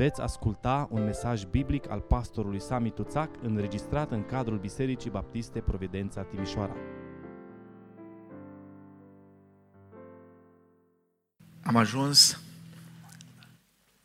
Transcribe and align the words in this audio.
Veți 0.00 0.20
asculta 0.20 0.88
un 0.90 1.04
mesaj 1.04 1.44
biblic 1.44 1.90
al 1.90 2.00
pastorului 2.00 2.60
Sami 2.60 2.90
Tuțac 2.90 3.30
înregistrat 3.42 4.10
în 4.10 4.24
cadrul 4.24 4.58
Bisericii 4.58 5.10
Baptiste 5.10 5.60
Providența 5.60 6.22
Timișoara. 6.22 6.76
Am 11.62 11.76
ajuns 11.76 12.40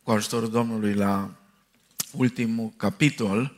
cu 0.02 0.10
ajutorul 0.10 0.50
Domnului 0.50 0.94
la 0.94 1.30
ultimul 2.12 2.72
capitol 2.76 3.56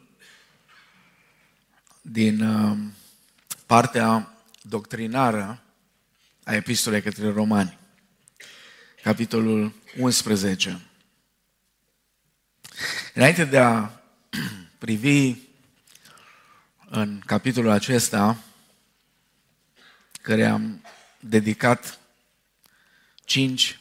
din 2.02 2.41
uh, 2.41 2.79
partea 3.66 4.34
doctrinară 4.62 5.62
a 6.45 6.55
epistolei 6.55 7.02
către 7.02 7.32
romani. 7.32 7.79
Capitolul 9.02 9.73
11. 9.98 10.88
Înainte 13.19 13.45
de 13.45 13.59
a 13.59 13.91
privi 14.79 15.35
în 16.89 17.18
capitolul 17.26 17.71
acesta, 17.71 18.39
care 20.22 20.46
am 20.46 20.85
dedicat 21.21 21.99
cinci 23.25 23.81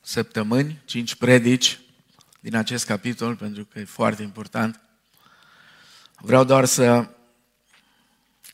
săptămâni, 0.00 0.80
cinci 0.84 1.14
predici 1.14 1.80
din 2.40 2.54
acest 2.56 2.86
capitol, 2.86 3.36
pentru 3.36 3.64
că 3.64 3.78
e 3.78 3.84
foarte 3.84 4.22
important, 4.22 4.80
vreau 6.16 6.44
doar 6.44 6.64
să 6.64 7.08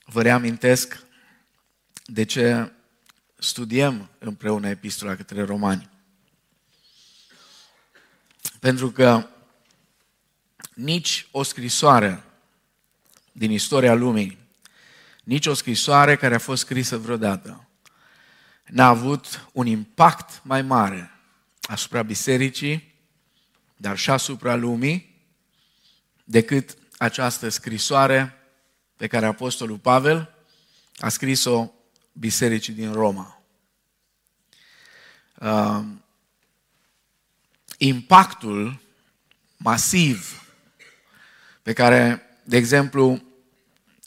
vă 0.04 0.22
reamintesc 0.22 1.02
de 2.04 2.24
ce 2.24 2.72
studiem 3.38 4.10
împreună 4.18 4.68
epistola 4.68 5.16
către 5.16 5.44
romani. 5.44 5.88
Pentru 8.60 8.90
că 8.90 9.28
nici 10.80 11.26
o 11.30 11.42
scrisoare 11.42 12.24
din 13.32 13.50
istoria 13.50 13.94
lumii, 13.94 14.38
nici 15.24 15.46
o 15.46 15.54
scrisoare 15.54 16.16
care 16.16 16.34
a 16.34 16.38
fost 16.38 16.62
scrisă 16.62 16.98
vreodată, 16.98 17.68
n-a 18.66 18.86
avut 18.86 19.46
un 19.52 19.66
impact 19.66 20.40
mai 20.44 20.62
mare 20.62 21.10
asupra 21.62 22.02
bisericii, 22.02 22.94
dar 23.76 23.98
și 23.98 24.10
asupra 24.10 24.54
lumii, 24.54 25.24
decât 26.24 26.76
această 26.98 27.48
scrisoare 27.48 28.34
pe 28.96 29.06
care 29.06 29.26
Apostolul 29.26 29.78
Pavel 29.78 30.34
a 30.98 31.08
scris-o 31.08 31.70
bisericii 32.12 32.72
din 32.72 32.92
Roma. 32.92 33.42
Uh, 35.34 35.84
impactul 37.78 38.80
masiv 39.56 40.39
pe 41.62 41.72
care, 41.72 42.22
de 42.44 42.56
exemplu, 42.56 43.22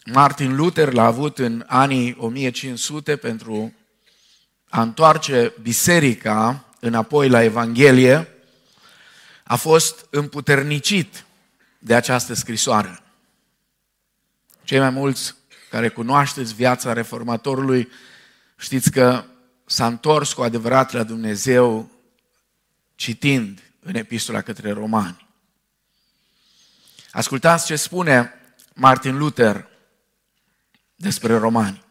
Martin 0.06 0.56
Luther 0.56 0.94
l-a 0.94 1.06
avut 1.06 1.40
în 1.40 1.64
anii 1.68 2.16
1500 2.20 3.16
pentru 3.16 3.74
a 4.70 4.82
întoarce 4.82 5.54
biserica 5.62 6.66
înapoi 6.80 7.30
la 7.30 7.44
Evanghelie, 7.44 8.28
a 9.44 9.56
fost 9.56 10.08
împuternicit 10.10 11.26
de 11.80 11.96
această 11.96 12.34
scrisoare. 12.34 13.00
Cei 14.64 14.80
mai 14.80 14.90
mulți 14.90 15.36
care 15.70 15.90
cunoașteți 15.90 16.54
viața 16.54 16.94
reformatorului, 16.94 17.90
știți 18.58 18.92
că 18.92 19.24
s-a 19.66 19.88
întors 19.88 20.34
cu 20.34 20.42
adevărat 20.42 20.92
la 20.92 21.04
Dumnezeu 21.04 21.92
citind 22.96 23.62
în 23.80 23.96
epistola 23.96 24.42
către 24.42 24.72
romani. 24.72 25.28
Ascultați 27.14 27.66
ce 27.66 27.76
spune 27.76 28.34
Martin 28.74 29.18
Luther 29.18 29.68
despre 30.96 31.38
romani. 31.38 31.84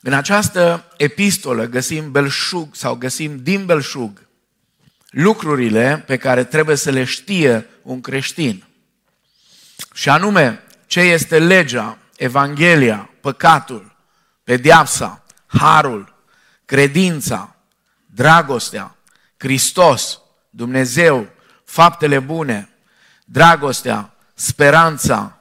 În 0.00 0.12
această 0.12 0.92
epistolă 0.96 1.64
găsim 1.64 2.10
belșug 2.10 2.74
sau 2.74 2.94
găsim 2.94 3.42
din 3.42 3.66
belșug 3.66 4.26
lucrurile 5.10 6.02
pe 6.06 6.16
care 6.16 6.44
trebuie 6.44 6.76
să 6.76 6.90
le 6.90 7.04
știe 7.04 7.66
un 7.82 8.00
creștin. 8.00 8.64
Și 9.94 10.08
anume, 10.08 10.62
ce 10.86 11.00
este 11.00 11.38
legea, 11.38 11.98
Evanghelia, 12.16 13.10
păcatul, 13.20 13.96
pedeapsa, 14.44 15.24
harul, 15.46 16.14
credința, 16.64 17.56
dragostea, 18.06 18.96
Hristos, 19.36 20.20
Dumnezeu, 20.50 21.28
faptele 21.64 22.18
bune, 22.18 22.71
dragostea, 23.32 24.14
speranța 24.34 25.38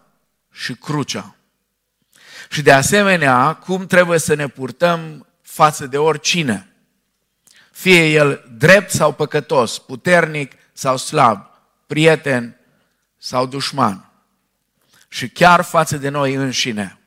și 0.51 0.73
crucea. 0.73 1.35
Și 2.49 2.61
de 2.61 2.71
asemenea, 2.71 3.53
cum 3.53 3.85
trebuie 3.85 4.19
să 4.19 4.33
ne 4.33 4.47
purtăm 4.47 5.27
față 5.41 5.85
de 5.87 5.97
oricine. 5.97 6.75
Fie 7.71 8.07
el 8.07 8.43
drept 8.57 8.91
sau 8.91 9.13
păcătos, 9.13 9.79
puternic 9.79 10.51
sau 10.73 10.97
slab, 10.97 11.49
prieten 11.87 12.57
sau 13.17 13.45
dușman. 13.45 14.11
Și 15.07 15.29
chiar 15.29 15.61
față 15.61 15.97
de 15.97 16.09
noi 16.09 16.33
înșine. 16.33 16.99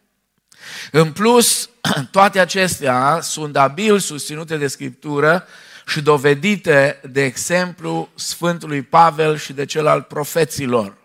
În 0.90 1.12
plus, 1.12 1.70
toate 2.10 2.40
acestea 2.40 3.20
sunt 3.20 3.56
abil 3.56 3.98
susținute 3.98 4.56
de 4.56 4.66
Scriptură 4.66 5.46
și 5.86 6.02
dovedite 6.02 7.00
de 7.10 7.24
exemplu 7.24 8.08
Sfântului 8.14 8.82
Pavel 8.82 9.36
și 9.36 9.52
de 9.52 9.64
cel 9.64 9.86
al 9.86 10.02
profeților. 10.02 10.96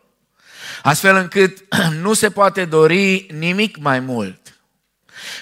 Astfel 0.84 1.16
încât 1.16 1.76
nu 2.02 2.14
se 2.14 2.30
poate 2.30 2.66
dori 2.66 3.28
nimic 3.38 3.78
mai 3.78 4.00
mult. 4.00 4.60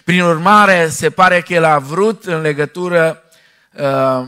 Prin 0.04 0.22
urmare, 0.22 0.90
se 0.90 1.10
pare 1.10 1.42
că 1.42 1.54
el 1.54 1.64
a 1.64 1.80
vrut 1.80 2.26
în 2.26 2.42
legătură, 2.42 3.24
uh, 3.74 4.28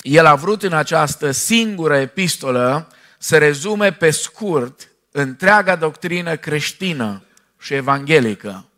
el 0.00 0.26
a 0.26 0.34
vrut 0.34 0.62
în 0.62 0.72
această 0.72 1.30
singură 1.30 1.96
epistolă 1.96 2.88
să 3.18 3.38
rezume 3.38 3.92
pe 3.92 4.10
scurt 4.10 4.88
întreaga 5.10 5.76
doctrină 5.76 6.36
creștină 6.36 7.22
și 7.58 7.74
evanghelică 7.74 8.68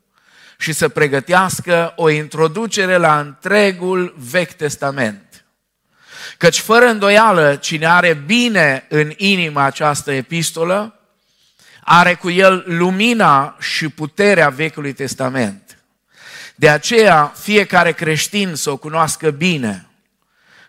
și 0.58 0.72
să 0.72 0.88
pregătească 0.88 1.92
o 1.96 2.08
introducere 2.08 2.96
la 2.96 3.20
întregul 3.20 4.14
Vechi 4.30 4.52
Testament. 4.52 5.29
Căci 6.36 6.58
fără 6.58 6.86
îndoială, 6.86 7.56
cine 7.56 7.86
are 7.86 8.14
bine 8.14 8.86
în 8.88 9.12
inima 9.16 9.62
această 9.62 10.12
epistolă, 10.12 11.00
are 11.80 12.14
cu 12.14 12.30
el 12.30 12.64
lumina 12.66 13.56
și 13.60 13.88
puterea 13.88 14.48
Vechiului 14.48 14.92
Testament. 14.92 15.78
De 16.54 16.68
aceea, 16.68 17.32
fiecare 17.36 17.92
creștin 17.92 18.54
să 18.54 18.70
o 18.70 18.76
cunoască 18.76 19.30
bine 19.30 19.86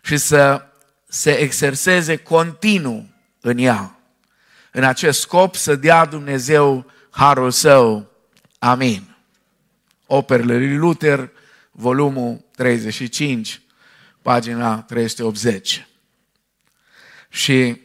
și 0.01 0.17
să 0.17 0.65
se 1.07 1.31
exerseze 1.31 2.15
continuu 2.15 3.09
în 3.41 3.57
ea. 3.57 3.95
În 4.71 4.83
acest 4.83 5.19
scop 5.19 5.55
să 5.55 5.75
dea 5.75 6.05
Dumnezeu 6.05 6.91
harul 7.09 7.51
său. 7.51 8.11
Amin. 8.59 9.15
Operele 10.05 10.57
lui 10.57 10.75
Luther, 10.75 11.29
volumul 11.71 12.45
35, 12.55 13.60
pagina 14.21 14.81
380. 14.81 15.87
Și 17.29 17.81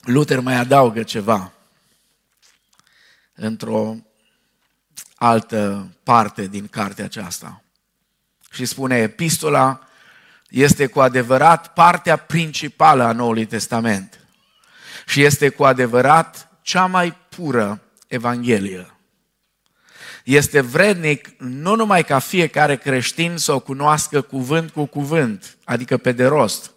Luther 0.00 0.40
mai 0.40 0.54
adaugă 0.54 1.02
ceva 1.02 1.52
într-o 3.34 3.96
altă 5.14 5.92
parte 6.02 6.46
din 6.46 6.66
cartea 6.68 7.04
aceasta. 7.04 7.62
Și 8.50 8.64
spune, 8.64 8.96
epistola 8.96 9.86
este 10.48 10.86
cu 10.86 11.00
adevărat 11.00 11.72
partea 11.72 12.16
principală 12.16 13.02
a 13.02 13.12
Noului 13.12 13.46
Testament 13.46 14.20
și 15.06 15.22
este 15.22 15.48
cu 15.48 15.64
adevărat 15.64 16.48
cea 16.62 16.86
mai 16.86 17.16
pură 17.28 17.82
Evanghelie 18.06 18.91
este 20.24 20.60
vrednic 20.60 21.28
nu 21.38 21.74
numai 21.74 22.04
ca 22.04 22.18
fiecare 22.18 22.76
creștin 22.76 23.36
să 23.36 23.52
o 23.52 23.60
cunoască 23.60 24.20
cuvânt 24.20 24.70
cu 24.70 24.84
cuvânt, 24.84 25.56
adică 25.64 25.96
pe 25.96 26.12
de 26.12 26.26
rost, 26.26 26.70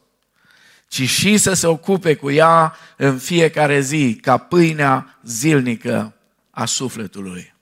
ci 0.88 1.10
și 1.10 1.38
să 1.38 1.54
se 1.54 1.68
ocupe 1.68 2.16
cu 2.16 2.32
ea 2.32 2.76
în 2.98 3.18
fiecare 3.18 3.80
zi, 3.80 4.16
ca 4.22 4.38
pâinea 4.38 5.20
zilnică 5.24 6.14
a 6.50 6.66
sufletului. 6.66 7.54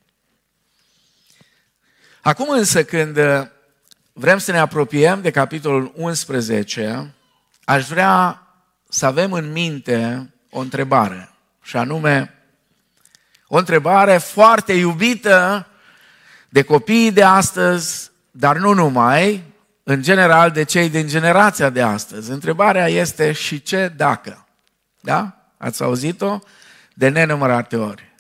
Acum 2.22 2.50
însă, 2.50 2.84
când 2.84 3.18
vrem 4.14 4.38
să 4.38 4.52
ne 4.52 4.60
apropiem 4.60 5.22
de 5.22 5.32
capitolul 5.32 5.92
11, 5.96 7.14
aș 7.64 7.88
vrea 7.88 8.42
să 8.90 9.06
avem 9.06 9.32
în 9.32 9.52
minte 9.52 10.30
o 10.50 10.60
întrebare, 10.60 11.30
și 11.62 11.78
anume, 11.78 12.34
o 13.48 13.58
întrebare 13.58 14.18
foarte 14.18 14.74
iubită 14.74 15.68
de 16.54 16.62
copiii 16.62 17.12
de 17.12 17.24
astăzi, 17.24 18.12
dar 18.32 18.58
nu 18.58 18.74
numai, 18.74 19.44
în 19.84 20.02
general 20.02 20.52
de 20.52 20.64
cei 20.64 20.90
din 20.90 21.08
generația 21.08 21.70
de 21.70 21.82
astăzi. 21.82 22.32
Întrebarea 22.32 22.88
este 22.88 23.32
și 23.32 23.62
ce 23.62 23.94
dacă? 23.96 24.48
Da? 25.00 25.38
Ați 25.58 25.84
auzit-o? 25.84 26.40
De 26.94 27.10
nenumărate 27.10 27.76
ori. 27.76 28.14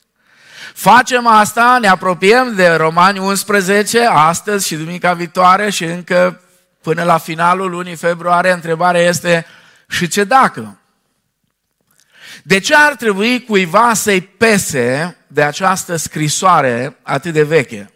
Facem 0.73 1.27
asta, 1.27 1.77
ne 1.81 1.87
apropiem 1.87 2.55
de 2.55 2.67
Romani 2.69 3.19
11, 3.19 4.05
astăzi 4.05 4.67
și 4.67 4.75
duminica 4.75 5.13
viitoare 5.13 5.69
și 5.69 5.83
încă 5.83 6.41
până 6.81 7.03
la 7.03 7.17
finalul 7.17 7.69
lunii 7.69 7.95
februarie, 7.95 8.51
întrebarea 8.51 9.01
este 9.01 9.45
și 9.89 10.07
ce 10.07 10.23
dacă? 10.23 10.77
De 12.43 12.59
ce 12.59 12.75
ar 12.75 12.95
trebui 12.95 13.43
cuiva 13.43 13.93
să-i 13.93 14.21
pese 14.21 15.17
de 15.27 15.43
această 15.43 15.95
scrisoare 15.95 16.97
atât 17.03 17.33
de 17.33 17.43
veche? 17.43 17.92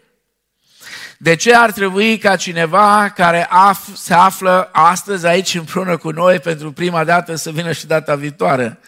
De 1.20 1.34
ce 1.34 1.54
ar 1.54 1.72
trebui 1.72 2.18
ca 2.18 2.36
cineva 2.36 3.08
care 3.14 3.46
af- 3.46 3.94
se 3.94 4.14
află 4.14 4.68
astăzi 4.72 5.26
aici 5.26 5.54
împreună 5.54 5.96
cu 5.96 6.10
noi 6.10 6.38
pentru 6.40 6.72
prima 6.72 7.04
dată 7.04 7.34
să 7.34 7.50
vină 7.50 7.72
și 7.72 7.86
data 7.86 8.14
viitoare, 8.14 8.78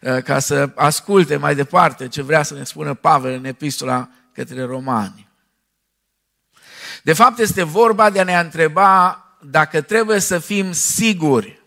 uh, 0.00 0.22
ca 0.22 0.38
să 0.38 0.70
asculte 0.74 1.36
mai 1.36 1.54
departe 1.54 2.08
ce 2.08 2.22
vrea 2.22 2.42
să 2.42 2.54
ne 2.54 2.64
spună 2.64 2.94
Pavel 2.94 3.32
în 3.32 3.44
epistola 3.44 4.08
către 4.32 4.62
romani? 4.62 5.28
De 7.02 7.12
fapt, 7.12 7.38
este 7.38 7.62
vorba 7.62 8.10
de 8.10 8.20
a 8.20 8.24
ne 8.24 8.38
întreba 8.38 9.24
dacă 9.40 9.80
trebuie 9.80 10.18
să 10.18 10.38
fim 10.38 10.72
siguri 10.72 11.60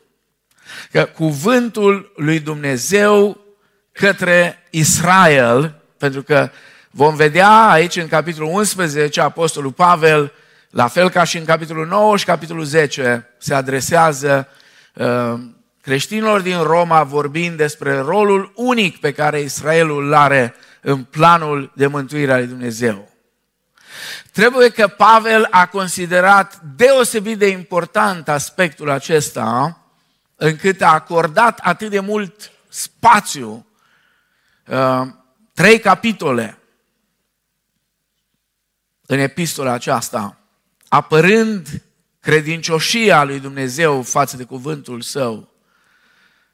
că 0.91 1.05
cuvântul 1.05 2.13
lui 2.15 2.39
Dumnezeu 2.39 3.45
către 3.91 4.67
Israel, 4.69 5.81
pentru 5.97 6.23
că 6.23 6.49
vom 6.91 7.15
vedea 7.15 7.69
aici 7.69 7.95
în 7.95 8.07
capitolul 8.07 8.53
11, 8.53 9.21
Apostolul 9.21 9.71
Pavel, 9.71 10.33
la 10.69 10.87
fel 10.87 11.09
ca 11.09 11.23
și 11.23 11.37
în 11.37 11.45
capitolul 11.45 11.87
9 11.87 12.17
și 12.17 12.25
capitolul 12.25 12.63
10, 12.63 13.29
se 13.37 13.53
adresează 13.53 14.47
uh, 14.93 15.33
creștinilor 15.81 16.41
din 16.41 16.61
Roma 16.61 17.03
vorbind 17.03 17.57
despre 17.57 17.99
rolul 17.99 18.51
unic 18.55 18.99
pe 18.99 19.11
care 19.11 19.39
Israelul 19.39 20.05
îl 20.05 20.13
are 20.13 20.55
în 20.81 21.03
planul 21.03 21.71
de 21.75 21.87
mântuire 21.87 22.31
al 22.31 22.37
lui 22.37 22.47
Dumnezeu. 22.47 23.09
Trebuie 24.31 24.69
că 24.69 24.87
Pavel 24.87 25.47
a 25.49 25.65
considerat 25.65 26.61
deosebit 26.75 27.37
de 27.37 27.47
important 27.47 28.29
aspectul 28.29 28.89
acesta, 28.89 29.77
încât 30.35 30.81
a 30.81 30.93
acordat 30.93 31.59
atât 31.63 31.89
de 31.89 31.99
mult 31.99 32.51
spațiu, 32.67 33.65
uh, 34.67 35.01
trei 35.53 35.79
capitole 35.79 36.58
în 39.11 39.19
epistola 39.19 39.71
aceasta, 39.71 40.37
apărând 40.87 41.81
credincioșia 42.19 43.23
lui 43.23 43.39
Dumnezeu 43.39 44.01
față 44.01 44.37
de 44.37 44.43
cuvântul 44.43 45.01
său 45.01 45.53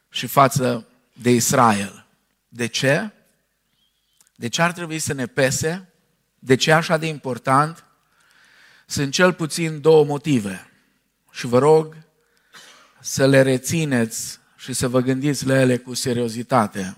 și 0.09 0.27
față 0.27 0.87
de 1.13 1.29
Israel. 1.31 2.05
De 2.47 2.65
ce? 2.65 3.11
De 4.35 4.47
ce 4.47 4.61
ar 4.61 4.71
trebui 4.71 4.99
să 4.99 5.13
ne 5.13 5.25
pese? 5.25 5.89
De 6.39 6.55
ce 6.55 6.71
așa 6.71 6.97
de 6.97 7.05
important? 7.05 7.85
Sunt 8.85 9.13
cel 9.13 9.33
puțin 9.33 9.81
două 9.81 10.05
motive. 10.05 10.69
Și 11.31 11.45
vă 11.45 11.59
rog 11.59 11.95
să 12.99 13.27
le 13.27 13.41
rețineți 13.41 14.39
și 14.55 14.73
să 14.73 14.87
vă 14.87 14.99
gândiți 14.99 15.45
la 15.45 15.59
ele 15.59 15.77
cu 15.77 15.93
seriozitate. 15.93 16.97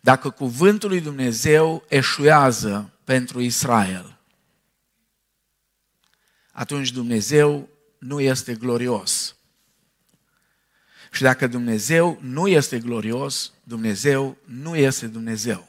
Dacă 0.00 0.30
cuvântul 0.30 0.88
lui 0.88 1.00
Dumnezeu 1.00 1.84
eșuează 1.88 2.88
pentru 3.04 3.40
Israel, 3.40 4.13
atunci 6.54 6.92
Dumnezeu 6.92 7.68
nu 7.98 8.20
este 8.20 8.54
glorios. 8.54 9.36
Și 11.12 11.22
dacă 11.22 11.46
Dumnezeu 11.46 12.18
nu 12.20 12.48
este 12.48 12.78
glorios, 12.78 13.52
Dumnezeu 13.62 14.36
nu 14.44 14.76
este 14.76 15.06
Dumnezeu. 15.06 15.68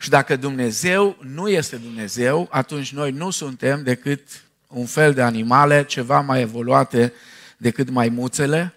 Și 0.00 0.08
dacă 0.08 0.36
Dumnezeu 0.36 1.16
nu 1.20 1.48
este 1.48 1.76
Dumnezeu, 1.76 2.48
atunci 2.50 2.92
noi 2.92 3.10
nu 3.10 3.30
suntem 3.30 3.82
decât 3.82 4.20
un 4.66 4.86
fel 4.86 5.14
de 5.14 5.22
animale 5.22 5.84
ceva 5.84 6.20
mai 6.20 6.40
evoluate 6.40 7.12
decât 7.56 7.90
maimuțele 7.90 8.74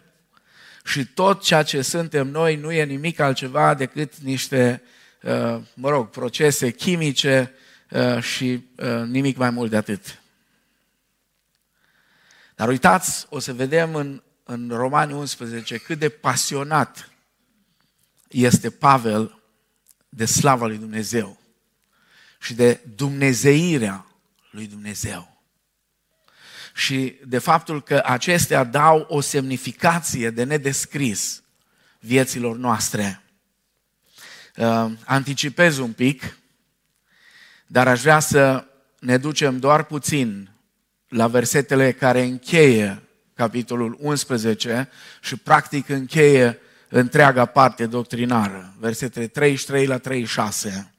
și 0.83 1.05
tot 1.05 1.43
ceea 1.43 1.63
ce 1.63 1.81
suntem 1.81 2.27
noi 2.27 2.55
nu 2.55 2.71
e 2.71 2.83
nimic 2.83 3.19
altceva 3.19 3.73
decât 3.73 4.17
niște, 4.17 4.81
uh, 5.21 5.57
mă 5.73 5.89
rog, 5.89 6.09
procese 6.09 6.71
chimice 6.71 7.53
uh, 7.89 8.21
și 8.21 8.63
uh, 8.75 9.01
nimic 9.07 9.37
mai 9.37 9.49
mult 9.49 9.69
de 9.69 9.77
atât. 9.77 10.19
Dar 12.55 12.67
uitați, 12.67 13.25
o 13.29 13.39
să 13.39 13.53
vedem 13.53 13.95
în, 13.95 14.23
în 14.43 14.69
Romani 14.69 15.13
11 15.13 15.77
cât 15.77 15.99
de 15.99 16.09
pasionat 16.09 17.09
este 18.27 18.69
Pavel 18.69 19.41
de 20.09 20.25
slava 20.25 20.65
lui 20.65 20.77
Dumnezeu 20.77 21.39
și 22.39 22.53
de 22.53 22.81
dumnezeirea 22.95 24.05
lui 24.51 24.67
Dumnezeu. 24.67 25.41
Și 26.73 27.19
de 27.25 27.37
faptul 27.37 27.83
că 27.83 28.01
acestea 28.05 28.63
dau 28.63 29.05
o 29.09 29.21
semnificație 29.21 30.29
de 30.29 30.43
nedescris 30.43 31.43
vieților 31.99 32.55
noastre. 32.55 33.21
Uh, 34.55 34.91
anticipez 35.05 35.77
un 35.77 35.93
pic, 35.93 36.37
dar 37.67 37.87
aș 37.87 38.01
vrea 38.01 38.19
să 38.19 38.67
ne 38.99 39.17
ducem 39.17 39.59
doar 39.59 39.83
puțin 39.83 40.54
la 41.15 41.27
versetele 41.27 41.91
care 41.91 42.21
încheie 42.21 43.03
capitolul 43.33 43.97
11 43.99 44.89
și 45.21 45.35
practic 45.35 45.89
încheie 45.89 46.59
întreaga 46.89 47.45
parte 47.45 47.85
doctrinară, 47.85 48.73
versetele 48.79 49.27
33 49.27 49.85
la 49.85 49.97
36. 49.97 50.89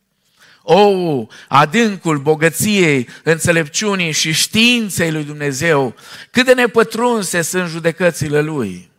O, 0.62 1.26
adâncul 1.48 2.18
bogăției, 2.18 3.08
înțelepciunii 3.22 4.12
și 4.12 4.32
științei 4.32 5.12
lui 5.12 5.24
Dumnezeu, 5.24 5.94
cât 6.30 6.44
de 6.44 6.54
nepătrunse 6.54 7.42
sunt 7.42 7.68
judecățile 7.68 8.40
Lui 8.40 8.90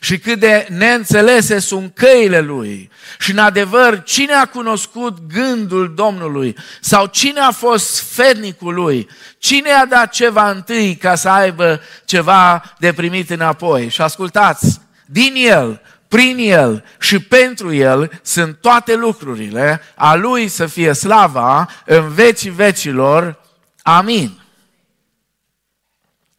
și 0.00 0.18
cât 0.18 0.38
de 0.38 0.66
neînțelese 0.70 1.58
sunt 1.58 1.94
căile 1.94 2.40
Lui. 2.40 2.90
Și 3.18 3.30
în 3.30 3.38
adevăr, 3.38 4.02
cine 4.02 4.32
a 4.32 4.46
cunoscut 4.46 5.18
gândul 5.26 5.94
Domnului? 5.94 6.56
Sau 6.80 7.06
cine 7.06 7.40
a 7.40 7.50
fost 7.50 7.94
sfednicul 7.94 8.74
Lui? 8.74 9.08
Cine 9.38 9.70
a 9.70 9.86
dat 9.86 10.12
ceva 10.12 10.50
întâi 10.50 10.96
ca 10.96 11.14
să 11.14 11.28
aibă 11.28 11.80
ceva 12.04 12.62
de 12.78 12.92
primit 12.92 13.30
înapoi? 13.30 13.88
Și 13.88 14.00
ascultați, 14.00 14.80
din 15.06 15.34
El, 15.36 15.80
prin 16.08 16.36
El 16.38 16.84
și 17.00 17.18
pentru 17.18 17.72
El 17.72 18.20
sunt 18.22 18.60
toate 18.60 18.94
lucrurile, 18.94 19.80
a 19.94 20.14
Lui 20.14 20.48
să 20.48 20.66
fie 20.66 20.92
slava 20.92 21.68
în 21.84 22.08
vecii 22.08 22.50
vecilor. 22.50 23.40
Amin. 23.82 24.42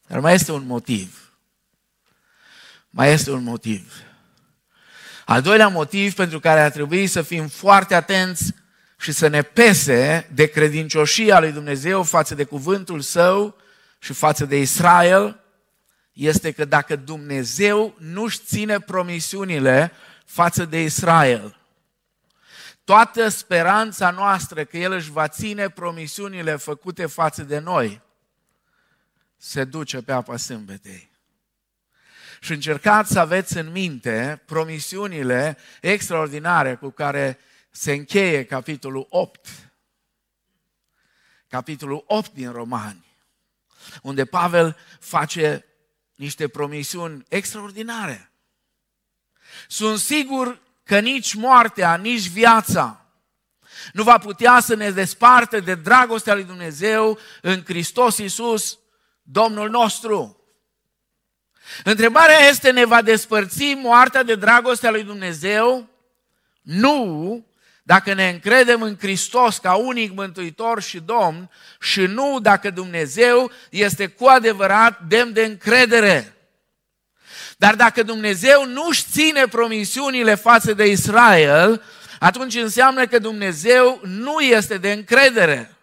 Dar 0.08 0.20
mai 0.20 0.34
este 0.34 0.52
un 0.52 0.64
motiv. 0.66 1.21
Mai 2.94 3.12
este 3.12 3.32
un 3.32 3.44
motiv. 3.44 3.94
Al 5.26 5.42
doilea 5.42 5.68
motiv 5.68 6.14
pentru 6.14 6.40
care 6.40 6.62
ar 6.62 6.72
trebui 6.72 7.08
să 7.08 7.22
fim 7.22 7.48
foarte 7.48 7.96
atenți 7.96 8.54
și 9.00 9.12
să 9.12 9.28
ne 9.28 9.42
pese 9.42 10.30
de 10.34 10.46
credincioșia 10.46 11.40
lui 11.40 11.52
Dumnezeu 11.52 12.04
față 12.04 12.36
de 12.36 12.44
cuvântul 12.44 13.02
său 13.02 13.56
și 14.00 14.14
față 14.14 14.46
de 14.46 14.60
Israel, 14.60 15.40
este 16.14 16.52
că 16.52 16.66
dacă 16.66 16.96
Dumnezeu 16.96 17.96
nu-și 17.98 18.40
ține 18.46 18.80
promisiunile 18.80 19.92
față 20.26 20.66
de 20.66 20.84
Israel, 20.84 21.58
toată 22.84 23.28
speranța 23.28 24.10
noastră 24.10 24.64
că 24.64 24.78
El 24.78 24.92
își 24.92 25.12
va 25.12 25.28
ține 25.28 25.70
promisiunile 25.70 26.56
făcute 26.56 27.06
față 27.06 27.44
de 27.44 27.60
noi, 27.60 28.02
se 29.38 29.64
duce 29.64 30.02
pe 30.02 30.12
apa 30.12 30.38
sâmbetei. 30.38 31.11
Și 32.44 32.52
încercați 32.52 33.12
să 33.12 33.20
aveți 33.20 33.58
în 33.58 33.72
minte 33.72 34.42
promisiunile 34.46 35.58
extraordinare 35.82 36.76
cu 36.76 36.90
care 36.90 37.40
se 37.72 37.92
încheie 37.92 38.46
capitolul 38.46 39.06
8. 39.10 39.48
Capitolul 41.48 42.04
8 42.08 42.34
din 42.34 42.52
Romani, 42.52 43.06
unde 44.02 44.26
Pavel 44.26 44.78
face 45.00 45.66
niște 46.16 46.48
promisiuni 46.48 47.26
extraordinare. 47.30 48.32
Sunt 49.68 50.00
sigur 50.00 50.62
că 50.84 51.00
nici 51.00 51.34
moartea, 51.34 51.96
nici 51.96 52.28
viața 52.28 53.06
nu 53.94 54.04
va 54.04 54.18
putea 54.18 54.60
să 54.60 54.76
ne 54.76 54.90
desparte 54.90 55.60
de 55.60 55.76
dragostea 55.76 56.34
lui 56.34 56.44
Dumnezeu 56.44 57.20
în 57.42 57.64
Hristos 57.64 58.18
Iisus, 58.18 58.80
Domnul 59.22 59.70
nostru. 59.70 60.41
Întrebarea 61.84 62.48
este, 62.50 62.72
ne 62.72 62.86
va 62.86 63.02
despărți 63.02 63.74
moartea 63.74 64.24
de 64.24 64.36
dragostea 64.36 64.92
lui 64.92 65.04
Dumnezeu? 65.04 65.88
Nu, 66.62 67.46
dacă 67.84 68.14
ne 68.14 68.30
încredem 68.30 68.82
în 68.82 68.98
Hristos 69.00 69.58
ca 69.58 69.74
unic 69.74 70.14
mântuitor 70.14 70.82
și 70.82 71.00
Domn 71.00 71.50
și 71.80 72.02
nu 72.02 72.40
dacă 72.42 72.70
Dumnezeu 72.70 73.52
este 73.70 74.08
cu 74.08 74.26
adevărat 74.26 75.00
demn 75.08 75.34
de 75.34 75.44
încredere. 75.44 76.36
Dar 77.58 77.76
dacă 77.76 78.04
Dumnezeu 78.04 78.66
nu-și 78.66 79.04
ține 79.12 79.48
promisiunile 79.48 80.36
față 80.36 80.74
de 80.74 80.88
Israel, 80.88 81.84
atunci 82.20 82.56
înseamnă 82.56 83.08
că 83.08 83.20
Dumnezeu 83.20 84.02
nu 84.04 84.40
este 84.40 84.78
de 84.78 84.92
încredere. 84.92 85.76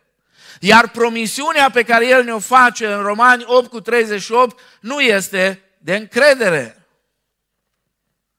Iar 0.61 0.89
promisiunea 0.89 1.71
pe 1.71 1.83
care 1.83 2.07
El 2.07 2.25
ne-o 2.25 2.39
face 2.39 2.87
în 2.87 3.03
Romani 3.03 3.45
8 3.47 3.71
cu 3.71 3.81
38 3.81 4.61
nu 4.81 5.01
este 5.01 5.63
de 5.79 5.97
încredere. 5.97 6.87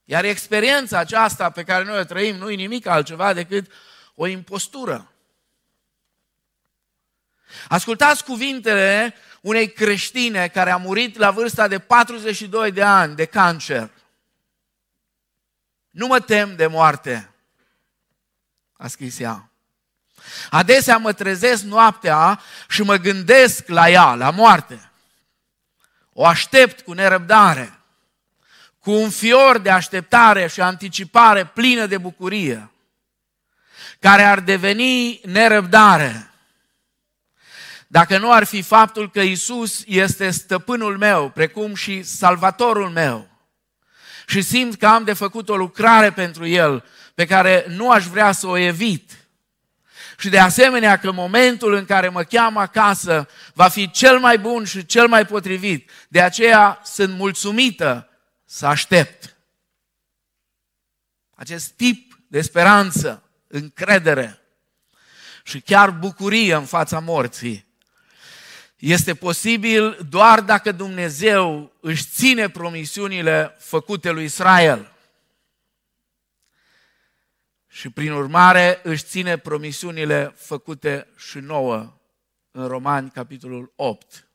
Iar 0.04 0.24
experiența 0.24 0.98
aceasta 0.98 1.50
pe 1.50 1.64
care 1.64 1.84
noi 1.84 2.00
o 2.00 2.04
trăim 2.04 2.36
nu 2.36 2.50
e 2.50 2.56
nimic 2.56 2.86
altceva 2.86 3.34
decât 3.34 3.72
o 4.16 4.28
impostură. 4.28 5.12
Ascultați 7.68 8.24
cuvintele 8.24 9.16
unei 9.42 9.72
creștine 9.72 10.48
care 10.48 10.72
a 10.72 10.78
murit 10.78 11.18
la 11.18 11.32
vârsta 11.32 11.68
de 11.68 11.80
42 11.80 12.72
de 12.72 12.84
ani 12.84 13.16
de 13.16 13.26
cancer. 13.26 13.92
Nu 15.90 16.08
mă 16.08 16.20
tem 16.20 16.56
de 16.56 16.68
moarte, 16.68 17.34
a 18.74 18.88
scris 18.88 19.20
ea. 19.20 19.52
Adesea 20.50 20.98
mă 20.98 21.14
trezesc 21.14 21.64
noaptea 21.64 22.42
și 22.70 22.82
mă 22.82 22.96
gândesc 22.96 23.68
la 23.68 23.90
ea, 23.90 24.14
la 24.14 24.30
moarte. 24.30 24.89
O 26.22 26.26
aștept 26.26 26.82
cu 26.82 26.94
nerăbdare, 26.94 27.80
cu 28.80 28.92
un 28.92 29.10
fior 29.10 29.58
de 29.58 29.70
așteptare 29.70 30.48
și 30.48 30.62
anticipare 30.62 31.46
plină 31.46 31.86
de 31.86 31.98
bucurie, 31.98 32.72
care 34.00 34.24
ar 34.24 34.40
deveni 34.40 35.22
nerăbdare 35.26 36.32
dacă 37.88 38.18
nu 38.18 38.32
ar 38.32 38.44
fi 38.44 38.62
faptul 38.62 39.12
că 39.12 39.22
Isus 39.22 39.84
este 39.86 40.30
stăpânul 40.30 40.98
meu, 40.98 41.30
precum 41.30 41.76
și 41.76 42.04
salvatorul 42.04 42.90
meu, 42.90 43.30
și 44.28 44.42
simt 44.42 44.76
că 44.76 44.88
am 44.88 45.04
de 45.04 45.14
făcut 45.14 45.50
o 45.50 45.56
lucrare 45.56 46.12
pentru 46.12 46.46
El 46.46 46.86
pe 47.16 47.26
care 47.26 47.66
nu 47.68 47.92
aș 47.92 48.06
vrea 48.06 48.32
să 48.32 48.48
o 48.48 48.58
evit, 48.58 49.19
și 50.20 50.30
de 50.30 50.40
asemenea 50.40 50.98
că 50.98 51.12
momentul 51.12 51.74
în 51.74 51.86
care 51.86 52.10
mă 52.10 52.24
cheamă 52.24 52.60
acasă 52.60 53.28
va 53.54 53.68
fi 53.68 53.92
cel 53.92 54.20
mai 54.20 54.38
bun 54.38 54.64
și 54.66 54.86
cel 54.86 55.08
mai 55.08 55.26
potrivit. 55.26 55.90
De 56.08 56.22
aceea 56.22 56.82
sunt 56.84 57.14
mulțumită 57.18 58.10
să 58.46 58.66
aștept. 58.66 59.38
Acest 61.36 61.70
tip 61.70 62.18
de 62.28 62.42
speranță, 62.42 63.24
încredere 63.48 64.40
și 65.44 65.60
chiar 65.62 65.90
bucurie 65.90 66.54
în 66.54 66.66
fața 66.66 67.00
morții 67.00 67.68
este 68.78 69.14
posibil 69.14 69.98
doar 70.10 70.42
dacă 70.42 70.72
Dumnezeu 70.72 71.74
își 71.82 72.04
ține 72.04 72.50
promisiunile 72.50 73.56
făcute 73.60 74.10
lui 74.10 74.24
Israel. 74.24 74.92
Și 77.72 77.90
prin 77.90 78.12
urmare 78.12 78.80
își 78.84 79.04
ține 79.04 79.38
promisiunile 79.38 80.34
făcute 80.36 81.08
și 81.18 81.38
nouă 81.40 81.94
în 82.52 82.68
Romani, 82.68 83.10
capitolul 83.10 83.74
8. 83.76 84.28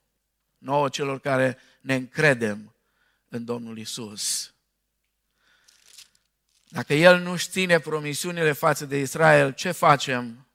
Nouă 0.59 0.89
celor 0.89 1.21
care 1.21 1.59
ne 1.81 1.95
încredem 1.95 2.75
în 3.29 3.45
Domnul 3.45 3.79
Isus. 3.79 4.55
Dacă 6.69 6.95
El 6.95 7.21
nu 7.21 7.31
își 7.31 7.49
ține 7.49 7.79
promisiunile 7.79 8.53
față 8.53 8.87
de 8.87 8.99
Israel, 8.99 9.53
ce 9.53 9.71
facem 9.71 10.47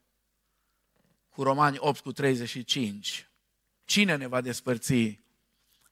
cu 1.28 1.42
Romani 1.42 1.76
8 1.80 2.00
cu 2.00 2.12
35? 2.12 3.28
Cine 3.84 4.16
ne 4.16 4.26
va 4.26 4.40
despărți 4.40 5.18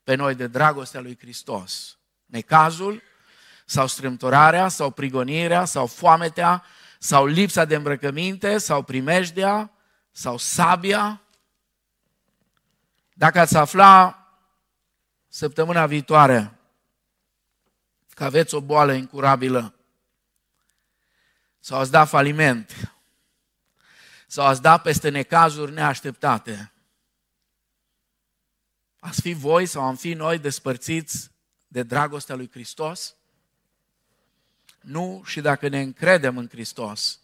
pe 0.03 0.15
noi 0.15 0.35
de 0.35 0.47
dragostea 0.47 1.01
lui 1.01 1.19
Hristos? 1.19 1.99
Necazul 2.27 3.03
sau 3.67 3.87
strâmtorarea 3.87 4.69
sau 4.69 4.91
prigonirea 4.91 5.65
sau 5.65 5.87
foametea 5.87 6.65
sau 6.99 7.27
lipsa 7.27 7.65
de 7.65 7.75
îmbrăcăminte 7.75 8.59
sau 8.59 8.83
primejdea 8.83 9.71
sau 10.11 10.37
sabia? 10.37 11.23
Dacă 13.15 13.39
ați 13.39 13.57
afla 13.57 14.27
săptămâna 15.29 15.87
viitoare 15.87 16.59
că 18.15 18.25
aveți 18.25 18.55
o 18.55 18.61
boală 18.61 18.93
incurabilă 18.93 19.75
sau 21.61 21.79
ați 21.79 21.91
da 21.91 22.05
faliment 22.05 22.95
sau 24.27 24.47
ați 24.47 24.63
da 24.63 24.79
peste 24.79 25.09
necazuri 25.09 25.73
neașteptate, 25.73 26.73
Ați 29.01 29.21
fi 29.21 29.33
voi 29.33 29.67
sau 29.67 29.83
am 29.83 29.97
fi 29.97 30.15
noi 30.15 30.39
despărțiți 30.39 31.31
de 31.67 31.83
dragostea 31.83 32.35
lui 32.35 32.51
Hristos? 32.51 33.17
Nu 34.81 35.23
și 35.25 35.41
dacă 35.41 35.69
ne 35.69 35.81
încredem 35.81 36.37
în 36.37 36.49
Hristos, 36.49 37.21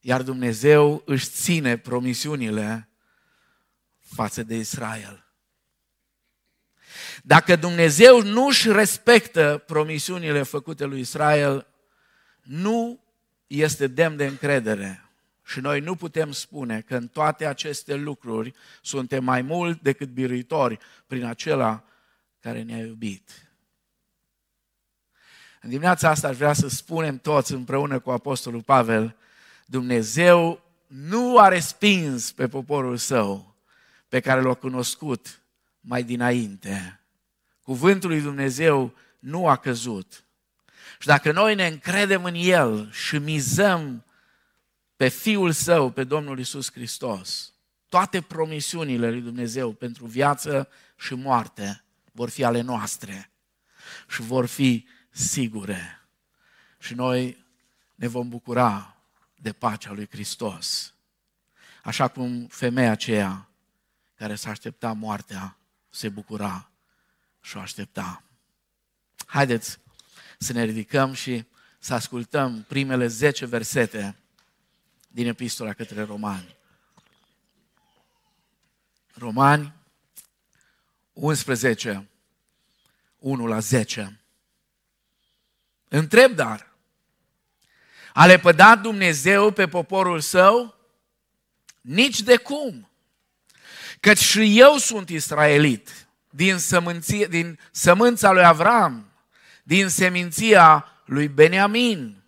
iar 0.00 0.22
Dumnezeu 0.22 1.02
își 1.06 1.26
ține 1.26 1.76
promisiunile 1.76 2.88
față 3.98 4.42
de 4.42 4.56
Israel. 4.56 5.24
Dacă 7.22 7.56
Dumnezeu 7.56 8.22
nu 8.22 8.46
își 8.46 8.72
respectă 8.72 9.62
promisiunile 9.66 10.42
făcute 10.42 10.84
lui 10.84 11.00
Israel, 11.00 11.66
nu 12.42 13.00
este 13.46 13.86
demn 13.86 14.16
de 14.16 14.26
încredere 14.26 15.10
și 15.44 15.60
noi 15.60 15.80
nu 15.80 15.94
putem 15.94 16.32
spune 16.32 16.80
că 16.80 16.96
în 16.96 17.08
toate 17.08 17.46
aceste 17.46 17.94
lucruri 17.94 18.54
suntem 18.82 19.24
mai 19.24 19.42
mult 19.42 19.80
decât 19.80 20.08
biruitori 20.08 20.78
prin 21.06 21.24
acela 21.24 21.84
care 22.40 22.62
ne-a 22.62 22.78
iubit. 22.78 23.49
În 25.60 25.70
dimineața 25.70 26.08
asta 26.08 26.28
aș 26.28 26.36
vrea 26.36 26.52
să 26.52 26.68
spunem 26.68 27.18
toți 27.18 27.52
împreună 27.52 27.98
cu 27.98 28.10
Apostolul 28.10 28.62
Pavel, 28.62 29.16
Dumnezeu 29.66 30.62
nu 30.86 31.38
a 31.38 31.48
respins 31.48 32.32
pe 32.32 32.48
poporul 32.48 32.96
său 32.96 33.54
pe 34.08 34.20
care 34.20 34.40
l-a 34.40 34.54
cunoscut 34.54 35.40
mai 35.80 36.02
dinainte. 36.02 37.00
Cuvântul 37.62 38.10
lui 38.10 38.20
Dumnezeu 38.20 38.94
nu 39.18 39.48
a 39.48 39.56
căzut. 39.56 40.24
Și 40.98 41.06
dacă 41.06 41.32
noi 41.32 41.54
ne 41.54 41.66
încredem 41.66 42.24
în 42.24 42.34
El 42.34 42.90
și 42.92 43.18
mizăm 43.18 44.04
pe 44.96 45.08
Fiul 45.08 45.52
Său, 45.52 45.90
pe 45.90 46.04
Domnul 46.04 46.38
Isus 46.38 46.72
Hristos, 46.72 47.52
toate 47.88 48.20
promisiunile 48.20 49.10
lui 49.10 49.20
Dumnezeu 49.20 49.72
pentru 49.72 50.06
viață 50.06 50.68
și 50.96 51.14
moarte 51.14 51.84
vor 52.12 52.28
fi 52.28 52.44
ale 52.44 52.60
noastre 52.60 53.30
și 54.08 54.22
vor 54.22 54.46
fi 54.46 54.86
sigure. 55.10 56.00
Și 56.78 56.94
noi 56.94 57.44
ne 57.94 58.06
vom 58.06 58.28
bucura 58.28 58.96
de 59.36 59.52
pacea 59.52 59.92
lui 59.92 60.08
Hristos. 60.10 60.94
Așa 61.82 62.08
cum 62.08 62.46
femeia 62.46 62.90
aceea 62.90 63.48
care 64.14 64.34
s-a 64.34 64.50
aștepta 64.50 64.92
moartea 64.92 65.56
se 65.90 66.08
bucura 66.08 66.70
și 67.40 67.56
o 67.56 67.60
aștepta. 67.60 68.22
Haideți 69.26 69.78
să 70.38 70.52
ne 70.52 70.64
ridicăm 70.64 71.12
și 71.12 71.44
să 71.78 71.94
ascultăm 71.94 72.62
primele 72.62 73.06
10 73.06 73.46
versete 73.46 74.16
din 75.08 75.26
epistola 75.26 75.72
către 75.72 76.02
romani. 76.02 76.56
Romani 79.14 79.74
11, 81.12 82.08
1 83.18 83.46
la 83.46 83.58
10. 83.58 84.19
Întreb 85.92 86.32
dar, 86.32 86.72
a 88.12 88.26
lepădat 88.26 88.80
Dumnezeu 88.80 89.50
pe 89.50 89.68
poporul 89.68 90.20
său? 90.20 90.74
Nici 91.80 92.20
de 92.20 92.36
cum. 92.36 92.90
Căci 94.00 94.18
și 94.18 94.60
eu 94.60 94.76
sunt 94.76 95.08
israelit, 95.08 96.08
din, 96.30 96.58
sămânție, 96.58 97.26
din 97.26 97.58
sămânța 97.70 98.32
lui 98.32 98.44
Avram, 98.44 99.12
din 99.62 99.88
seminția 99.88 100.92
lui 101.04 101.28
Beniamin. 101.28 102.22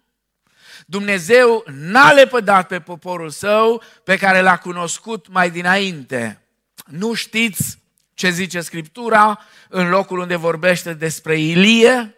Dumnezeu 0.86 1.64
n-a 1.66 2.12
lepădat 2.12 2.66
pe 2.66 2.80
poporul 2.80 3.30
său 3.30 3.82
pe 4.04 4.16
care 4.16 4.40
l-a 4.40 4.58
cunoscut 4.58 5.28
mai 5.28 5.50
dinainte. 5.50 6.42
Nu 6.86 7.14
știți 7.14 7.78
ce 8.14 8.30
zice 8.30 8.60
Scriptura 8.60 9.40
în 9.68 9.88
locul 9.88 10.18
unde 10.18 10.36
vorbește 10.36 10.94
despre 10.94 11.38
Ilie? 11.38 12.16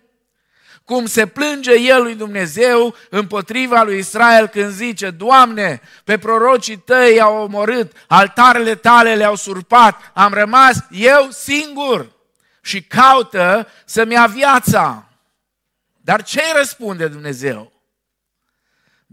Cum 0.84 1.06
se 1.06 1.26
plânge 1.26 1.74
el 1.74 2.02
lui 2.02 2.14
Dumnezeu 2.14 2.94
împotriva 3.10 3.82
lui 3.82 3.98
Israel 3.98 4.46
când 4.46 4.70
zice, 4.70 5.10
Doamne, 5.10 5.80
pe 6.04 6.18
prorocii 6.18 6.76
tăi 6.76 7.14
i-au 7.14 7.42
omorât, 7.42 7.92
altarele 8.08 8.74
tale 8.74 9.14
le-au 9.14 9.34
surpat, 9.34 10.10
am 10.14 10.32
rămas 10.32 10.78
eu 10.90 11.28
singur 11.30 12.12
și 12.62 12.82
caută 12.82 13.68
să-mi 13.84 14.12
ia 14.12 14.26
viața. 14.26 15.08
Dar 16.00 16.22
ce 16.22 16.42
răspunde 16.56 17.08
Dumnezeu? 17.08 17.74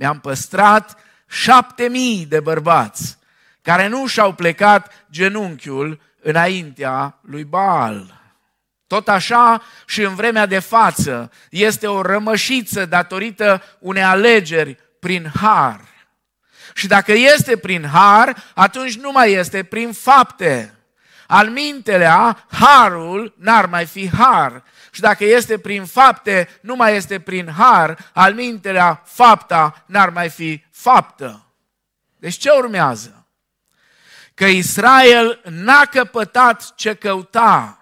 mi-am 0.02 0.20
păstrat 0.20 0.98
șapte 1.28 1.88
mii 1.88 2.26
de 2.26 2.40
bărbați 2.40 3.18
care 3.62 3.88
nu 3.88 4.08
și-au 4.08 4.34
plecat 4.34 5.06
genunchiul 5.12 6.02
înaintea 6.22 7.20
lui 7.22 7.44
Baal. 7.44 8.21
Tot 8.92 9.08
așa 9.08 9.62
și 9.86 10.02
în 10.02 10.16
vremea 10.16 10.46
de 10.46 10.60
față 10.60 11.32
este 11.50 11.88
o 11.88 12.02
rămășiță 12.02 12.86
datorită 12.86 13.64
unei 13.80 14.04
alegeri 14.04 14.78
prin 15.00 15.32
har. 15.42 15.82
Și 16.74 16.88
dacă 16.88 17.12
este 17.12 17.58
prin 17.58 17.88
har, 17.88 18.52
atunci 18.56 18.98
nu 18.98 19.12
mai 19.12 19.32
este 19.32 19.64
prin 19.64 19.92
fapte. 19.92 20.74
Al 21.28 21.50
mintelea, 21.50 22.46
harul 22.52 23.36
n-ar 23.38 23.66
mai 23.66 23.86
fi 23.86 24.10
har. 24.10 24.64
Și 24.92 25.02
dacă 25.02 25.26
este 25.26 25.58
prin 25.58 25.86
fapte, 25.86 26.50
nu 26.62 26.76
mai 26.76 26.96
este 26.96 27.20
prin 27.20 27.52
har, 27.58 27.98
al 28.14 28.34
mintelea, 28.34 29.02
fapta 29.06 29.84
n-ar 29.86 30.10
mai 30.10 30.30
fi 30.30 30.64
faptă. 30.72 31.46
Deci 32.18 32.38
ce 32.38 32.50
urmează? 32.50 33.28
Că 34.34 34.46
Israel 34.46 35.42
n-a 35.50 35.86
căpătat 35.86 36.76
ce 36.76 36.94
căuta, 36.94 37.81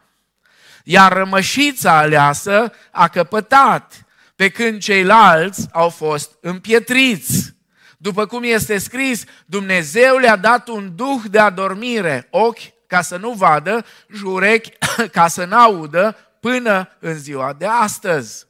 iar 0.91 1.13
rămășița 1.13 1.97
aleasă 1.97 2.73
a 2.91 3.07
căpătat, 3.07 4.05
pe 4.35 4.49
când 4.49 4.81
ceilalți 4.81 5.67
au 5.71 5.89
fost 5.89 6.31
împietriți. 6.41 7.55
După 7.97 8.25
cum 8.25 8.43
este 8.43 8.77
scris, 8.77 9.23
Dumnezeu 9.45 10.17
le-a 10.17 10.35
dat 10.35 10.67
un 10.67 10.95
duh 10.95 11.21
de 11.29 11.39
adormire, 11.39 12.27
ochi 12.29 12.87
ca 12.87 13.01
să 13.01 13.17
nu 13.17 13.31
vadă 13.31 13.85
și 14.15 14.23
urechi 14.23 14.71
ca 15.17 15.27
să 15.27 15.45
n-audă 15.45 16.17
până 16.39 16.89
în 16.99 17.17
ziua 17.17 17.53
de 17.53 17.65
astăzi. 17.65 18.45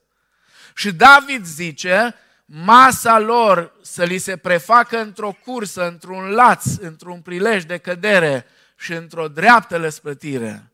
Și 0.75 0.91
David 0.91 1.45
zice, 1.45 2.15
masa 2.45 3.19
lor 3.19 3.73
să 3.81 4.03
li 4.03 4.17
se 4.17 4.37
prefacă 4.37 5.01
într-o 5.01 5.37
cursă, 5.45 5.87
într-un 5.87 6.29
laț, 6.29 6.65
într-un 6.81 7.21
prilej 7.21 7.63
de 7.63 7.77
cădere 7.77 8.45
și 8.77 8.93
într-o 8.93 9.27
dreaptă 9.27 9.77
lăsplătire, 9.77 10.69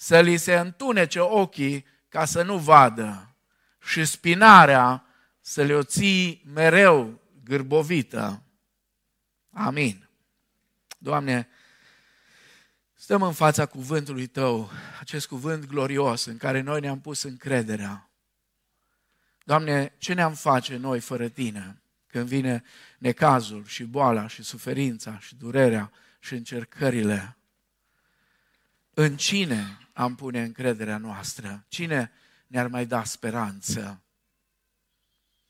să 0.00 0.20
li 0.20 0.36
se 0.36 0.54
întunece 0.54 1.20
ochii 1.20 1.84
ca 2.08 2.24
să 2.24 2.42
nu 2.42 2.58
vadă 2.58 3.34
și 3.80 4.04
spinarea 4.04 5.04
să 5.40 5.62
le-o 5.62 5.82
ții 5.82 6.42
mereu 6.54 7.20
gârbovită. 7.44 8.42
Amin. 9.50 10.08
Doamne, 10.98 11.48
stăm 12.94 13.22
în 13.22 13.32
fața 13.32 13.66
cuvântului 13.66 14.26
Tău, 14.26 14.70
acest 15.00 15.26
cuvânt 15.26 15.66
glorios 15.66 16.24
în 16.24 16.36
care 16.36 16.60
noi 16.60 16.80
ne-am 16.80 17.00
pus 17.00 17.22
încrederea. 17.22 18.10
Doamne, 19.44 19.94
ce 19.98 20.14
ne-am 20.14 20.34
face 20.34 20.76
noi 20.76 21.00
fără 21.00 21.28
Tine 21.28 21.82
când 22.06 22.28
vine 22.28 22.62
necazul 22.98 23.64
și 23.66 23.84
boala 23.84 24.26
și 24.26 24.42
suferința 24.42 25.18
și 25.18 25.34
durerea 25.34 25.92
și 26.20 26.34
încercările? 26.34 27.36
În 28.94 29.16
cine 29.16 29.87
am 29.98 30.14
pune 30.14 30.42
încrederea 30.42 30.98
noastră? 30.98 31.64
Cine 31.68 32.10
ne-ar 32.46 32.66
mai 32.66 32.86
da 32.86 33.04
speranță? 33.04 34.02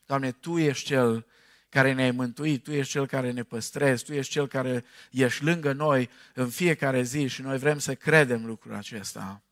Doamne, 0.05 0.31
Tu 0.31 0.57
ești 0.57 0.85
Cel 0.85 1.25
care 1.69 1.93
ne-ai 1.93 2.11
mântuit, 2.11 2.63
Tu 2.63 2.71
ești 2.71 2.91
Cel 2.91 3.07
care 3.07 3.31
ne 3.31 3.43
păstrezi, 3.43 4.03
Tu 4.03 4.13
ești 4.13 4.31
Cel 4.31 4.47
care 4.47 4.85
ești 5.11 5.43
lângă 5.43 5.71
noi 5.71 6.09
în 6.33 6.49
fiecare 6.49 7.01
zi 7.01 7.27
și 7.27 7.41
noi 7.41 7.57
vrem 7.57 7.79
să 7.79 7.95
credem 7.95 8.45
lucrul 8.45 8.73
acesta. 8.73 9.43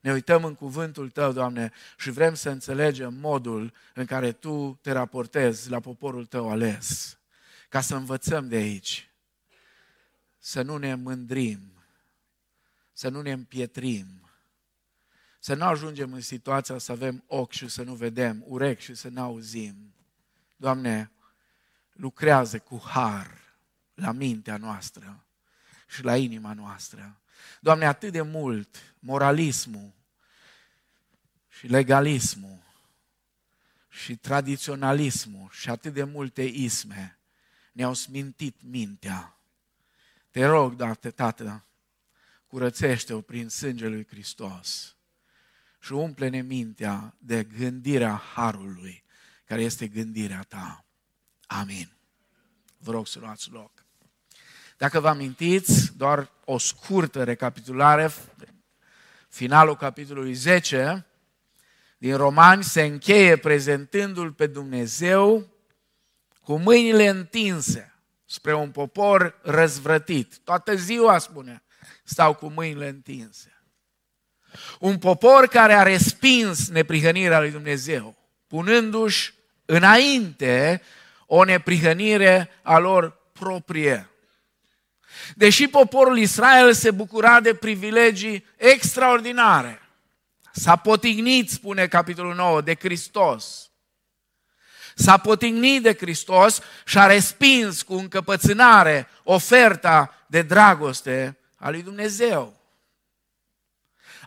Ne 0.00 0.12
uităm 0.12 0.44
în 0.44 0.54
cuvântul 0.54 1.10
Tău, 1.10 1.32
Doamne, 1.32 1.72
și 1.96 2.10
vrem 2.10 2.34
să 2.34 2.50
înțelegem 2.50 3.14
modul 3.14 3.72
în 3.94 4.04
care 4.04 4.32
Tu 4.32 4.78
te 4.82 4.92
raportezi 4.92 5.70
la 5.70 5.80
poporul 5.80 6.26
Tău 6.26 6.50
ales, 6.50 7.18
ca 7.68 7.80
să 7.80 7.94
învățăm 7.94 8.48
de 8.48 8.56
aici, 8.56 9.10
să 10.38 10.62
nu 10.62 10.76
ne 10.76 10.94
mândrim, 10.94 11.72
să 12.92 13.08
nu 13.08 13.20
ne 13.20 13.32
împietrim, 13.32 14.22
să 15.48 15.54
nu 15.54 15.64
ajungem 15.64 16.12
în 16.12 16.20
situația 16.20 16.78
să 16.78 16.92
avem 16.92 17.24
ochi 17.26 17.52
și 17.52 17.68
să 17.68 17.82
nu 17.82 17.94
vedem, 17.94 18.44
urechi 18.46 18.82
și 18.82 18.94
să 18.94 19.08
nu 19.08 19.20
auzim. 19.20 19.94
Doamne, 20.56 21.10
lucrează 21.92 22.58
cu 22.58 22.82
har 22.84 23.56
la 23.94 24.12
mintea 24.12 24.56
noastră 24.56 25.24
și 25.86 26.04
la 26.04 26.16
inima 26.16 26.52
noastră. 26.52 27.20
Doamne, 27.60 27.86
atât 27.86 28.12
de 28.12 28.22
mult 28.22 28.76
moralismul 28.98 29.92
și 31.48 31.66
legalismul 31.66 32.62
și 33.88 34.16
tradiționalismul 34.16 35.48
și 35.50 35.70
atât 35.70 35.92
de 35.92 36.04
multe 36.04 36.42
isme 36.42 37.18
ne-au 37.72 37.94
smintit 37.94 38.56
mintea. 38.62 39.38
Te 40.30 40.44
rog, 40.44 40.74
Doamne, 40.74 40.94
Tată, 40.94 41.64
curățește-o 42.46 43.20
prin 43.20 43.48
sângele 43.48 43.94
lui 43.94 44.06
Hristos 44.06 44.92
și 45.88 45.94
umple-ne 45.94 46.40
mintea 46.40 47.14
de 47.18 47.44
gândirea 47.44 48.22
Harului, 48.34 49.04
care 49.44 49.62
este 49.62 49.86
gândirea 49.86 50.44
Ta. 50.48 50.84
Amin. 51.46 51.92
Vă 52.78 52.90
rog 52.90 53.06
să 53.06 53.18
luați 53.18 53.50
loc. 53.50 53.70
Dacă 54.76 55.00
vă 55.00 55.08
amintiți, 55.08 55.96
doar 55.96 56.30
o 56.44 56.58
scurtă 56.58 57.24
recapitulare, 57.24 58.10
finalul 59.28 59.76
capitolului 59.76 60.32
10 60.32 61.06
din 61.98 62.16
Romani 62.16 62.64
se 62.64 62.82
încheie 62.82 63.36
prezentându-L 63.36 64.32
pe 64.32 64.46
Dumnezeu 64.46 65.48
cu 66.40 66.58
mâinile 66.58 67.08
întinse 67.08 67.94
spre 68.24 68.54
un 68.54 68.70
popor 68.70 69.40
răzvrătit. 69.42 70.38
Toată 70.38 70.74
ziua, 70.74 71.18
spune, 71.18 71.62
stau 72.04 72.34
cu 72.34 72.48
mâinile 72.48 72.88
întinse. 72.88 73.57
Un 74.78 74.98
popor 74.98 75.46
care 75.46 75.72
a 75.72 75.82
respins 75.82 76.68
neprihănirea 76.68 77.40
lui 77.40 77.50
Dumnezeu, 77.50 78.16
punându-și 78.46 79.32
înainte 79.64 80.82
o 81.26 81.44
neprihănire 81.44 82.50
a 82.62 82.78
lor 82.78 83.18
proprie. 83.32 84.08
Deși 85.34 85.66
poporul 85.66 86.18
Israel 86.18 86.72
se 86.72 86.90
bucura 86.90 87.40
de 87.40 87.54
privilegii 87.54 88.46
extraordinare, 88.56 89.80
s-a 90.52 90.76
potignit, 90.76 91.50
spune 91.50 91.86
capitolul 91.86 92.34
9, 92.34 92.60
de 92.60 92.74
Hristos. 92.74 93.70
S-a 94.94 95.16
potignit 95.16 95.82
de 95.82 95.94
Hristos 95.94 96.60
și 96.84 96.98
a 96.98 97.06
respins 97.06 97.82
cu 97.82 97.94
încăpățânare 97.94 99.08
oferta 99.22 100.24
de 100.26 100.42
dragoste 100.42 101.38
a 101.56 101.70
lui 101.70 101.82
Dumnezeu. 101.82 102.57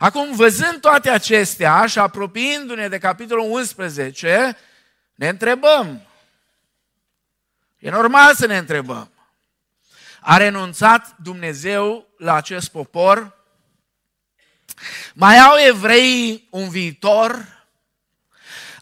Acum, 0.01 0.35
văzând 0.35 0.79
toate 0.79 1.09
acestea 1.09 1.85
și 1.85 1.99
apropiindu-ne 1.99 2.87
de 2.87 2.97
capitolul 2.97 3.51
11, 3.51 4.57
ne 5.15 5.27
întrebăm. 5.27 6.01
E 7.77 7.89
normal 7.89 8.35
să 8.35 8.45
ne 8.45 8.57
întrebăm. 8.57 9.11
A 10.19 10.37
renunțat 10.37 11.15
Dumnezeu 11.17 12.07
la 12.17 12.33
acest 12.33 12.69
popor? 12.69 13.37
Mai 15.13 15.37
au 15.37 15.57
evrei 15.67 16.47
un 16.49 16.69
viitor? 16.69 17.45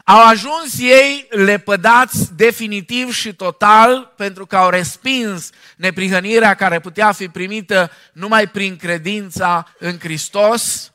Au 0.04 0.26
ajuns 0.26 0.78
ei 0.78 1.26
lepădați 1.30 2.34
definitiv 2.34 3.14
și 3.14 3.34
total 3.34 4.12
pentru 4.16 4.46
că 4.46 4.56
au 4.56 4.70
respins 4.70 5.50
neprihănirea 5.76 6.54
care 6.54 6.80
putea 6.80 7.12
fi 7.12 7.28
primită 7.28 7.90
numai 8.12 8.48
prin 8.48 8.76
credința 8.76 9.74
în 9.78 9.98
Hristos? 9.98 10.89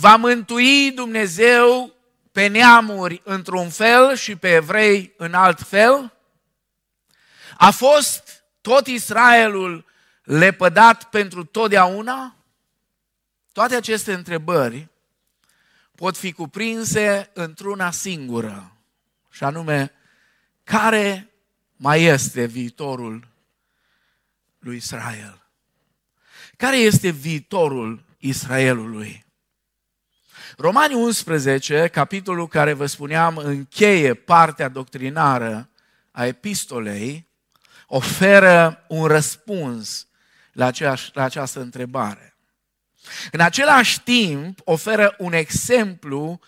Va 0.00 0.16
mântui 0.16 0.92
Dumnezeu 0.92 1.94
pe 2.32 2.46
neamuri 2.46 3.20
într-un 3.24 3.70
fel 3.70 4.16
și 4.16 4.36
pe 4.36 4.54
evrei 4.54 5.14
în 5.16 5.34
alt 5.34 5.60
fel? 5.60 6.12
A 7.56 7.70
fost 7.70 8.44
tot 8.60 8.86
Israelul 8.86 9.84
lepădat 10.22 11.04
pentru 11.04 11.44
totdeauna? 11.44 12.36
Toate 13.52 13.74
aceste 13.74 14.12
întrebări 14.12 14.88
pot 15.94 16.16
fi 16.16 16.32
cuprinse 16.32 17.30
într-una 17.32 17.90
singură, 17.90 18.76
și 19.30 19.44
anume, 19.44 19.92
care 20.64 21.30
mai 21.76 22.02
este 22.02 22.44
viitorul 22.44 23.28
lui 24.58 24.76
Israel? 24.76 25.42
Care 26.56 26.76
este 26.76 27.10
viitorul 27.10 28.04
Israelului? 28.18 29.26
Romani 30.60 30.94
11, 30.94 31.88
capitolul 31.88 32.48
care 32.48 32.72
vă 32.72 32.86
spuneam 32.86 33.36
încheie 33.36 34.14
partea 34.14 34.68
doctrinară 34.68 35.68
a 36.10 36.26
epistolei, 36.26 37.28
oferă 37.86 38.84
un 38.88 39.06
răspuns 39.06 40.06
la, 40.52 40.66
aceeași, 40.66 41.10
la 41.14 41.22
această 41.22 41.60
întrebare. 41.60 42.36
În 43.32 43.40
același 43.40 44.00
timp, 44.00 44.60
oferă 44.64 45.14
un 45.18 45.32
exemplu 45.32 46.40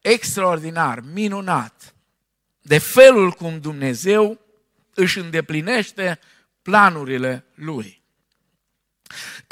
extraordinar, 0.00 1.00
minunat, 1.00 1.94
de 2.60 2.78
felul 2.78 3.30
cum 3.30 3.60
Dumnezeu 3.60 4.40
își 4.94 5.18
îndeplinește 5.18 6.18
planurile 6.62 7.44
Lui. 7.54 8.01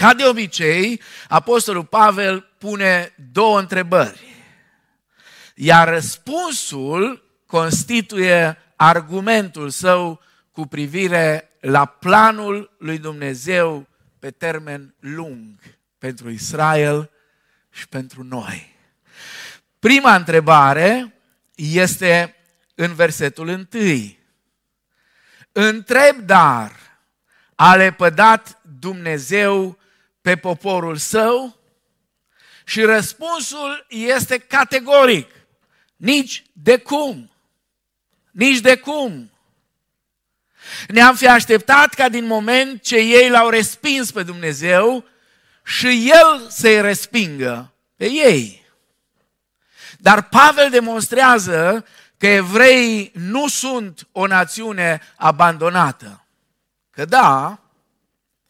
Ca 0.00 0.14
de 0.14 0.24
obicei, 0.24 1.00
Apostolul 1.28 1.84
Pavel 1.84 2.48
pune 2.58 3.14
două 3.32 3.58
întrebări, 3.58 4.20
iar 5.54 5.88
răspunsul 5.88 7.24
constituie 7.46 8.58
argumentul 8.76 9.70
său 9.70 10.20
cu 10.50 10.66
privire 10.66 11.50
la 11.60 11.84
planul 11.84 12.76
lui 12.78 12.98
Dumnezeu 12.98 13.88
pe 14.18 14.30
termen 14.30 14.94
lung 15.00 15.58
pentru 15.98 16.30
Israel 16.30 17.10
și 17.70 17.88
pentru 17.88 18.22
noi. 18.22 18.76
Prima 19.78 20.14
întrebare 20.14 21.14
este 21.54 22.36
în 22.74 22.94
versetul 22.94 23.48
întâi. 23.48 24.18
Întreb 25.52 26.16
dar, 26.16 26.72
a 27.54 27.74
lepădat 27.74 28.60
Dumnezeu 28.78 29.78
pe 30.20 30.36
poporul 30.36 30.96
său? 30.96 31.58
Și 32.64 32.82
răspunsul 32.82 33.86
este 33.88 34.38
categoric. 34.38 35.30
Nici 35.96 36.44
de 36.52 36.78
cum. 36.78 37.30
Nici 38.30 38.58
de 38.58 38.76
cum. 38.76 39.30
Ne-am 40.88 41.16
fi 41.16 41.28
așteptat 41.28 41.94
ca 41.94 42.08
din 42.08 42.26
moment 42.26 42.82
ce 42.82 42.96
ei 42.96 43.28
l-au 43.28 43.48
respins 43.48 44.10
pe 44.10 44.22
Dumnezeu 44.22 45.04
și 45.64 46.10
El 46.10 46.48
să-i 46.48 46.80
respingă 46.80 47.72
pe 47.96 48.04
ei. 48.04 48.66
Dar 49.98 50.28
Pavel 50.28 50.70
demonstrează 50.70 51.86
că 52.18 52.26
evreii 52.26 53.12
nu 53.14 53.48
sunt 53.48 54.08
o 54.12 54.26
națiune 54.26 55.00
abandonată. 55.16 56.24
Că 56.90 57.04
da, 57.04 57.60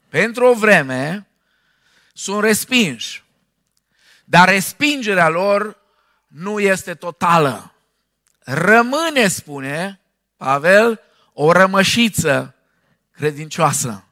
pentru 0.08 0.44
o 0.44 0.54
vreme 0.54 1.29
sunt 2.12 2.42
respinși. 2.42 3.24
Dar 4.24 4.48
respingerea 4.48 5.28
lor 5.28 5.76
nu 6.26 6.60
este 6.60 6.94
totală. 6.94 7.74
Rămâne, 8.38 9.28
spune 9.28 10.00
Pavel, 10.36 11.00
o 11.32 11.52
rămășiță 11.52 12.54
credincioasă. 13.10 14.04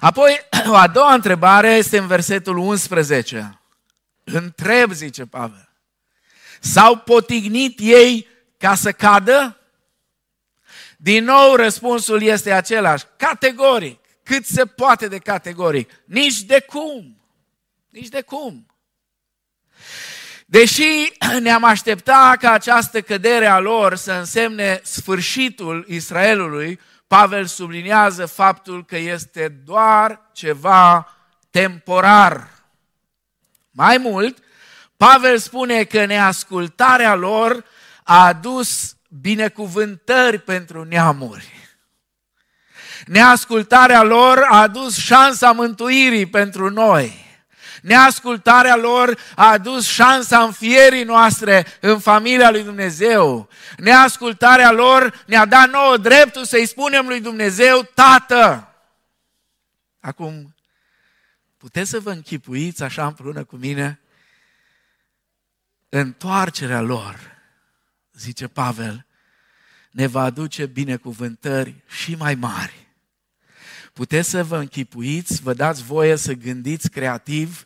Apoi, 0.00 0.38
o 0.70 0.74
a 0.74 0.86
doua 0.86 1.14
întrebare 1.14 1.68
este 1.68 1.98
în 1.98 2.06
versetul 2.06 2.56
11. 2.56 3.60
Întreb, 4.24 4.92
zice 4.92 5.26
Pavel, 5.26 5.68
s-au 6.60 6.96
potignit 6.96 7.78
ei 7.80 8.28
ca 8.58 8.74
să 8.74 8.92
cadă? 8.92 9.60
Din 10.96 11.24
nou, 11.24 11.54
răspunsul 11.54 12.22
este 12.22 12.52
același, 12.52 13.04
categoric, 13.16 14.05
cât 14.26 14.46
se 14.46 14.66
poate 14.66 15.08
de 15.08 15.18
categoric. 15.18 15.90
Nici 16.04 16.42
de 16.42 16.60
cum. 16.60 17.20
Nici 17.88 18.08
de 18.08 18.22
cum. 18.22 18.66
Deși 20.46 21.12
ne-am 21.40 21.64
aștepta 21.64 22.36
ca 22.38 22.50
această 22.50 23.00
cădere 23.00 23.46
a 23.46 23.58
lor 23.58 23.94
să 23.94 24.12
însemne 24.12 24.80
sfârșitul 24.82 25.84
Israelului, 25.88 26.80
Pavel 27.06 27.46
subliniază 27.46 28.26
faptul 28.26 28.84
că 28.84 28.96
este 28.96 29.48
doar 29.48 30.30
ceva 30.32 31.16
temporar. 31.50 32.50
Mai 33.70 33.98
mult, 33.98 34.38
Pavel 34.96 35.38
spune 35.38 35.84
că 35.84 36.04
neascultarea 36.04 37.14
lor 37.14 37.64
a 38.02 38.26
adus 38.26 38.96
binecuvântări 39.20 40.38
pentru 40.38 40.84
neamuri. 40.84 41.55
Neascultarea 43.06 44.02
lor 44.02 44.46
a 44.50 44.60
adus 44.60 44.96
șansa 44.96 45.52
mântuirii 45.52 46.26
pentru 46.26 46.70
noi. 46.70 47.24
Neascultarea 47.82 48.76
lor 48.76 49.18
a 49.34 49.50
adus 49.50 49.86
șansa 49.86 50.42
înfierii 50.42 51.04
noastre 51.04 51.66
în 51.80 51.98
familia 51.98 52.50
lui 52.50 52.62
Dumnezeu. 52.62 53.48
Neascultarea 53.76 54.70
lor 54.70 55.24
ne-a 55.26 55.44
dat 55.44 55.70
nouă 55.70 55.96
dreptul 55.96 56.44
să-i 56.44 56.66
spunem 56.66 57.06
lui 57.06 57.20
Dumnezeu, 57.20 57.82
Tată. 57.82 58.74
Acum, 60.00 60.54
puteți 61.56 61.90
să 61.90 62.00
vă 62.00 62.10
închipuiți 62.10 62.82
așa 62.82 63.06
împreună 63.06 63.44
cu 63.44 63.56
mine? 63.56 64.00
Întoarcerea 65.88 66.80
lor, 66.80 67.18
zice 68.12 68.48
Pavel, 68.48 69.06
ne 69.90 70.06
va 70.06 70.22
aduce 70.22 70.66
binecuvântări 70.66 71.74
și 71.88 72.14
mai 72.14 72.34
mari. 72.34 72.85
Puteți 73.96 74.28
să 74.28 74.44
vă 74.44 74.56
închipuiți, 74.56 75.42
vă 75.42 75.54
dați 75.54 75.82
voie 75.82 76.16
să 76.16 76.32
gândiți 76.32 76.90
creativ 76.90 77.64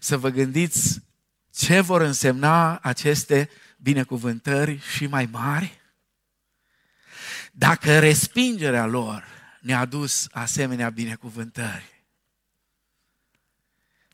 să 0.00 0.16
vă 0.16 0.28
gândiți 0.28 1.02
ce 1.54 1.80
vor 1.80 2.00
însemna 2.00 2.78
aceste 2.78 3.50
binecuvântări 3.76 4.78
și 4.78 5.06
mai 5.06 5.26
mari? 5.26 5.80
Dacă 7.52 7.98
respingerea 7.98 8.86
lor 8.86 9.24
ne-a 9.60 9.78
adus 9.78 10.28
asemenea 10.30 10.90
binecuvântări, 10.90 12.04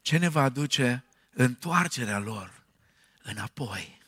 ce 0.03 0.17
ne 0.17 0.29
va 0.29 0.43
aduce 0.43 1.05
întoarcerea 1.31 2.19
lor 2.19 2.65
înapoi? 3.23 4.01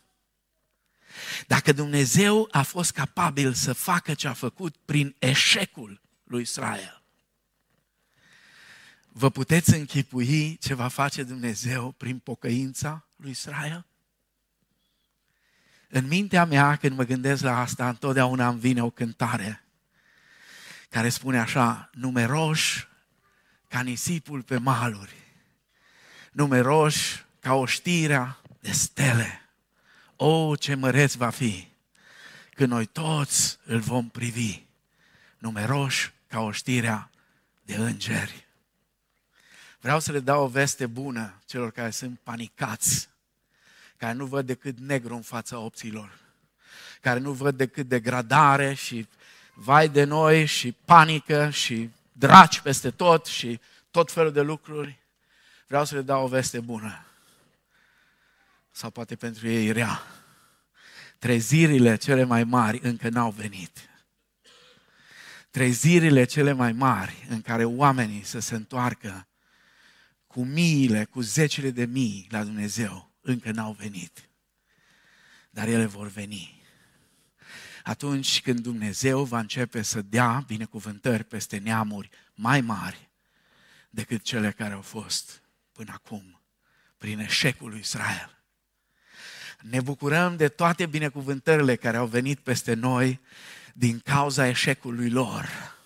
Dacă 1.47 1.73
Dumnezeu 1.73 2.49
a 2.51 2.62
fost 2.62 2.92
capabil 2.92 3.53
să 3.53 3.73
facă 3.73 4.14
ce 4.14 4.29
a 4.29 4.33
făcut 4.33 4.77
prin 4.77 5.16
eșecul 5.18 6.01
lui 6.25 6.42
Israel, 6.42 6.97
Vă 9.18 9.31
puteți 9.31 9.74
închipui 9.74 10.57
ce 10.57 10.74
va 10.74 10.88
face 10.88 11.22
Dumnezeu 11.22 11.92
prin 11.92 12.18
pocăința 12.18 13.04
lui 13.16 13.31
Israel? 13.31 13.87
În 15.88 16.07
mintea 16.07 16.44
mea, 16.44 16.76
când 16.76 16.96
mă 16.96 17.04
gândesc 17.04 17.42
la 17.42 17.61
asta, 17.61 17.88
întotdeauna 17.88 18.48
îmi 18.48 18.61
vine 18.61 18.83
o 18.83 18.90
cântare 18.90 19.64
care 20.88 21.09
spune 21.09 21.38
așa, 21.38 21.90
numeroși 21.92 22.88
ca 23.68 23.81
nisipul 23.81 24.42
pe 24.42 24.59
maluri, 24.59 25.14
numeroși 26.33 27.24
ca 27.40 27.54
oștirea 27.54 28.40
de 28.61 28.72
stele. 28.72 29.48
O, 30.16 30.57
ce 30.57 30.74
măreț 30.74 31.14
va 31.14 31.31
fi 31.31 31.68
când 32.50 32.70
noi 32.70 32.87
toți 32.87 33.59
îl 33.64 33.81
vom 33.81 34.09
privi, 34.09 34.62
numeroși 35.38 36.12
ca 36.26 36.40
oștirea 36.40 37.11
de 37.62 37.74
îngeri. 37.74 38.47
Vreau 39.80 40.00
să 40.00 40.12
le 40.12 40.20
dau 40.20 40.42
o 40.42 40.48
veste 40.48 40.86
bună 40.86 41.40
celor 41.46 41.70
care 41.70 41.90
sunt 41.90 42.18
panicați, 42.22 43.08
care 43.96 44.12
nu 44.12 44.26
văd 44.26 44.46
decât 44.46 44.78
negru 44.78 45.14
în 45.14 45.22
fața 45.22 45.58
opțiilor, 45.58 46.18
care 47.00 47.18
nu 47.18 47.32
văd 47.32 47.56
decât 47.56 47.88
degradare 47.88 48.74
și 48.74 49.08
vai 49.54 49.88
de 49.88 50.04
noi 50.04 50.44
și 50.46 50.72
panică 50.72 51.50
și 51.50 51.90
draci 52.12 52.60
peste 52.60 52.90
tot 52.90 53.26
și 53.26 53.60
tot 53.90 54.12
felul 54.12 54.32
de 54.32 54.40
lucruri. 54.40 54.98
Vreau 55.66 55.84
să 55.84 55.94
le 55.94 56.02
dau 56.02 56.24
o 56.24 56.28
veste 56.28 56.60
bună. 56.60 57.04
Sau 58.70 58.90
poate 58.90 59.16
pentru 59.16 59.48
ei 59.48 59.72
rea. 59.72 60.02
Trezirile 61.18 61.96
cele 61.96 62.24
mai 62.24 62.44
mari 62.44 62.80
încă 62.82 63.08
n-au 63.08 63.30
venit. 63.30 63.88
Trezirile 65.50 66.24
cele 66.24 66.52
mai 66.52 66.72
mari 66.72 67.26
în 67.28 67.42
care 67.42 67.64
oamenii 67.64 68.22
să 68.22 68.38
se 68.38 68.54
întoarcă 68.54 69.27
cu 70.28 70.44
miile, 70.44 71.04
cu 71.04 71.20
zecile 71.20 71.70
de 71.70 71.84
mii 71.84 72.26
la 72.30 72.44
Dumnezeu, 72.44 73.12
încă 73.20 73.50
n-au 73.50 73.72
venit. 73.72 74.28
Dar 75.50 75.68
ele 75.68 75.86
vor 75.86 76.08
veni. 76.08 76.62
Atunci 77.82 78.42
când 78.42 78.60
Dumnezeu 78.60 79.24
va 79.24 79.38
începe 79.38 79.82
să 79.82 80.02
dea 80.02 80.44
binecuvântări 80.46 81.24
peste 81.24 81.58
neamuri 81.58 82.10
mai 82.34 82.60
mari 82.60 83.10
decât 83.90 84.22
cele 84.22 84.50
care 84.50 84.74
au 84.74 84.82
fost 84.82 85.42
până 85.72 85.92
acum, 85.94 86.40
prin 86.98 87.18
eșecul 87.18 87.70
lui 87.70 87.78
Israel. 87.78 88.42
Ne 89.60 89.80
bucurăm 89.80 90.36
de 90.36 90.48
toate 90.48 90.86
binecuvântările 90.86 91.76
care 91.76 91.96
au 91.96 92.06
venit 92.06 92.38
peste 92.38 92.74
noi 92.74 93.20
din 93.74 93.98
cauza 93.98 94.48
eșecului 94.48 95.10
lor 95.10 95.76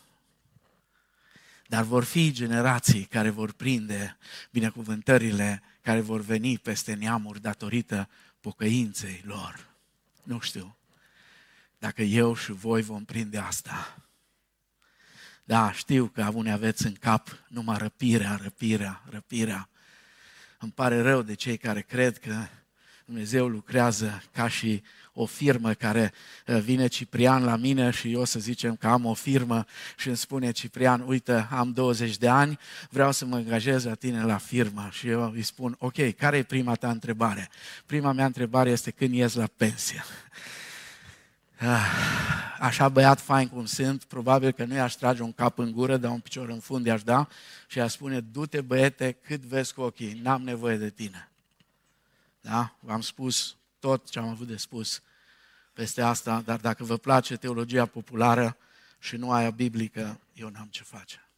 dar 1.73 1.83
vor 1.83 2.05
fi 2.05 2.33
generații 2.33 3.05
care 3.05 3.31
vor 3.31 3.53
prinde 3.53 4.17
binecuvântările 4.51 5.63
care 5.81 6.01
vor 6.01 6.21
veni 6.21 6.59
peste 6.59 6.95
neamuri 6.95 7.41
datorită 7.41 8.09
pocăinței 8.41 9.23
lor. 9.25 9.69
Nu 10.23 10.41
știu 10.41 10.77
dacă 11.79 12.03
eu 12.03 12.35
și 12.35 12.53
voi 12.53 12.83
vom 12.83 13.05
prinde 13.05 13.39
asta. 13.39 13.97
Da, 15.45 15.73
știu 15.73 16.07
că 16.07 16.31
unii 16.35 16.53
aveți 16.53 16.87
în 16.87 16.93
cap 16.93 17.45
numai 17.49 17.79
răpirea, 17.79 18.39
răpirea, 18.43 19.03
răpirea. 19.11 19.69
Îmi 20.59 20.73
pare 20.73 21.01
rău 21.01 21.23
de 21.23 21.35
cei 21.35 21.57
care 21.57 21.81
cred 21.81 22.19
că 22.19 22.47
Dumnezeu 23.05 23.49
lucrează 23.49 24.23
ca 24.33 24.49
și 24.49 24.83
o 25.13 25.27
firmă 25.27 25.73
care 25.73 26.13
uh, 26.47 26.61
vine 26.61 26.87
Ciprian 26.87 27.45
la 27.45 27.57
mine 27.57 27.91
și 27.91 28.13
eu 28.13 28.25
să 28.25 28.39
zicem 28.39 28.77
că 28.77 28.87
am 28.87 29.05
o 29.05 29.15
firmă 29.15 29.65
și 29.97 30.09
îmi 30.09 30.17
spune 30.17 30.51
Ciprian, 30.51 31.05
uite, 31.07 31.49
am 31.51 31.73
20 31.73 32.17
de 32.17 32.29
ani, 32.29 32.59
vreau 32.91 33.13
să 33.13 33.25
mă 33.25 33.37
angajez 33.37 33.85
la 33.85 33.95
tine 33.95 34.25
la 34.25 34.37
firmă. 34.37 34.89
Și 34.91 35.09
eu 35.09 35.31
îi 35.31 35.43
spun, 35.43 35.77
ok, 35.79 36.15
care 36.17 36.37
e 36.37 36.43
prima 36.43 36.75
ta 36.75 36.91
întrebare? 36.91 37.51
Prima 37.87 38.13
mea 38.13 38.27
întrebare 38.27 38.71
este 38.71 38.91
când 38.91 39.15
ies 39.15 39.35
la 39.35 39.49
pensie. 39.57 40.05
Ah, 41.59 41.87
așa 42.59 42.89
băiat 42.89 43.21
fain 43.21 43.49
cum 43.49 43.65
sunt, 43.65 44.05
probabil 44.05 44.53
că 44.53 44.65
nu 44.65 44.75
i-aș 44.75 44.95
trage 44.95 45.23
un 45.23 45.33
cap 45.33 45.59
în 45.59 45.73
gură, 45.73 45.97
dar 45.97 46.11
un 46.11 46.21
picior 46.21 46.49
în 46.49 46.59
fund 46.59 46.87
i-aș 46.87 47.03
da 47.03 47.29
și 47.67 47.79
i-aș 47.79 47.93
spune, 47.93 48.21
du-te 48.21 48.61
băiete 48.61 49.13
cât 49.13 49.41
vezi 49.41 49.75
cu 49.75 49.81
ochii, 49.81 50.21
n-am 50.23 50.43
nevoie 50.43 50.77
de 50.77 50.91
tine. 50.91 51.31
Da? 52.41 52.77
V-am 52.81 53.01
spus 53.01 53.57
tot 53.83 54.11
ce 54.11 54.19
am 54.19 54.29
avut 54.29 54.47
de 54.47 54.57
spus 54.57 55.03
peste 55.73 56.03
asta, 56.03 56.41
dar 56.41 56.61
dacă 56.61 56.85
vă 56.85 56.97
place 56.97 57.37
teologia 57.37 57.87
populară 57.87 58.57
și 58.99 59.17
nu 59.17 59.33
aia 59.33 59.51
biblică, 59.51 60.21
eu 60.33 60.49
n-am 60.49 60.69
ce 60.71 60.83
face. 60.83 61.31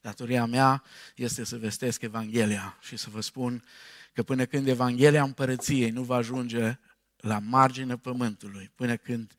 Datoria 0.00 0.44
mea 0.44 0.82
este 1.14 1.44
să 1.44 1.56
vestesc 1.58 2.02
Evanghelia 2.02 2.76
și 2.80 2.96
să 2.96 3.10
vă 3.10 3.20
spun 3.20 3.64
că 4.12 4.22
până 4.22 4.44
când 4.44 4.68
Evanghelia 4.68 5.22
împărăției 5.22 5.90
nu 5.90 6.02
va 6.02 6.16
ajunge 6.16 6.78
la 7.16 7.38
marginea 7.38 7.96
pământului, 7.96 8.70
până 8.74 8.96
când 8.96 9.32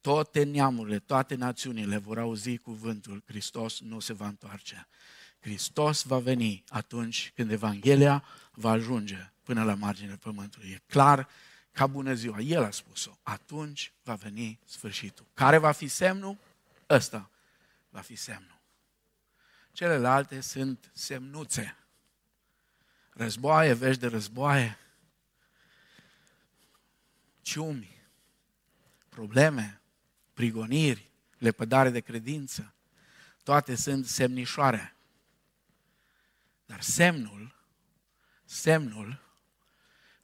toate 0.00 0.42
neamurile, 0.42 0.98
toate 0.98 1.34
națiunile 1.34 1.96
vor 1.96 2.18
auzi 2.18 2.56
cuvântul, 2.56 3.22
Hristos 3.26 3.80
nu 3.80 4.00
se 4.00 4.12
va 4.12 4.26
întoarce. 4.26 4.88
Hristos 5.40 6.02
va 6.02 6.18
veni 6.18 6.64
atunci 6.68 7.32
când 7.34 7.50
Evanghelia 7.50 8.24
va 8.52 8.70
ajunge 8.70 9.32
până 9.48 9.64
la 9.64 9.74
marginea 9.74 10.16
pământului. 10.16 10.70
E 10.70 10.82
clar 10.86 11.28
ca 11.72 11.86
bună 11.86 12.14
ziua. 12.14 12.40
El 12.40 12.64
a 12.64 12.70
spus-o. 12.70 13.18
Atunci 13.22 13.92
va 14.02 14.14
veni 14.14 14.58
sfârșitul. 14.64 15.26
Care 15.34 15.58
va 15.58 15.72
fi 15.72 15.88
semnul? 15.88 16.38
Ăsta 16.88 17.30
va 17.88 18.00
fi 18.00 18.16
semnul. 18.16 18.60
Celelalte 19.72 20.40
sunt 20.40 20.90
semnuțe. 20.92 21.76
Războaie, 23.10 23.72
vești 23.72 24.00
de 24.00 24.06
războaie, 24.06 24.78
ciumi, 27.42 28.02
probleme, 29.08 29.80
prigoniri, 30.34 31.10
lepădare 31.38 31.90
de 31.90 32.00
credință, 32.00 32.74
toate 33.42 33.74
sunt 33.74 34.06
semnișoare. 34.06 34.96
Dar 36.66 36.80
semnul, 36.80 37.54
semnul, 38.44 39.26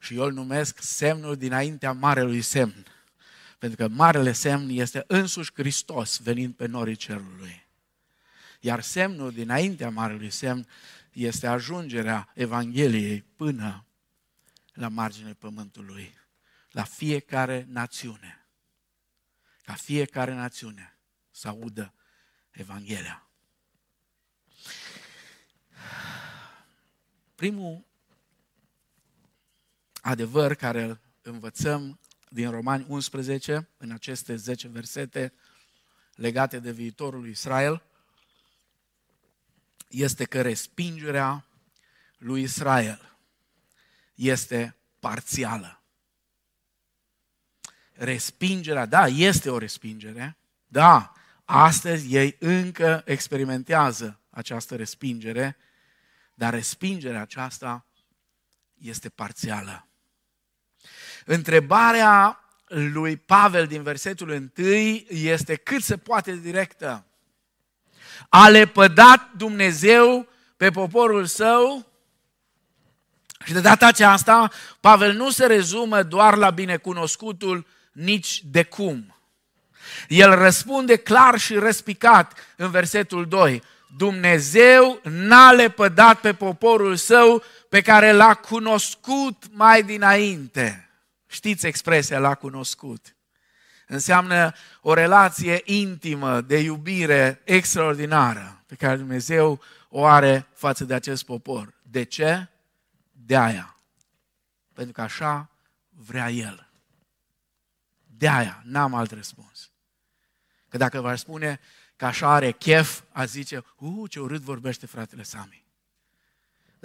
și 0.05 0.15
eu 0.15 0.23
îl 0.23 0.33
numesc 0.33 0.81
semnul 0.81 1.35
dinaintea 1.35 1.91
marelui 1.91 2.41
semn. 2.41 2.85
Pentru 3.57 3.77
că 3.77 3.87
marele 3.87 4.31
semn 4.31 4.69
este 4.69 5.03
însuși 5.07 5.53
Hristos 5.53 6.19
venind 6.19 6.53
pe 6.53 6.65
norii 6.65 6.95
cerului. 6.95 7.67
Iar 8.59 8.81
semnul 8.81 9.31
dinaintea 9.31 9.89
marelui 9.89 10.29
semn 10.29 10.67
este 11.11 11.47
ajungerea 11.47 12.31
Evangheliei 12.33 13.21
până 13.21 13.85
la 14.73 14.87
marginea 14.87 15.33
pământului, 15.33 16.13
la 16.71 16.83
fiecare 16.83 17.65
națiune. 17.69 18.47
Ca 19.63 19.73
fiecare 19.73 20.33
națiune 20.33 20.97
să 21.31 21.47
audă 21.47 21.93
Evanghelia. 22.51 23.29
Primul 27.35 27.85
adevăr 30.05 30.55
care 30.55 30.83
îl 30.83 30.99
învățăm 31.21 31.99
din 32.29 32.49
Romani 32.49 32.85
11, 32.87 33.69
în 33.77 33.91
aceste 33.91 34.35
10 34.35 34.67
versete 34.67 35.33
legate 36.15 36.59
de 36.59 36.71
viitorul 36.71 37.19
lui 37.19 37.29
Israel, 37.29 37.83
este 39.89 40.25
că 40.25 40.41
respingerea 40.41 41.45
lui 42.17 42.41
Israel 42.41 43.17
este 44.15 44.75
parțială. 44.99 45.81
Respingerea, 47.93 48.85
da, 48.85 49.07
este 49.07 49.49
o 49.49 49.57
respingere, 49.57 50.37
da, 50.67 51.13
astăzi 51.45 52.15
ei 52.15 52.35
încă 52.39 53.01
experimentează 53.05 54.19
această 54.29 54.75
respingere, 54.75 55.57
dar 56.33 56.53
respingerea 56.53 57.21
aceasta 57.21 57.85
este 58.73 59.09
parțială. 59.09 59.87
Întrebarea 61.25 62.39
lui 62.67 63.17
Pavel 63.17 63.65
din 63.65 63.83
versetul 63.83 64.29
1 64.29 65.01
este 65.07 65.55
cât 65.55 65.83
se 65.83 65.97
poate 65.97 66.35
directă. 66.35 67.05
A 68.29 68.49
lepădat 68.49 69.29
Dumnezeu 69.37 70.27
pe 70.57 70.69
poporul 70.69 71.25
său 71.25 71.85
și 73.45 73.53
de 73.53 73.59
data 73.59 73.87
aceasta 73.87 74.51
Pavel 74.79 75.13
nu 75.13 75.29
se 75.29 75.45
rezumă 75.45 76.03
doar 76.03 76.35
la 76.35 76.49
binecunoscutul 76.49 77.65
nici 77.91 78.41
de 78.43 78.63
cum. 78.63 79.15
El 80.07 80.35
răspunde 80.35 80.95
clar 80.95 81.39
și 81.39 81.55
răspicat 81.55 82.33
în 82.55 82.71
versetul 82.71 83.27
2. 83.27 83.63
Dumnezeu 83.97 84.99
n-a 85.03 85.51
lepădat 85.51 86.19
pe 86.19 86.33
poporul 86.33 86.95
său 86.95 87.43
pe 87.69 87.81
care 87.81 88.11
l-a 88.11 88.33
cunoscut 88.33 89.43
mai 89.51 89.83
dinainte. 89.83 90.84
Știți 91.27 91.67
expresia 91.67 92.19
l-a 92.19 92.35
cunoscut. 92.35 93.15
Înseamnă 93.87 94.53
o 94.81 94.93
relație 94.93 95.61
intimă 95.63 96.41
de 96.41 96.59
iubire 96.59 97.41
extraordinară 97.43 98.63
pe 98.65 98.75
care 98.75 98.97
Dumnezeu 98.97 99.61
o 99.89 100.05
are 100.05 100.47
față 100.53 100.83
de 100.83 100.93
acest 100.93 101.25
popor. 101.25 101.73
De 101.81 102.03
ce? 102.03 102.47
De 103.11 103.37
aia. 103.37 103.75
Pentru 104.73 104.93
că 104.93 105.01
așa 105.01 105.49
vrea 105.89 106.29
El. 106.29 106.69
De 108.03 108.29
aia, 108.29 108.61
n-am 108.65 108.93
alt 108.93 109.11
răspuns. 109.11 109.71
Că 110.69 110.77
dacă 110.77 111.01
v-ar 111.01 111.17
spune 111.17 111.59
că 111.95 112.05
așa 112.05 112.33
are 112.33 112.51
chef, 112.51 113.01
aș 113.11 113.27
zice, 113.27 113.65
uh, 113.77 114.09
ce 114.09 114.19
urât 114.19 114.41
vorbește 114.41 114.85
fratele 114.85 115.23
Sami. 115.23 115.64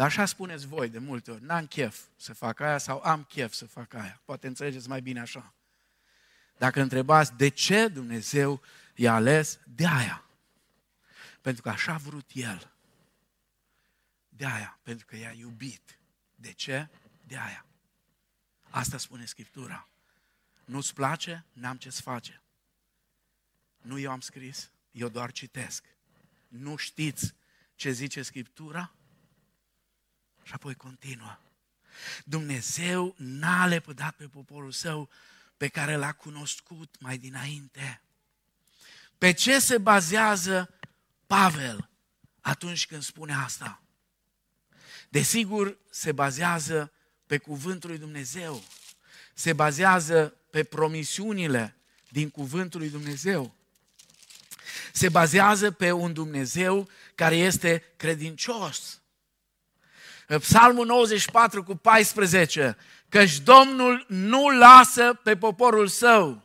Dar 0.01 0.09
așa 0.09 0.25
spuneți 0.25 0.67
voi 0.67 0.89
de 0.89 0.99
multe 0.99 1.31
ori, 1.31 1.43
n-am 1.43 1.67
chef 1.67 2.01
să 2.17 2.33
fac 2.35 2.61
aia 2.61 2.79
sau 2.79 3.01
am 3.05 3.25
chef 3.25 3.53
să 3.53 3.67
fac 3.67 3.95
aia. 3.95 4.21
Poate 4.25 4.47
înțelegeți 4.47 4.89
mai 4.89 5.01
bine 5.03 5.21
așa. 5.21 5.55
Dacă 6.59 6.81
întrebați 6.81 7.33
de 7.37 7.49
ce 7.49 7.89
Dumnezeu 7.89 8.63
i-a 8.95 9.15
ales, 9.15 9.59
de 9.65 9.87
aia. 9.87 10.25
Pentru 11.41 11.63
că 11.63 11.69
așa 11.69 11.93
a 11.93 11.97
vrut 11.97 12.31
El. 12.33 12.73
De 14.29 14.47
aia, 14.47 14.79
pentru 14.83 15.07
că 15.07 15.17
i-a 15.17 15.33
iubit. 15.33 15.99
De 16.35 16.53
ce? 16.53 16.89
De 17.27 17.37
aia. 17.37 17.67
Asta 18.71 18.99
spune 18.99 19.25
Scriptura. 19.25 19.89
Nu-ți 20.65 20.95
place? 20.95 21.45
N-am 21.53 21.77
ce-ți 21.77 22.03
face. 22.03 22.43
Nu 23.81 23.99
eu 23.99 24.11
am 24.11 24.21
scris, 24.21 24.71
eu 24.91 25.09
doar 25.09 25.33
citesc. 25.33 25.85
Nu 26.49 26.77
știți 26.77 27.35
ce 27.75 27.91
zice 27.91 28.23
Scriptura? 28.23 28.95
Și 30.43 30.53
apoi 30.53 30.75
continuă. 30.75 31.39
Dumnezeu 32.25 33.15
n-a 33.17 33.67
lepădat 33.67 34.15
pe 34.15 34.25
poporul 34.27 34.73
său 34.73 35.09
pe 35.57 35.69
care 35.69 35.97
l-a 35.97 36.13
cunoscut 36.13 36.95
mai 36.99 37.19
dinainte. 37.19 38.01
Pe 39.19 39.33
ce 39.33 39.59
se 39.59 39.79
bazează 39.79 40.75
Pavel 41.27 41.89
atunci 42.41 42.87
când 42.87 43.03
spune 43.03 43.35
asta? 43.35 43.83
Desigur, 45.09 45.79
se 45.91 46.13
bazează 46.13 46.93
pe 47.27 47.39
cuvântul 47.39 47.91
lui 47.91 47.99
Dumnezeu. 47.99 48.63
Se 49.35 49.53
bazează 49.53 50.37
pe 50.51 50.65
promisiunile 50.65 51.77
din 52.09 52.31
cuvântul 52.31 52.81
lui 52.81 52.91
Dumnezeu. 52.91 53.55
Se 54.93 55.09
bazează 55.09 55.71
pe 55.71 55.93
un 55.93 56.13
Dumnezeu 56.13 56.89
care 57.15 57.37
este 57.37 57.93
credincios 57.97 59.00
Psalmul 60.39 60.87
94 60.87 61.63
cu 61.65 61.75
14, 61.75 62.77
căci 63.09 63.39
Domnul 63.39 64.05
nu 64.09 64.49
lasă 64.49 65.21
pe 65.23 65.37
poporul 65.37 65.87
său 65.87 66.43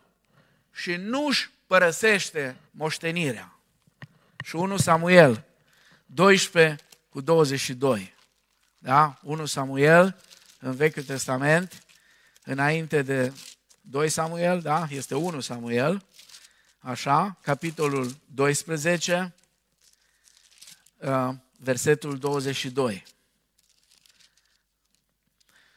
și 0.73 0.95
nu-și 0.95 1.49
părăsește 1.67 2.55
moștenirea. 2.71 3.59
Și 4.45 4.55
1 4.55 4.77
Samuel 4.77 5.43
12 6.05 6.75
cu 7.09 7.21
22. 7.21 8.15
Da? 8.77 9.19
1 9.21 9.45
Samuel 9.45 10.15
în 10.59 10.75
Vechiul 10.75 11.03
Testament, 11.03 11.83
înainte 12.43 13.01
de 13.01 13.33
2 13.81 14.09
Samuel, 14.09 14.61
da? 14.61 14.85
Este 14.89 15.15
1 15.15 15.39
Samuel, 15.39 16.05
așa, 16.79 17.37
capitolul 17.41 18.15
12, 18.33 19.33
uh, 20.97 21.29
versetul 21.57 22.17
22. 22.17 23.03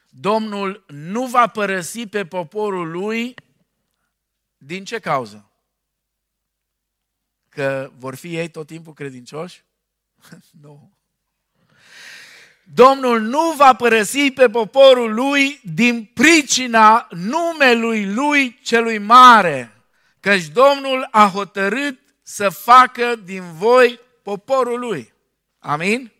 Domnul 0.09 0.85
nu 0.87 1.25
va 1.25 1.47
părăsi 1.47 2.07
pe 2.07 2.25
poporul 2.25 2.91
lui 2.91 3.35
din 4.57 4.85
ce 4.85 4.99
cauză? 4.99 5.51
Că 7.49 7.91
vor 7.97 8.15
fi 8.15 8.35
ei 8.35 8.49
tot 8.49 8.67
timpul 8.67 8.93
credincioși? 8.93 9.63
nu. 10.61 10.91
Domnul 12.73 13.21
nu 13.21 13.51
va 13.51 13.73
părăsi 13.73 14.31
pe 14.31 14.49
poporul 14.49 15.13
lui 15.13 15.61
din 15.63 16.11
pricina 16.13 17.07
numelui 17.11 18.13
lui 18.13 18.59
celui 18.63 18.97
mare, 18.97 19.71
căci 20.19 20.47
Domnul 20.47 21.07
a 21.11 21.29
hotărât 21.33 21.99
să 22.21 22.49
facă 22.49 23.15
din 23.15 23.53
voi 23.53 23.99
poporul 24.23 24.79
lui. 24.79 25.13
Amin? 25.59 26.11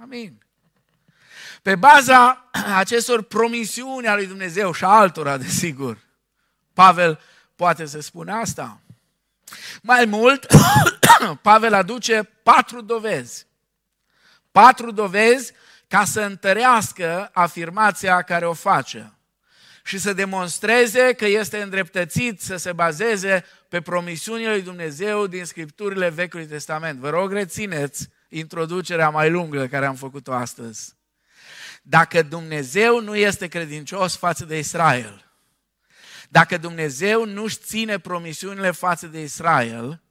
Amin. 0.00 0.46
Pe 1.68 1.76
baza 1.76 2.50
acestor 2.82 3.22
promisiuni 3.22 4.06
ale 4.06 4.16
lui 4.16 4.26
Dumnezeu 4.26 4.72
și 4.72 4.84
a 4.84 4.88
altora, 4.88 5.36
desigur, 5.36 5.98
Pavel 6.72 7.20
poate 7.56 7.86
să 7.86 8.00
spună 8.00 8.32
asta. 8.32 8.80
Mai 9.82 10.04
mult, 10.04 10.46
Pavel 11.42 11.74
aduce 11.74 12.22
patru 12.42 12.80
dovezi. 12.80 13.46
Patru 14.52 14.90
dovezi 14.90 15.52
ca 15.88 16.04
să 16.04 16.20
întărească 16.20 17.30
afirmația 17.32 18.22
care 18.22 18.46
o 18.46 18.52
face 18.52 19.12
și 19.84 19.98
să 19.98 20.12
demonstreze 20.12 21.12
că 21.12 21.26
este 21.26 21.62
îndreptățit 21.62 22.40
să 22.40 22.56
se 22.56 22.72
bazeze 22.72 23.44
pe 23.68 23.80
promisiunile 23.80 24.50
lui 24.50 24.62
Dumnezeu 24.62 25.26
din 25.26 25.44
Scripturile 25.44 26.08
Vechiului 26.08 26.46
Testament. 26.46 26.98
Vă 26.98 27.10
rog, 27.10 27.32
rețineți 27.32 28.08
introducerea 28.28 29.10
mai 29.10 29.30
lungă 29.30 29.66
care 29.66 29.86
am 29.86 29.94
făcut-o 29.94 30.32
astăzi. 30.32 30.96
Dacă 31.90 32.22
Dumnezeu 32.22 33.00
nu 33.00 33.16
este 33.16 33.46
credincios 33.46 34.16
față 34.16 34.44
de 34.44 34.58
Israel, 34.58 35.32
dacă 36.28 36.58
Dumnezeu 36.58 37.24
nu-și 37.24 37.56
ține 37.56 37.98
promisiunile 37.98 38.70
față 38.70 39.06
de 39.06 39.22
Israel, 39.22 40.02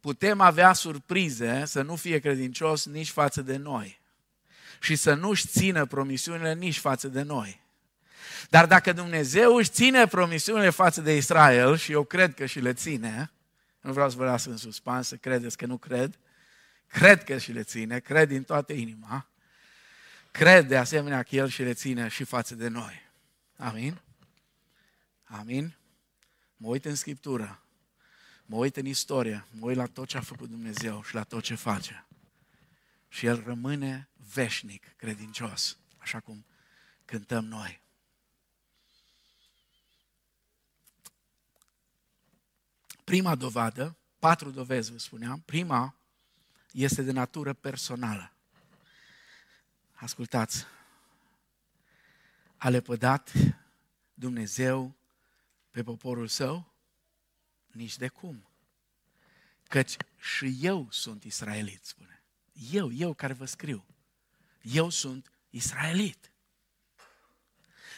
putem 0.00 0.40
avea 0.40 0.72
surprize 0.72 1.64
să 1.64 1.82
nu 1.82 1.96
fie 1.96 2.18
credincios 2.18 2.86
nici 2.86 3.10
față 3.10 3.42
de 3.42 3.56
noi 3.56 4.00
și 4.80 4.96
să 4.96 5.14
nu-și 5.14 5.46
țină 5.46 5.86
promisiunile 5.86 6.54
nici 6.54 6.78
față 6.78 7.08
de 7.08 7.22
noi. 7.22 7.60
Dar 8.50 8.66
dacă 8.66 8.92
Dumnezeu 8.92 9.54
își 9.54 9.70
ține 9.70 10.06
promisiunile 10.06 10.70
față 10.70 11.00
de 11.00 11.16
Israel, 11.16 11.76
și 11.76 11.92
eu 11.92 12.04
cred 12.04 12.34
că 12.34 12.46
și 12.46 12.60
le 12.60 12.72
ține, 12.72 13.30
nu 13.80 13.92
vreau 13.92 14.10
să 14.10 14.16
vă 14.16 14.24
las 14.24 14.44
în 14.44 14.56
suspans, 14.56 15.08
să 15.08 15.16
credeți 15.16 15.56
că 15.56 15.66
nu 15.66 15.76
cred, 15.76 16.18
cred 16.86 17.24
că 17.24 17.38
și 17.38 17.52
le 17.52 17.62
ține, 17.62 17.98
cred 17.98 18.28
din 18.28 18.42
toată 18.42 18.72
inima, 18.72 19.28
cred 20.34 20.66
de 20.66 20.76
asemenea 20.76 21.22
că 21.22 21.36
El 21.36 21.48
și 21.48 21.62
le 21.62 21.74
ține 21.74 22.08
și 22.08 22.24
față 22.24 22.54
de 22.54 22.68
noi. 22.68 23.02
Amin? 23.56 24.00
Amin? 25.24 25.76
Mă 26.56 26.68
uit 26.68 26.84
în 26.84 26.94
Scriptură, 26.94 27.62
mă 28.46 28.56
uit 28.56 28.76
în 28.76 28.86
istorie, 28.86 29.46
mă 29.50 29.66
uit 29.66 29.76
la 29.76 29.86
tot 29.86 30.08
ce 30.08 30.16
a 30.16 30.20
făcut 30.20 30.48
Dumnezeu 30.48 31.02
și 31.02 31.14
la 31.14 31.22
tot 31.22 31.42
ce 31.42 31.54
face. 31.54 32.06
Și 33.08 33.26
El 33.26 33.42
rămâne 33.44 34.08
veșnic 34.32 34.96
credincios, 34.96 35.78
așa 35.96 36.20
cum 36.20 36.44
cântăm 37.04 37.44
noi. 37.44 37.80
Prima 43.04 43.34
dovadă, 43.34 43.96
patru 44.18 44.50
dovezi 44.50 44.90
vă 44.90 44.98
spuneam, 44.98 45.40
prima 45.40 45.94
este 46.72 47.02
de 47.02 47.12
natură 47.12 47.52
personală. 47.52 48.33
Ascultați, 50.04 50.66
a 52.56 52.68
lepădat 52.68 53.32
Dumnezeu 54.14 54.96
pe 55.70 55.82
poporul 55.82 56.28
său? 56.28 56.72
Nici 57.66 57.96
de 57.96 58.08
cum. 58.08 58.48
Căci 59.68 59.96
și 60.20 60.58
eu 60.60 60.88
sunt 60.90 61.24
israelit, 61.24 61.84
spune. 61.84 62.22
Eu, 62.70 62.92
eu 62.92 63.14
care 63.14 63.32
vă 63.32 63.44
scriu. 63.44 63.84
Eu 64.62 64.88
sunt 64.88 65.32
israelit. 65.50 66.32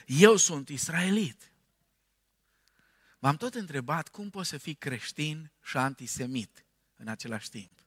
Eu 0.06 0.36
sunt 0.36 0.68
israelit. 0.68 1.50
M-am 3.18 3.36
tot 3.36 3.54
întrebat 3.54 4.08
cum 4.08 4.30
poți 4.30 4.48
să 4.48 4.58
fii 4.58 4.74
creștin 4.74 5.50
și 5.62 5.76
antisemit 5.76 6.64
în 6.96 7.08
același 7.08 7.50
timp. 7.50 7.84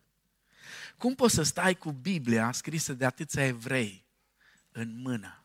Cum 0.98 1.16
poți 1.16 1.34
să 1.34 1.44
stai 1.44 1.76
cu 1.76 1.92
Biblia 1.92 2.52
scrisă 2.52 2.94
de 2.94 3.06
atâția 3.06 3.46
evrei 3.46 4.08
în 4.80 5.02
mână 5.02 5.44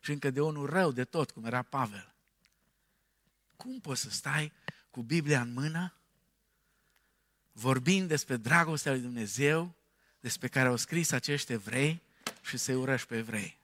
și 0.00 0.10
încă 0.10 0.30
de 0.30 0.40
unul 0.40 0.66
rău 0.66 0.92
de 0.92 1.04
tot, 1.04 1.30
cum 1.30 1.44
era 1.44 1.62
Pavel? 1.62 2.14
Cum 3.56 3.80
poți 3.80 4.00
să 4.00 4.10
stai 4.10 4.52
cu 4.90 5.02
Biblia 5.02 5.40
în 5.40 5.52
mână, 5.52 5.94
vorbind 7.52 8.08
despre 8.08 8.36
dragostea 8.36 8.92
lui 8.92 9.00
Dumnezeu, 9.00 9.74
despre 10.20 10.48
care 10.48 10.68
au 10.68 10.76
scris 10.76 11.10
acești 11.10 11.52
evrei 11.52 12.02
și 12.42 12.56
să-i 12.56 12.74
urăși 12.74 13.06
pe 13.06 13.16
evrei? 13.16 13.58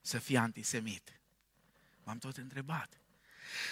Să 0.00 0.18
fii 0.18 0.36
antisemit. 0.36 1.12
M-am 2.04 2.18
tot 2.18 2.36
întrebat. 2.36 2.88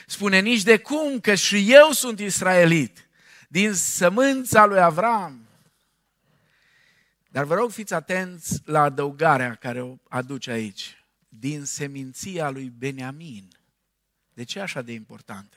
Spune 0.07 0.41
nici 0.41 0.63
de 0.63 0.79
cum 0.79 1.21
că 1.21 1.35
și 1.35 1.73
eu 1.73 1.91
sunt 1.91 2.21
israelit, 2.21 3.07
din 3.49 3.75
sămânța 3.75 4.65
lui 4.65 4.81
Avram. 4.81 5.42
Dar 7.33 7.45
vă 7.45 7.55
rog 7.55 7.71
fiți 7.71 7.95
atenți 7.95 8.63
la 8.65 8.83
adăugarea 8.83 9.55
care 9.55 9.83
o 9.83 9.97
aduce 10.09 10.51
aici. 10.51 11.05
Din 11.29 11.65
seminția 11.65 12.51
lui 12.51 12.69
Beniamin. 12.69 13.49
De 14.33 14.45
ce 14.45 14.61
așa 14.61 14.83
de 14.83 14.93
importantă? 14.93 15.57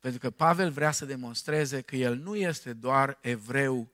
Pentru 0.00 0.20
că 0.20 0.30
Pavel 0.30 0.70
vrea 0.70 0.90
să 0.90 1.04
demonstreze 1.04 1.80
că 1.80 1.96
el 1.96 2.16
nu 2.16 2.36
este 2.36 2.72
doar 2.72 3.18
evreu 3.20 3.88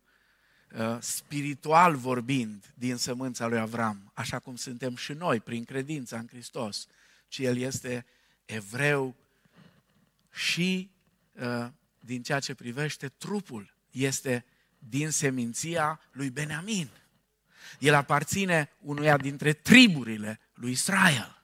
uh, 0.73 0.97
spiritual 1.01 1.97
vorbind 1.97 2.73
din 2.75 2.97
sămânța 2.97 3.47
lui 3.47 3.59
Avram, 3.59 4.11
așa 4.15 4.39
cum 4.39 4.57
suntem 4.57 4.97
și 4.97 5.13
noi 5.13 5.41
prin 5.41 5.65
credința 5.65 6.19
în 6.19 6.27
Hristos, 6.27 6.87
ci 7.29 7.39
el 7.39 7.57
este 7.57 8.07
evreu 8.45 9.17
și 10.31 10.91
uh, 11.33 11.69
din 12.01 12.23
ceea 12.23 12.41
ce 12.41 12.55
privește 12.55 13.09
trupul. 13.09 13.75
Este 13.91 14.45
din 14.79 15.11
seminția 15.11 16.01
lui 16.13 16.31
Benamin. 16.31 16.89
El 17.79 17.95
aparține 17.95 18.71
unuia 18.81 19.17
dintre 19.17 19.53
triburile 19.53 20.41
lui 20.55 20.71
Israel. 20.71 21.43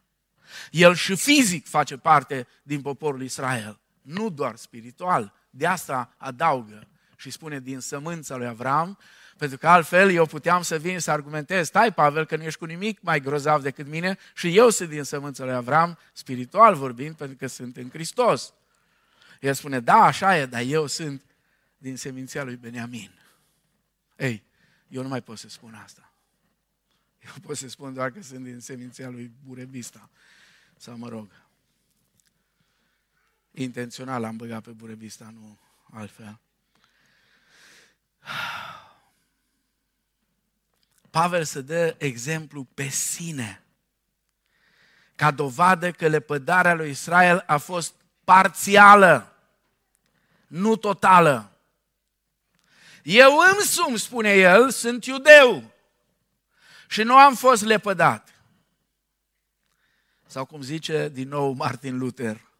El 0.71 0.95
și 0.95 1.17
fizic 1.17 1.67
face 1.67 1.97
parte 1.97 2.47
din 2.63 2.81
poporul 2.81 3.23
Israel, 3.23 3.79
nu 4.03 4.31
doar 4.31 4.57
spiritual. 4.57 5.33
De 5.51 5.67
asta 5.67 6.15
adaugă 6.17 6.87
și 7.17 7.31
spune 7.31 7.61
din 7.61 7.81
sămânța 7.81 8.37
lui 8.37 8.47
Avram, 8.47 8.99
pentru 9.37 9.59
că 9.59 9.69
altfel 9.69 10.11
eu 10.11 10.27
puteam 10.27 10.63
să 10.63 10.79
vin 10.79 10.99
să 10.99 11.11
argumentez, 11.11 11.67
stai 11.67 11.93
Pavel 11.93 12.27
că 12.27 12.37
nu 12.37 12.43
ești 12.43 12.59
cu 12.59 12.65
nimic 12.65 13.01
mai 13.01 13.21
grozav 13.21 13.63
decât 13.63 13.87
mine 13.87 14.19
și 14.35 14.57
eu 14.57 14.71
sunt 14.71 14.89
din 14.89 15.03
sămânța 15.03 15.45
lui 15.45 15.55
Avram, 15.55 15.99
spiritual 16.13 16.75
vorbind, 16.75 17.15
pentru 17.15 17.37
că 17.37 17.47
sunt 17.47 17.77
în 17.77 17.91
Hristos. 17.91 18.53
El 19.41 19.55
spune, 19.55 19.81
da, 19.81 20.05
așa 20.05 20.39
e, 20.39 20.47
dar 20.47 20.63
eu 20.63 20.87
sunt 20.87 21.23
din 21.79 21.97
seminția 21.97 22.43
lui 22.43 22.57
Beniamin. 22.57 23.24
Ei, 24.17 24.45
eu 24.89 25.03
nu 25.03 25.09
mai 25.09 25.23
pot 25.23 25.39
să 25.39 25.49
spun 25.49 25.75
asta. 25.75 26.13
Eu 27.25 27.31
pot 27.43 27.57
să 27.57 27.69
spun 27.69 27.95
doar 27.95 28.11
că 28.11 28.23
sunt 28.23 28.45
din 28.45 28.61
seminția 28.61 29.09
lui 29.09 29.33
Burebista. 29.45 30.11
Sau 30.77 30.97
mă 30.97 31.09
rog, 31.09 31.31
intențional 33.51 34.25
am 34.25 34.37
băgat 34.37 34.63
pe 34.63 34.71
Burebista, 34.71 35.31
nu 35.35 35.59
altfel. 35.91 36.39
Pavel 41.11 41.45
să 41.45 41.61
dă 41.61 41.95
exemplu 41.99 42.65
pe 42.65 42.89
sine, 42.89 43.63
ca 45.17 45.31
dovadă 45.31 45.91
că 45.91 46.09
lepădarea 46.09 46.75
lui 46.75 46.91
Israel 46.91 47.45
a 47.47 47.57
fost 47.57 47.95
parțială, 48.25 49.37
nu 50.47 50.77
totală. 50.77 51.54
Eu 53.05 53.39
însumi, 53.59 53.99
spune 53.99 54.33
el, 54.33 54.71
sunt 54.71 55.05
iudeu 55.05 55.73
și 56.89 57.03
nu 57.03 57.17
am 57.17 57.35
fost 57.35 57.63
lepădat. 57.63 58.43
Sau 60.27 60.45
cum 60.45 60.63
zice 60.63 61.09
din 61.09 61.29
nou 61.29 61.53
Martin 61.53 61.99
Luther, 61.99 62.51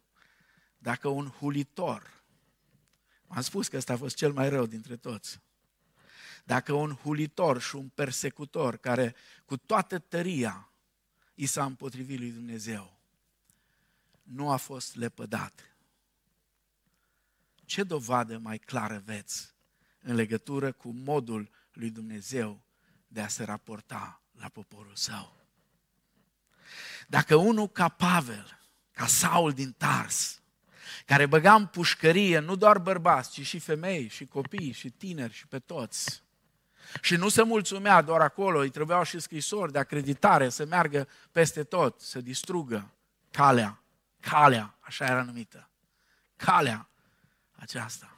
dacă 0.77 1.07
un 1.07 1.29
hulitor, 1.29 2.23
am 3.27 3.41
spus 3.41 3.67
că 3.67 3.77
ăsta 3.77 3.93
a 3.93 3.97
fost 3.97 4.15
cel 4.15 4.31
mai 4.31 4.49
rău 4.49 4.65
dintre 4.65 4.95
toți, 4.95 5.39
dacă 6.43 6.73
un 6.73 6.95
hulitor 6.95 7.61
și 7.61 7.75
un 7.75 7.89
persecutor 7.89 8.77
care 8.77 9.15
cu 9.45 9.57
toată 9.57 9.99
tăria 9.99 10.69
i 11.33 11.45
s-a 11.45 11.65
împotrivit 11.65 12.19
lui 12.19 12.31
Dumnezeu, 12.31 12.99
nu 14.23 14.51
a 14.51 14.55
fost 14.55 14.95
lepădat. 14.95 15.75
Ce 17.65 17.83
dovadă 17.83 18.37
mai 18.37 18.57
clară 18.57 19.01
veți 19.05 19.54
în 20.05 20.15
legătură 20.15 20.71
cu 20.71 20.89
modul 20.89 21.49
lui 21.73 21.89
Dumnezeu 21.89 22.61
de 23.07 23.21
a 23.21 23.27
se 23.27 23.43
raporta 23.43 24.21
la 24.31 24.47
poporul 24.47 24.95
său? 24.95 25.35
Dacă 27.07 27.35
unul 27.35 27.67
ca 27.67 27.89
Pavel, 27.89 28.59
ca 28.91 29.05
Saul 29.05 29.51
din 29.51 29.71
Tars, 29.71 30.41
care 31.05 31.25
băga 31.25 31.53
în 31.53 31.65
pușcărie 31.65 32.39
nu 32.39 32.55
doar 32.55 32.77
bărbați, 32.77 33.31
ci 33.31 33.45
și 33.45 33.59
femei, 33.59 34.07
și 34.07 34.25
copii, 34.25 34.71
și 34.71 34.89
tineri, 34.89 35.33
și 35.33 35.47
pe 35.47 35.59
toți. 35.59 36.23
Și 37.01 37.15
nu 37.15 37.29
se 37.29 37.43
mulțumea 37.43 38.01
doar 38.01 38.21
acolo, 38.21 38.59
îi 38.59 38.69
trebuiau 38.69 39.03
și 39.03 39.19
scrisori 39.19 39.71
de 39.71 39.79
acreditare 39.79 40.49
să 40.49 40.65
meargă 40.65 41.07
peste 41.31 41.63
tot, 41.63 42.01
să 42.01 42.21
distrugă 42.21 42.93
calea, 43.31 43.83
calea, 44.19 44.77
așa 44.79 45.05
era 45.05 45.23
numită, 45.23 45.69
calea 46.35 46.89
aceasta. 47.55 48.14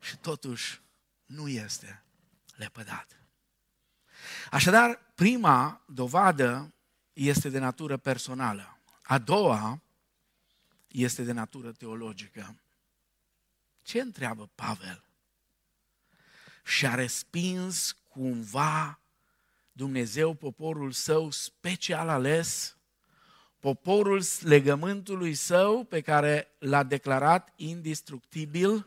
Și 0.00 0.16
totuși 0.16 0.80
nu 1.24 1.48
este 1.48 2.04
lepădat. 2.56 3.20
Așadar, 4.50 5.12
prima 5.14 5.84
dovadă 5.86 6.74
este 7.12 7.48
de 7.48 7.58
natură 7.58 7.96
personală. 7.96 8.78
A 9.02 9.18
doua 9.18 9.82
este 10.88 11.22
de 11.22 11.32
natură 11.32 11.72
teologică. 11.72 12.60
Ce 13.82 14.00
întreabă 14.00 14.50
Pavel? 14.54 15.04
Și 16.64 16.86
a 16.86 16.94
respins 16.94 17.96
cumva 18.08 19.00
Dumnezeu 19.72 20.34
poporul 20.34 20.92
său 20.92 21.30
special 21.30 22.08
ales, 22.08 22.76
poporul 23.58 24.22
legământului 24.40 25.34
său 25.34 25.84
pe 25.84 26.00
care 26.00 26.48
l-a 26.58 26.82
declarat 26.82 27.52
indestructibil? 27.56 28.86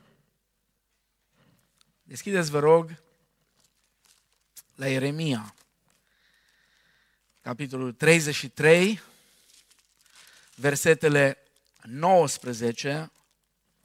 Deschideți, 2.14 2.52
vă 2.52 2.60
rog, 2.60 3.02
la 4.76 4.88
Ieremia, 4.88 5.54
capitolul 7.42 7.92
33, 7.92 9.02
versetele 10.56 11.38
19 11.82 13.12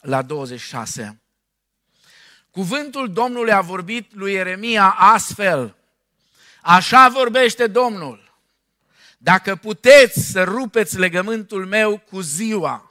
la 0.01 0.23
26. 0.23 1.21
Cuvântul 2.51 3.13
Domnului 3.13 3.53
a 3.53 3.61
vorbit 3.61 4.15
lui 4.15 4.33
Ieremia 4.33 4.91
astfel. 4.91 5.77
Așa 6.63 7.09
vorbește 7.09 7.67
Domnul. 7.67 8.35
Dacă 9.19 9.57
puteți 9.57 10.21
să 10.21 10.45
rupeți 10.45 10.99
legământul 10.99 11.67
meu 11.67 11.99
cu 11.99 12.21
ziua. 12.21 12.88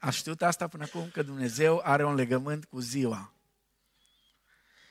A 0.00 0.10
știut 0.10 0.42
asta 0.42 0.68
până 0.68 0.84
acum 0.84 1.10
că 1.12 1.22
Dumnezeu 1.22 1.80
are 1.84 2.04
un 2.04 2.14
legământ 2.14 2.64
cu 2.64 2.78
ziua. 2.78 3.32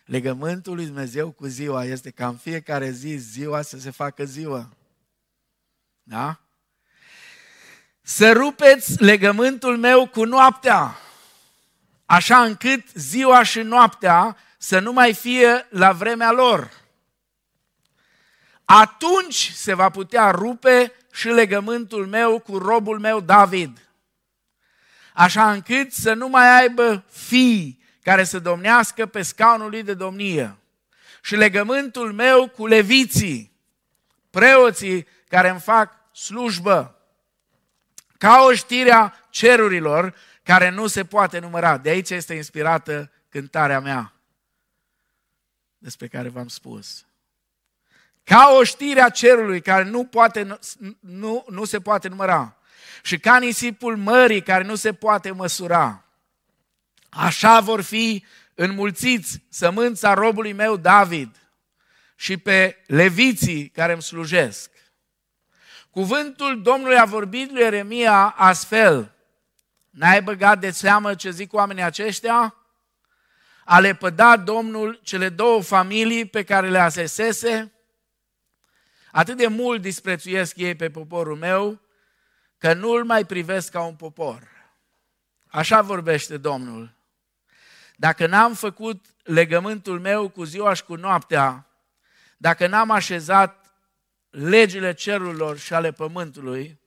Legământul 0.05 0.75
lui 0.75 0.85
Dumnezeu 0.85 1.31
cu 1.31 1.45
ziua 1.45 1.85
este 1.85 2.09
ca 2.09 2.27
în 2.27 2.37
fiecare 2.37 2.89
zi, 2.89 3.15
ziua 3.15 3.61
să 3.61 3.79
se 3.79 3.89
facă 3.89 4.25
ziua. 4.25 4.69
Da? 6.03 6.39
Să 8.01 8.31
rupeți 8.31 9.03
legământul 9.03 9.77
meu 9.77 10.07
cu 10.07 10.23
noaptea, 10.23 10.97
așa 12.05 12.43
încât 12.43 12.91
ziua 12.93 13.43
și 13.43 13.59
noaptea 13.59 14.37
să 14.57 14.79
nu 14.79 14.91
mai 14.91 15.13
fie 15.13 15.67
la 15.69 15.91
vremea 15.91 16.31
lor. 16.31 16.71
Atunci 18.65 19.51
se 19.51 19.73
va 19.73 19.89
putea 19.89 20.31
rupe 20.31 20.93
și 21.11 21.27
legământul 21.27 22.07
meu 22.07 22.39
cu 22.39 22.57
robul 22.57 22.99
meu 22.99 23.19
David, 23.19 23.88
așa 25.19 25.51
încât 25.51 25.91
să 25.91 26.13
nu 26.13 26.27
mai 26.27 26.59
aibă 26.59 27.03
fii 27.09 27.79
care 28.01 28.23
să 28.23 28.39
domnească 28.39 29.05
pe 29.05 29.21
scaunul 29.21 29.69
lui 29.69 29.83
de 29.83 29.93
domnie. 29.93 30.57
Și 31.21 31.35
legământul 31.35 32.13
meu 32.13 32.47
cu 32.47 32.67
leviții, 32.67 33.51
preoții 34.29 35.07
care 35.27 35.49
îmi 35.49 35.59
fac 35.59 36.15
slujbă, 36.15 36.95
ca 38.17 38.43
o 38.47 38.53
știre 38.53 38.91
a 38.91 39.11
cerurilor 39.29 40.15
care 40.43 40.69
nu 40.69 40.87
se 40.87 41.05
poate 41.05 41.39
număra. 41.39 41.77
De 41.77 41.89
aici 41.89 42.09
este 42.09 42.33
inspirată 42.33 43.11
cântarea 43.29 43.79
mea 43.79 44.13
despre 45.77 46.07
care 46.07 46.29
v-am 46.29 46.47
spus. 46.47 47.05
Ca 48.23 48.55
o 48.59 48.63
știre 48.63 49.01
a 49.01 49.09
cerului 49.09 49.61
care 49.61 49.83
nu, 49.83 50.05
poate, 50.05 50.59
nu, 50.99 51.45
nu 51.49 51.65
se 51.65 51.79
poate 51.79 52.07
număra 52.07 52.58
și 53.03 53.19
ca 53.19 53.39
nisipul 53.39 53.97
mării 53.97 54.41
care 54.41 54.63
nu 54.63 54.75
se 54.75 54.93
poate 54.93 55.31
măsura. 55.31 56.05
Așa 57.09 57.59
vor 57.59 57.81
fi 57.81 58.25
înmulțiți 58.55 59.41
sămânța 59.49 60.13
robului 60.13 60.53
meu 60.53 60.77
David 60.77 61.35
și 62.15 62.37
pe 62.37 62.83
leviții 62.87 63.69
care 63.69 63.91
îmi 63.93 64.01
slujesc. 64.01 64.71
Cuvântul 65.89 66.61
Domnului 66.61 66.97
a 66.97 67.05
vorbit 67.05 67.51
lui 67.51 67.61
Ieremia 67.61 68.33
astfel. 68.37 69.11
N-ai 69.89 70.21
băgat 70.21 70.59
de 70.59 70.71
seamă 70.71 71.15
ce 71.15 71.29
zic 71.29 71.53
oamenii 71.53 71.83
aceștia? 71.83 72.55
A 73.65 73.79
lepădat 73.79 74.43
Domnul 74.43 74.99
cele 75.03 75.29
două 75.29 75.61
familii 75.61 76.25
pe 76.25 76.43
care 76.43 76.69
le 76.69 76.79
asesese? 76.79 77.71
Atât 79.11 79.37
de 79.37 79.47
mult 79.47 79.81
disprețuiesc 79.81 80.57
ei 80.57 80.75
pe 80.75 80.89
poporul 80.89 81.35
meu, 81.35 81.81
că 82.59 82.73
nu-l 82.73 83.03
mai 83.03 83.25
privesc 83.25 83.71
ca 83.71 83.81
un 83.81 83.95
popor. 83.95 84.47
Așa 85.47 85.81
vorbește 85.81 86.37
Domnul. 86.37 86.93
Dacă 87.95 88.27
n-am 88.27 88.53
făcut 88.53 89.05
legământul 89.23 89.99
meu 89.99 90.29
cu 90.29 90.43
ziua 90.43 90.73
și 90.73 90.83
cu 90.83 90.95
noaptea, 90.95 91.67
dacă 92.37 92.67
n-am 92.67 92.91
așezat 92.91 93.73
legile 94.29 94.93
cerurilor 94.93 95.57
și 95.57 95.73
ale 95.73 95.91
pământului, 95.91 96.79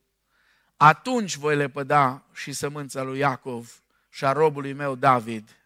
atunci 0.76 1.36
voi 1.36 1.56
lepăda 1.56 2.22
și 2.32 2.52
sămânța 2.52 3.02
lui 3.02 3.18
Iacov 3.18 3.82
și 4.10 4.24
a 4.24 4.32
robului 4.32 4.72
meu 4.72 4.94
David. 4.94 5.56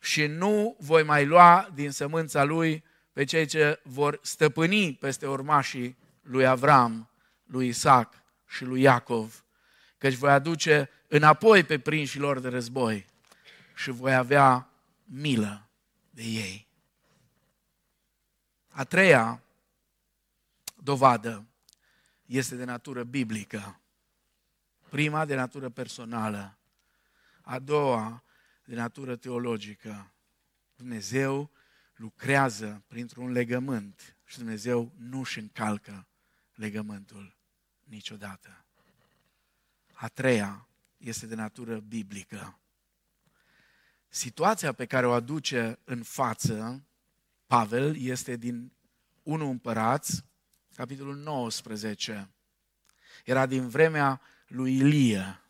Și 0.00 0.26
nu 0.26 0.76
voi 0.78 1.02
mai 1.02 1.26
lua 1.26 1.70
din 1.74 1.90
sămânța 1.90 2.44
lui 2.44 2.84
pe 3.12 3.24
cei 3.24 3.46
ce 3.46 3.80
vor 3.82 4.18
stăpâni 4.22 4.94
peste 4.94 5.26
urmașii 5.26 5.98
lui 6.22 6.46
Avram, 6.46 7.10
lui 7.44 7.68
Isaac 7.68 8.18
și 8.48 8.64
lui 8.64 8.80
Iacov, 8.80 9.44
căci 9.98 10.14
voi 10.14 10.30
aduce 10.30 10.90
înapoi 11.08 11.64
pe 11.64 11.78
prinșilor 11.78 12.38
de 12.38 12.48
război 12.48 13.06
și 13.74 13.90
voi 13.90 14.14
avea 14.14 14.70
milă 15.04 15.68
de 16.10 16.22
ei. 16.22 16.66
A 18.68 18.84
treia 18.84 19.42
dovadă 20.76 21.46
este 22.26 22.56
de 22.56 22.64
natură 22.64 23.04
biblică. 23.04 23.80
Prima 24.88 25.24
de 25.24 25.34
natură 25.34 25.68
personală. 25.68 26.58
A 27.42 27.58
doua 27.58 28.22
de 28.64 28.74
natură 28.74 29.16
teologică. 29.16 30.12
Dumnezeu 30.76 31.50
lucrează 31.94 32.82
printr-un 32.86 33.30
legământ 33.32 34.16
și 34.24 34.38
Dumnezeu 34.38 34.92
nu 34.96 35.18
își 35.18 35.38
încalcă 35.38 36.06
legământul 36.54 37.37
niciodată. 37.88 38.64
A 39.92 40.08
treia 40.08 40.68
este 40.96 41.26
de 41.26 41.34
natură 41.34 41.78
biblică. 41.78 42.58
Situația 44.08 44.72
pe 44.72 44.86
care 44.86 45.06
o 45.06 45.12
aduce 45.12 45.78
în 45.84 46.02
față 46.02 46.82
Pavel 47.46 47.96
este 48.00 48.36
din 48.36 48.72
1 49.22 49.50
Împărați, 49.50 50.24
capitolul 50.74 51.16
19. 51.16 52.28
Era 53.24 53.46
din 53.46 53.68
vremea 53.68 54.20
lui 54.46 54.76
Ilie. 54.76 55.40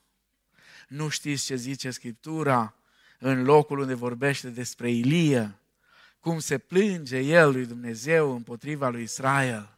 Nu 0.89 1.09
știți 1.09 1.45
ce 1.45 1.57
zice 1.57 1.91
Scriptura 1.91 2.75
în 3.19 3.43
locul 3.43 3.79
unde 3.79 3.95
vorbește 3.95 4.51
despre 4.51 4.91
Ilie, 4.91 5.59
cum 6.21 6.39
se 6.39 6.59
plânge 6.59 7.19
el 7.19 7.53
lui 7.53 7.67
Dumnezeu 7.67 8.35
împotriva 8.35 8.89
lui 8.89 9.03
Israel. 9.03 9.78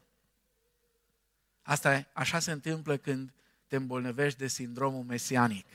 Asta 1.71 2.07
așa 2.13 2.39
se 2.39 2.51
întâmplă 2.51 2.97
când 2.97 3.33
te 3.67 3.77
îmbolnăvești 3.77 4.39
de 4.39 4.47
sindromul 4.47 5.05
mesianic. 5.05 5.67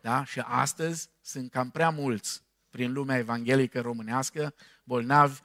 Da? 0.00 0.24
Și 0.24 0.40
astăzi 0.40 1.08
sunt 1.20 1.50
cam 1.50 1.70
prea 1.70 1.90
mulți 1.90 2.42
prin 2.70 2.92
lumea 2.92 3.18
evanghelică 3.18 3.80
românească 3.80 4.54
bolnavi 4.84 5.40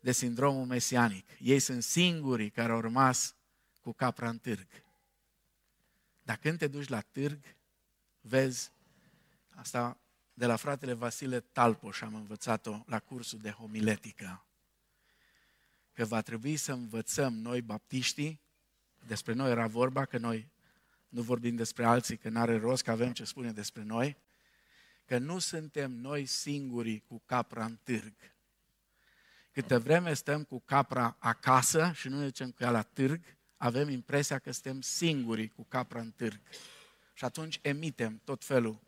de 0.00 0.12
sindromul 0.12 0.66
mesianic. 0.66 1.28
Ei 1.40 1.58
sunt 1.58 1.82
singurii 1.82 2.50
care 2.50 2.72
au 2.72 2.80
rămas 2.80 3.34
cu 3.80 3.92
capra 3.92 4.28
în 4.28 4.38
târg. 4.38 4.66
Dar 6.22 6.36
când 6.36 6.58
te 6.58 6.66
duci 6.66 6.88
la 6.88 7.00
târg, 7.00 7.38
vezi, 8.20 8.72
asta 9.54 9.98
de 10.34 10.46
la 10.46 10.56
fratele 10.56 10.92
Vasile 10.92 11.40
Talpoș 11.40 12.00
am 12.00 12.14
învățat-o 12.14 12.82
la 12.86 12.98
cursul 12.98 13.38
de 13.38 13.50
homiletică, 13.50 14.46
că 15.92 16.04
va 16.04 16.20
trebui 16.20 16.56
să 16.56 16.72
învățăm 16.72 17.34
noi 17.34 17.62
baptiștii, 17.62 18.46
despre 19.06 19.32
noi 19.32 19.50
era 19.50 19.66
vorba, 19.66 20.04
că 20.04 20.18
noi 20.18 20.48
nu 21.08 21.22
vorbim 21.22 21.56
despre 21.56 21.84
alții, 21.84 22.16
că 22.16 22.28
nu 22.28 22.40
are 22.40 22.58
rost, 22.58 22.82
că 22.82 22.90
avem 22.90 23.12
ce 23.12 23.24
spune 23.24 23.52
despre 23.52 23.82
noi, 23.82 24.16
că 25.04 25.18
nu 25.18 25.38
suntem 25.38 25.92
noi 25.92 26.26
singuri 26.26 27.02
cu 27.06 27.22
capra 27.26 27.64
în 27.64 27.78
târg. 27.82 28.14
câte 29.52 29.76
vreme 29.76 30.14
stăm 30.14 30.44
cu 30.44 30.60
capra 30.60 31.16
acasă 31.18 31.92
și 31.94 32.08
nu 32.08 32.18
ne 32.18 32.24
ducem 32.24 32.50
cu 32.50 32.62
ea 32.62 32.70
la 32.70 32.82
târg, 32.82 33.24
avem 33.56 33.88
impresia 33.88 34.38
că 34.38 34.50
suntem 34.50 34.80
singuri 34.80 35.48
cu 35.48 35.64
capra 35.64 36.00
în 36.00 36.10
târg. 36.10 36.40
Și 37.14 37.24
atunci 37.24 37.58
emitem 37.62 38.20
tot 38.24 38.44
felul 38.44 38.80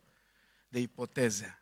de 0.67 0.79
ipoteze. 0.79 1.61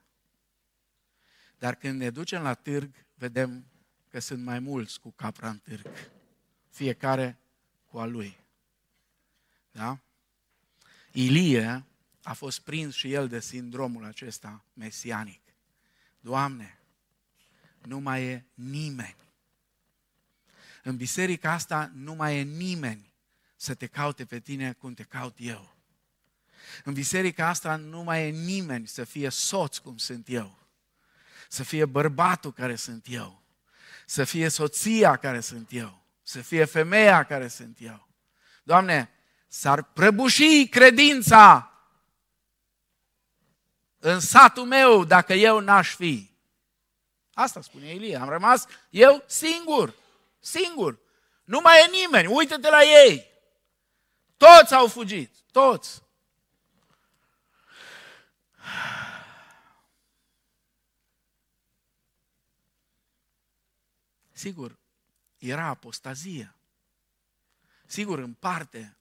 Dar 1.58 1.76
când 1.76 2.00
ne 2.00 2.10
ducem 2.10 2.42
la 2.42 2.54
târg, 2.54 2.96
vedem 3.14 3.66
că 4.10 4.20
sunt 4.20 4.44
mai 4.44 4.60
mulți 4.60 5.00
cu 5.00 5.12
capra 5.12 5.50
în 5.50 5.58
târg. 5.58 5.88
Fiecare 6.70 7.38
cu 7.90 8.00
a 8.00 8.06
lui. 8.06 8.38
Da? 9.72 10.00
Ilie 11.12 11.84
a 12.24 12.34
fost 12.34 12.60
prins 12.60 12.96
și 12.96 13.14
el 13.14 13.28
de 13.28 13.40
sindromul 13.40 14.06
acesta 14.06 14.64
mesianic. 14.74 15.42
Doamne, 16.20 16.80
nu 17.82 18.00
mai 18.00 18.24
e 18.24 18.46
nimeni. 18.54 19.16
În 20.84 20.98
biserica 20.98 21.52
asta 21.52 21.92
nu 21.94 22.14
mai 22.14 22.38
e 22.38 22.42
nimeni 22.42 23.14
să 23.56 23.74
te 23.74 23.88
caute 23.88 24.26
pe 24.26 24.40
tine 24.40 24.74
cum 24.74 24.94
te 24.94 25.04
caut 25.04 25.36
eu. 25.38 25.76
În 26.84 26.94
biserica 26.94 27.48
asta 27.48 27.76
nu 27.76 28.04
mai 28.04 28.28
e 28.28 28.30
nimeni 28.30 28.88
să 28.88 29.04
fie 29.04 29.30
soț 29.30 29.78
cum 29.78 29.98
sunt 29.98 30.30
eu. 30.30 30.58
Să 31.50 31.64
fie 31.64 31.86
bărbatul 31.86 32.54
care 32.54 32.76
sunt 32.76 33.06
eu. 33.10 33.44
Să 34.06 34.24
fie 34.24 34.50
soția 34.50 35.16
care 35.16 35.40
sunt 35.40 35.72
eu. 35.72 35.99
Să 36.30 36.42
fie 36.42 36.66
femeia 36.66 37.26
care 37.26 37.48
sunt 37.48 37.78
eu. 37.80 38.08
Doamne, 38.64 39.12
s-ar 39.48 39.84
prăbuși 39.84 40.68
credința 40.68 41.72
în 43.98 44.20
satul 44.20 44.66
meu 44.66 45.04
dacă 45.04 45.34
eu 45.34 45.60
n-aș 45.60 45.96
fi. 45.96 46.38
Asta 47.34 47.62
spune 47.62 47.94
Ilie. 47.94 48.16
Am 48.16 48.30
rămas 48.30 48.66
eu 48.90 49.24
singur. 49.28 49.94
Singur. 50.40 51.00
Nu 51.44 51.60
mai 51.62 51.80
e 51.80 51.90
nimeni. 51.90 52.28
Uită-te 52.28 52.70
la 52.70 52.84
ei. 52.84 53.26
Toți 54.38 54.74
au 54.74 54.88
fugit. 54.88 55.36
Toți. 55.52 56.04
Sigur, 64.32 64.79
era 65.40 65.66
apostazie. 65.66 66.54
Sigur, 67.86 68.20
în 68.20 68.34
parte, 68.34 68.98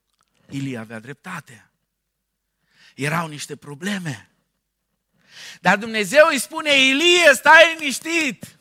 Ilie 0.49 0.79
avea 0.79 0.99
dreptate. 0.99 1.71
Erau 2.95 3.29
niște 3.29 3.57
probleme. 3.57 4.31
Dar 5.61 5.77
Dumnezeu 5.79 6.27
îi 6.27 6.39
spune, 6.39 6.75
Ilie, 6.77 7.33
stai 7.35 7.77
liniștit. 7.79 8.59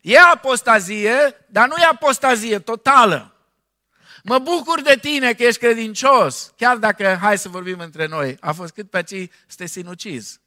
E 0.00 0.18
apostazie, 0.18 1.44
dar 1.48 1.68
nu 1.68 1.74
e 1.76 1.84
apostazie 1.84 2.58
totală. 2.58 3.36
Mă 4.22 4.38
bucur 4.38 4.82
de 4.82 4.98
tine 5.00 5.34
că 5.34 5.42
ești 5.42 5.60
credincios, 5.60 6.52
chiar 6.56 6.76
dacă, 6.76 7.16
hai 7.20 7.38
să 7.38 7.48
vorbim 7.48 7.78
între 7.78 8.06
noi, 8.06 8.36
a 8.40 8.52
fost 8.52 8.72
cât 8.72 8.90
pe 8.90 8.96
aici 8.96 9.30
să 9.46 9.56
te 9.56 9.66
sinucizi. 9.66 10.40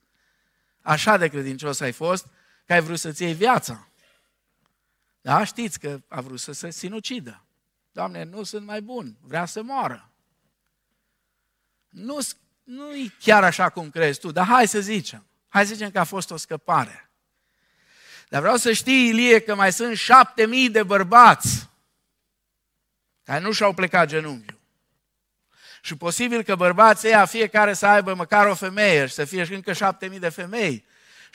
Așa 0.81 1.17
de 1.17 1.27
credincios 1.27 1.79
ai 1.79 1.91
fost 1.91 2.25
că 2.65 2.73
ai 2.73 2.81
vrut 2.81 2.99
să-ți 2.99 3.23
iei 3.23 3.33
viața. 3.33 3.87
Da, 5.25 5.43
știți 5.43 5.79
că 5.79 5.99
a 6.07 6.21
vrut 6.21 6.39
să 6.39 6.51
se 6.51 6.69
sinucidă. 6.69 7.43
Doamne, 7.91 8.23
nu 8.23 8.43
sunt 8.43 8.65
mai 8.65 8.81
bun, 8.81 9.15
vrea 9.21 9.45
să 9.45 9.61
moară. 9.61 10.11
Nu, 11.89 12.17
nu 12.63 12.95
e 12.95 13.13
chiar 13.19 13.43
așa 13.43 13.69
cum 13.69 13.89
crezi 13.89 14.19
tu, 14.19 14.31
dar 14.31 14.45
hai 14.45 14.67
să 14.67 14.79
zicem. 14.79 15.25
Hai 15.47 15.65
să 15.65 15.73
zicem 15.73 15.91
că 15.91 15.99
a 15.99 16.03
fost 16.03 16.31
o 16.31 16.37
scăpare. 16.37 17.09
Dar 18.29 18.41
vreau 18.41 18.55
să 18.55 18.71
știi, 18.71 19.07
Ilie, 19.07 19.39
că 19.39 19.55
mai 19.55 19.73
sunt 19.73 19.97
șapte 19.97 20.45
mii 20.45 20.69
de 20.69 20.83
bărbați 20.83 21.69
care 23.23 23.39
nu 23.39 23.51
și-au 23.51 23.73
plecat 23.73 24.07
genunchiul. 24.07 24.59
Și 25.81 25.95
posibil 25.95 26.43
că 26.43 26.55
bărbații 26.55 27.07
ăia 27.07 27.25
fiecare 27.25 27.73
să 27.73 27.85
aibă 27.85 28.13
măcar 28.13 28.47
o 28.47 28.55
femeie 28.55 29.05
și 29.05 29.13
să 29.13 29.25
fie 29.25 29.43
și 29.43 29.53
încă 29.53 29.73
șapte 29.73 30.07
mii 30.07 30.19
de 30.19 30.29
femei. 30.29 30.85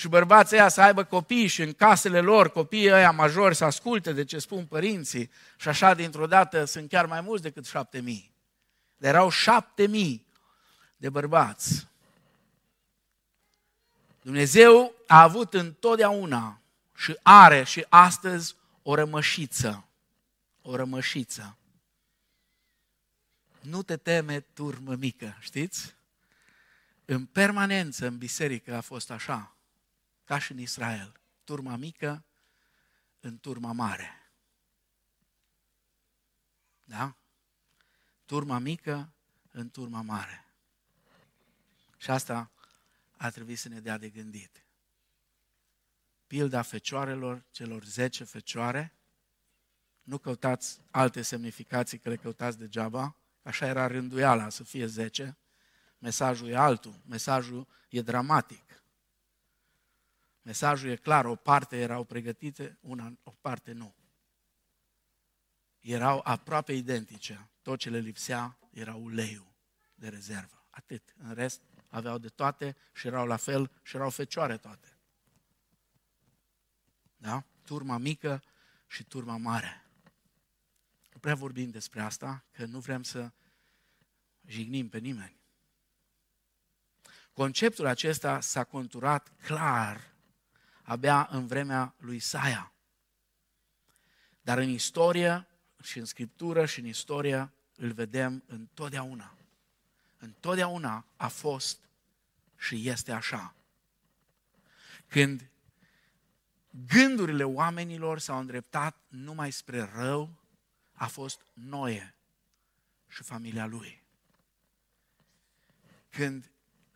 Și 0.01 0.09
bărbații 0.09 0.57
ăia 0.57 0.69
să 0.69 0.81
aibă 0.81 1.05
copii 1.05 1.47
și 1.47 1.63
în 1.63 1.73
casele 1.73 2.21
lor 2.21 2.51
copiii 2.51 2.93
ăia 2.93 3.11
majori 3.11 3.55
să 3.55 3.65
asculte 3.65 4.13
de 4.13 4.25
ce 4.25 4.39
spun 4.39 4.67
părinții. 4.67 5.31
Și 5.57 5.69
așa 5.69 5.95
dintr-o 5.95 6.27
dată 6.27 6.65
sunt 6.65 6.89
chiar 6.89 7.07
mai 7.07 7.21
mulți 7.21 7.43
decât 7.43 7.67
șapte 7.67 8.01
mii. 8.01 8.33
Dar 8.97 9.15
erau 9.15 9.31
șapte 9.31 9.87
mii 9.87 10.27
de 10.97 11.11
bărbați. 11.11 11.89
Dumnezeu 14.23 14.95
a 15.07 15.23
avut 15.23 15.55
întotdeauna 15.55 16.61
și 16.97 17.19
are 17.23 17.65
și 17.65 17.87
astăzi 17.89 18.57
o 18.83 18.95
rămășiță. 18.95 19.85
O 20.63 20.77
rămășiță. 20.77 21.57
Nu 23.61 23.83
te 23.83 23.97
teme, 23.97 24.41
turmă 24.41 24.95
mică, 24.95 25.37
știți? 25.41 25.95
În 27.05 27.25
permanență 27.25 28.07
în 28.07 28.19
biserică 28.19 28.75
a 28.75 28.81
fost 28.81 29.11
așa, 29.11 29.55
ca 30.31 30.39
și 30.39 30.53
în 30.53 30.59
Israel. 30.59 31.21
Turma 31.45 31.77
mică 31.77 32.25
în 33.21 33.39
turma 33.39 33.73
mare. 33.73 34.33
Da? 36.85 37.17
Turma 38.25 38.59
mică 38.59 39.13
în 39.51 39.71
turma 39.71 40.01
mare. 40.01 40.47
Și 41.97 42.11
asta 42.11 42.51
a 43.17 43.31
trebuit 43.31 43.59
să 43.59 43.69
ne 43.69 43.81
dea 43.81 43.99
de 43.99 44.09
gândit. 44.09 44.65
Pilda 46.27 46.63
fecioarelor, 46.63 47.45
celor 47.51 47.85
zece 47.85 48.25
fecioare, 48.25 48.95
nu 50.03 50.19
căutați 50.19 50.81
alte 50.91 51.23
semnificații 51.23 51.99
că 51.99 52.09
le 52.09 52.17
căutați 52.17 52.59
degeaba, 52.59 53.17
așa 53.43 53.67
era 53.67 53.87
rânduiala 53.87 54.49
să 54.49 54.65
fie 54.65 54.87
zece, 54.87 55.39
mesajul 55.99 56.49
e 56.49 56.57
altul, 56.57 57.01
mesajul 57.07 57.67
e 57.89 58.03
dramatic. 58.03 58.70
Mesajul 60.43 60.91
e 60.91 60.97
clar, 60.97 61.25
o 61.25 61.35
parte 61.35 61.77
erau 61.77 62.05
pregătite, 62.05 62.79
una, 62.81 63.19
o 63.23 63.31
parte 63.41 63.73
nu. 63.73 63.95
Erau 65.81 66.21
aproape 66.25 66.73
identice. 66.73 67.49
Tot 67.63 67.79
ce 67.79 67.91
le 67.91 67.99
lipsea 67.99 68.59
era 68.71 68.95
uleiul 68.95 69.53
de 69.95 70.09
rezervă. 70.09 70.67
Atât. 70.71 71.15
În 71.17 71.35
rest, 71.35 71.61
aveau 71.89 72.19
de 72.19 72.29
toate 72.29 72.77
și 72.93 73.07
erau 73.07 73.27
la 73.27 73.37
fel 73.37 73.71
și 73.83 73.97
erau 73.97 74.11
fecioare 74.11 74.57
toate. 74.57 74.97
Da? 77.17 77.45
Turma 77.65 77.99
mică 77.99 78.43
și 78.87 79.05
turma 79.05 79.37
mare. 79.37 79.85
Nu 81.13 81.19
prea 81.19 81.35
vorbim 81.35 81.71
despre 81.71 82.01
asta, 82.01 82.45
că 82.51 82.65
nu 82.65 82.79
vrem 82.79 83.03
să 83.03 83.31
jignim 84.47 84.89
pe 84.89 84.99
nimeni. 84.99 85.39
Conceptul 87.33 87.87
acesta 87.87 88.41
s-a 88.41 88.65
conturat 88.65 89.33
clar 89.43 90.11
abia 90.91 91.29
în 91.31 91.47
vremea 91.47 91.95
lui 91.99 92.17
Isaia. 92.17 92.73
Dar 94.41 94.59
în 94.59 94.69
istorie 94.69 95.47
și 95.83 95.99
în 95.99 96.05
scriptură 96.05 96.67
și 96.67 96.79
în 96.79 96.87
istorie 96.87 97.53
îl 97.77 97.93
vedem 97.93 98.43
întotdeauna 98.47 99.35
întotdeauna 100.21 101.07
a 101.17 101.29
fost 101.29 101.79
și 102.57 102.89
este 102.89 103.13
așa. 103.13 103.55
Când 105.07 105.51
gândurile 106.87 107.45
oamenilor 107.45 108.19
s-au 108.19 108.39
îndreptat 108.39 108.97
numai 109.09 109.51
spre 109.51 109.91
rău, 109.95 110.31
a 110.93 111.07
fost 111.07 111.41
Noe 111.53 112.15
și 113.09 113.23
familia 113.23 113.67
lui. 113.67 114.03
Când 116.09 116.51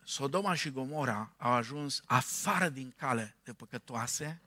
Sodoma 0.07 0.53
și 0.53 0.69
Gomora 0.69 1.33
au 1.37 1.51
ajuns 1.51 2.01
afară 2.05 2.69
din 2.69 2.93
cale 2.97 3.35
de 3.43 3.53
păcătoase, 3.53 4.41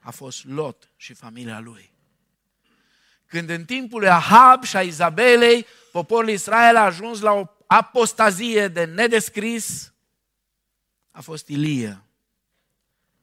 a 0.00 0.10
fost 0.10 0.44
Lot 0.44 0.90
și 0.96 1.14
familia 1.14 1.58
lui. 1.58 1.92
Când 3.26 3.48
în 3.48 3.64
timpul 3.64 4.00
lui 4.00 4.08
Ahab 4.08 4.62
și 4.62 4.76
a 4.76 4.82
Izabelei, 4.82 5.66
poporul 5.92 6.28
Israel 6.28 6.76
a 6.76 6.84
ajuns 6.84 7.20
la 7.20 7.32
o 7.32 7.46
apostazie 7.66 8.68
de 8.68 8.84
nedescris 8.84 9.92
a 11.10 11.20
fost 11.20 11.48
Ilie 11.48 12.02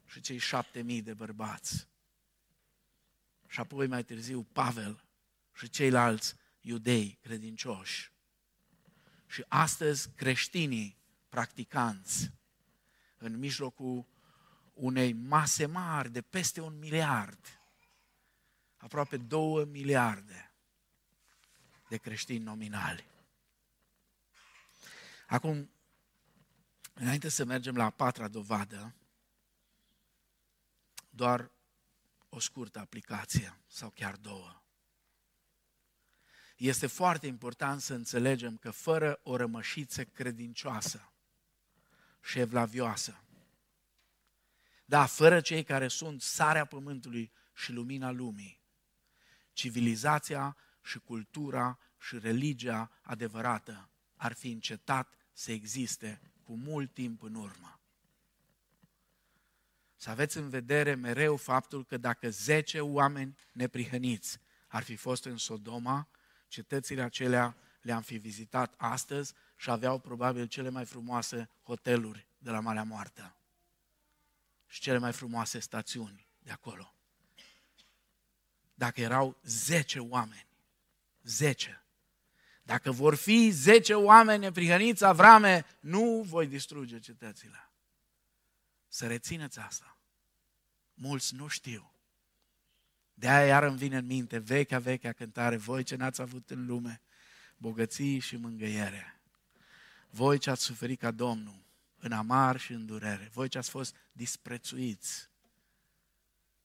și 0.06 0.20
cei 0.20 0.38
șapte 0.38 0.80
mii 0.80 1.02
de 1.02 1.14
bărbați. 1.14 1.88
Și 3.48 3.60
apoi 3.60 3.86
mai 3.86 4.04
târziu 4.04 4.46
Pavel 4.52 5.04
și 5.54 5.70
ceilalți 5.70 6.34
iudei 6.60 7.18
credincioși. 7.22 8.12
Și 9.26 9.44
astăzi 9.48 10.08
creștinii 10.16 10.96
practicanți 11.28 12.30
în 13.18 13.38
mijlocul 13.38 14.06
unei 14.74 15.12
mase 15.12 15.66
mari 15.66 16.10
de 16.10 16.22
peste 16.22 16.60
un 16.60 16.78
miliard, 16.78 17.60
aproape 18.76 19.16
două 19.16 19.64
miliarde 19.64 20.54
de 21.88 21.96
creștini 21.96 22.44
nominali. 22.44 23.06
Acum, 25.26 25.70
înainte 26.94 27.28
să 27.28 27.44
mergem 27.44 27.76
la 27.76 27.84
a 27.84 27.90
patra 27.90 28.28
dovadă, 28.28 28.94
doar 31.10 31.50
o 32.28 32.38
scurtă 32.38 32.78
aplicație 32.78 33.58
sau 33.66 33.90
chiar 33.90 34.16
două. 34.16 34.62
Este 36.56 36.86
foarte 36.86 37.26
important 37.26 37.80
să 37.80 37.94
înțelegem 37.94 38.56
că 38.56 38.70
fără 38.70 39.20
o 39.22 39.36
rămășiță 39.36 40.04
credincioasă 40.04 41.10
și 42.26 42.32
șevlavioasă, 42.32 43.20
da, 44.84 45.06
fără 45.06 45.40
cei 45.40 45.64
care 45.64 45.88
sunt 45.88 46.22
sarea 46.22 46.64
pământului 46.64 47.32
și 47.54 47.72
lumina 47.72 48.10
lumii, 48.10 48.62
civilizația 49.52 50.56
și 50.82 50.98
cultura 50.98 51.78
și 51.98 52.18
religia 52.18 52.90
adevărată 53.02 53.90
ar 54.16 54.32
fi 54.32 54.50
încetat 54.50 55.14
să 55.32 55.52
existe 55.52 56.20
cu 56.42 56.56
mult 56.56 56.94
timp 56.94 57.22
în 57.22 57.34
urmă. 57.34 57.80
Să 59.96 60.10
aveți 60.10 60.36
în 60.36 60.48
vedere 60.48 60.94
mereu 60.94 61.36
faptul 61.36 61.84
că 61.84 61.96
dacă 61.96 62.30
zece 62.30 62.80
oameni 62.80 63.38
neprihăniți 63.52 64.38
ar 64.66 64.82
fi 64.82 64.96
fost 64.96 65.24
în 65.24 65.36
Sodoma, 65.36 66.08
cetățile 66.48 67.02
acelea 67.02 67.56
le-am 67.80 68.02
fi 68.02 68.16
vizitat 68.16 68.74
astăzi 68.76 69.34
și 69.56 69.70
aveau 69.70 69.98
probabil 69.98 70.46
cele 70.46 70.68
mai 70.68 70.84
frumoase 70.84 71.50
hoteluri 71.62 72.26
de 72.38 72.50
la 72.50 72.60
Marea 72.60 72.82
Moartă 72.82 73.36
și 74.66 74.80
cele 74.80 74.98
mai 74.98 75.12
frumoase 75.12 75.58
stațiuni 75.58 76.26
de 76.38 76.50
acolo. 76.50 76.94
Dacă 78.74 79.00
erau 79.00 79.36
zece 79.42 79.98
oameni, 79.98 80.48
zece, 81.22 81.84
dacă 82.62 82.90
vor 82.90 83.14
fi 83.14 83.50
zece 83.50 83.94
oameni 83.94 84.40
neprihăniți, 84.40 85.04
Avrame, 85.04 85.64
nu 85.80 86.22
voi 86.22 86.46
distruge 86.46 86.98
cetățile. 86.98 87.70
Să 88.88 89.06
rețineți 89.06 89.58
asta. 89.58 89.98
Mulți 90.94 91.34
nu 91.34 91.46
știu. 91.46 91.94
De 93.14 93.28
aia 93.28 93.46
iar 93.46 93.62
îmi 93.62 93.76
vine 93.76 93.96
în 93.96 94.06
minte 94.06 94.38
vechea, 94.38 94.78
vechea 94.78 95.12
cântare, 95.12 95.56
voi 95.56 95.82
ce 95.82 95.96
n-ați 95.96 96.20
avut 96.20 96.50
în 96.50 96.66
lume, 96.66 97.00
bogății 97.56 98.18
și 98.18 98.36
mângâiere. 98.36 99.15
Voi 100.10 100.38
ce 100.38 100.50
ați 100.50 100.62
suferit 100.62 100.98
ca 100.98 101.10
Domnul, 101.10 101.64
în 101.98 102.12
amar 102.12 102.60
și 102.60 102.72
în 102.72 102.86
durere. 102.86 103.30
Voi 103.32 103.48
ce 103.48 103.58
ați 103.58 103.70
fost 103.70 103.96
disprețuiți, 104.12 105.28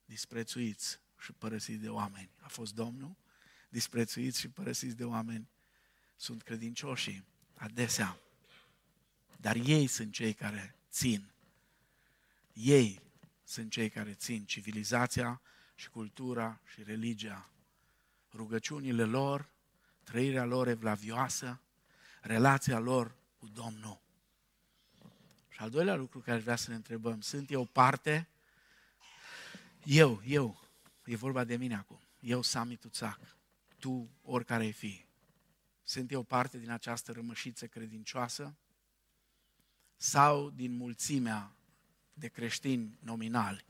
disprețuiți 0.05 0.99
și 1.19 1.31
părăsiți 1.31 1.81
de 1.81 1.89
oameni. 1.89 2.29
A 2.39 2.47
fost 2.47 2.73
Domnul, 2.73 3.15
disprețuiți 3.69 4.39
și 4.39 4.49
părăsiți 4.49 4.95
de 4.95 5.05
oameni. 5.05 5.49
Sunt 6.15 6.41
credincioșii, 6.41 7.25
adesea. 7.53 8.19
Dar 9.37 9.55
ei 9.55 9.87
sunt 9.87 10.13
cei 10.13 10.33
care 10.33 10.75
țin. 10.89 11.31
Ei 12.53 13.01
sunt 13.43 13.71
cei 13.71 13.89
care 13.89 14.13
țin 14.13 14.45
civilizația 14.45 15.41
și 15.75 15.89
cultura 15.89 16.61
și 16.73 16.83
religia. 16.83 17.49
Rugăciunile 18.33 19.03
lor, 19.03 19.49
trăirea 20.03 20.45
lor 20.45 20.67
evlavioasă, 20.67 21.61
relația 22.21 22.79
lor 22.79 23.15
cu 23.41 23.47
Domnul. 23.47 24.01
Și 25.49 25.59
al 25.59 25.69
doilea 25.69 25.95
lucru 25.95 26.19
care 26.19 26.37
aș 26.37 26.43
vrea 26.43 26.55
să 26.55 26.69
ne 26.69 26.75
întrebăm, 26.75 27.21
sunt 27.21 27.51
eu 27.51 27.65
parte? 27.65 28.29
Eu, 29.83 30.21
eu, 30.25 30.61
e 31.05 31.15
vorba 31.15 31.43
de 31.43 31.55
mine 31.55 31.75
acum, 31.75 31.99
eu, 32.19 32.41
Sami 32.41 32.75
Tuțac, 32.75 33.19
tu, 33.79 34.09
oricare 34.21 34.63
ai 34.63 34.71
fi, 34.71 35.05
sunt 35.83 36.11
eu 36.11 36.23
parte 36.23 36.57
din 36.57 36.69
această 36.69 37.11
rămășiță 37.11 37.67
credincioasă? 37.67 38.55
Sau 39.95 40.49
din 40.49 40.75
mulțimea 40.75 41.55
de 42.13 42.27
creștini 42.27 42.97
nominali 42.99 43.65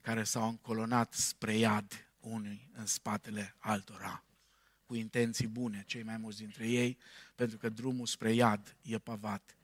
care 0.00 0.24
s-au 0.24 0.48
încolonat 0.48 1.12
spre 1.12 1.56
iad 1.56 2.08
unui 2.20 2.70
în 2.72 2.86
spatele 2.86 3.54
altora, 3.58 4.24
cu 4.86 4.94
intenții 4.94 5.46
bune, 5.46 5.84
cei 5.86 6.02
mai 6.02 6.16
mulți 6.16 6.38
dintre 6.38 6.68
ei, 6.68 6.98
pentru 7.34 7.56
că 7.56 7.68
drumul 7.68 8.06
spre 8.06 8.32
iad 8.32 8.76
e 8.82 8.98
pavat 8.98 9.56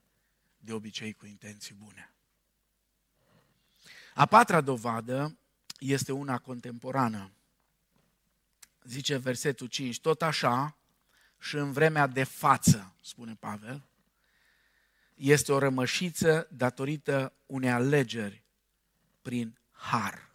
de 0.59 0.73
obicei 0.73 1.13
cu 1.13 1.27
intenții 1.27 1.75
bune. 1.75 2.13
A 4.15 4.27
patra 4.27 4.61
dovadă 4.61 5.37
este 5.79 6.13
una 6.13 6.39
contemporană. 6.39 7.31
Zice 8.83 9.17
versetul 9.17 9.67
5, 9.67 10.01
tot 10.01 10.23
așa 10.23 10.77
și 11.39 11.57
în 11.57 11.73
vremea 11.73 12.07
de 12.07 12.25
față, 12.25 12.95
spune 13.01 13.35
Pavel, 13.35 13.83
este 15.15 15.53
o 15.53 15.59
rămășiță 15.59 16.49
datorită 16.51 17.33
unei 17.47 17.71
alegeri 17.71 18.43
prin 19.23 19.59
har. 19.71 20.32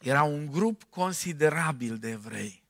Era 0.00 0.22
un 0.22 0.46
grup 0.50 0.82
considerabil 0.82 1.98
de 1.98 2.08
evrei. 2.08 2.62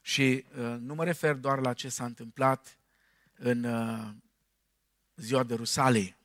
Și 0.00 0.44
uh, 0.58 0.76
nu 0.80 0.94
mă 0.94 1.04
refer 1.04 1.34
doar 1.34 1.58
la 1.58 1.72
ce 1.72 1.88
s-a 1.88 2.04
întâmplat 2.04 2.78
în 3.34 3.64
uh, 3.64 4.08
ziua 5.16 5.42
de 5.42 5.54
Rusalii. 5.54 6.16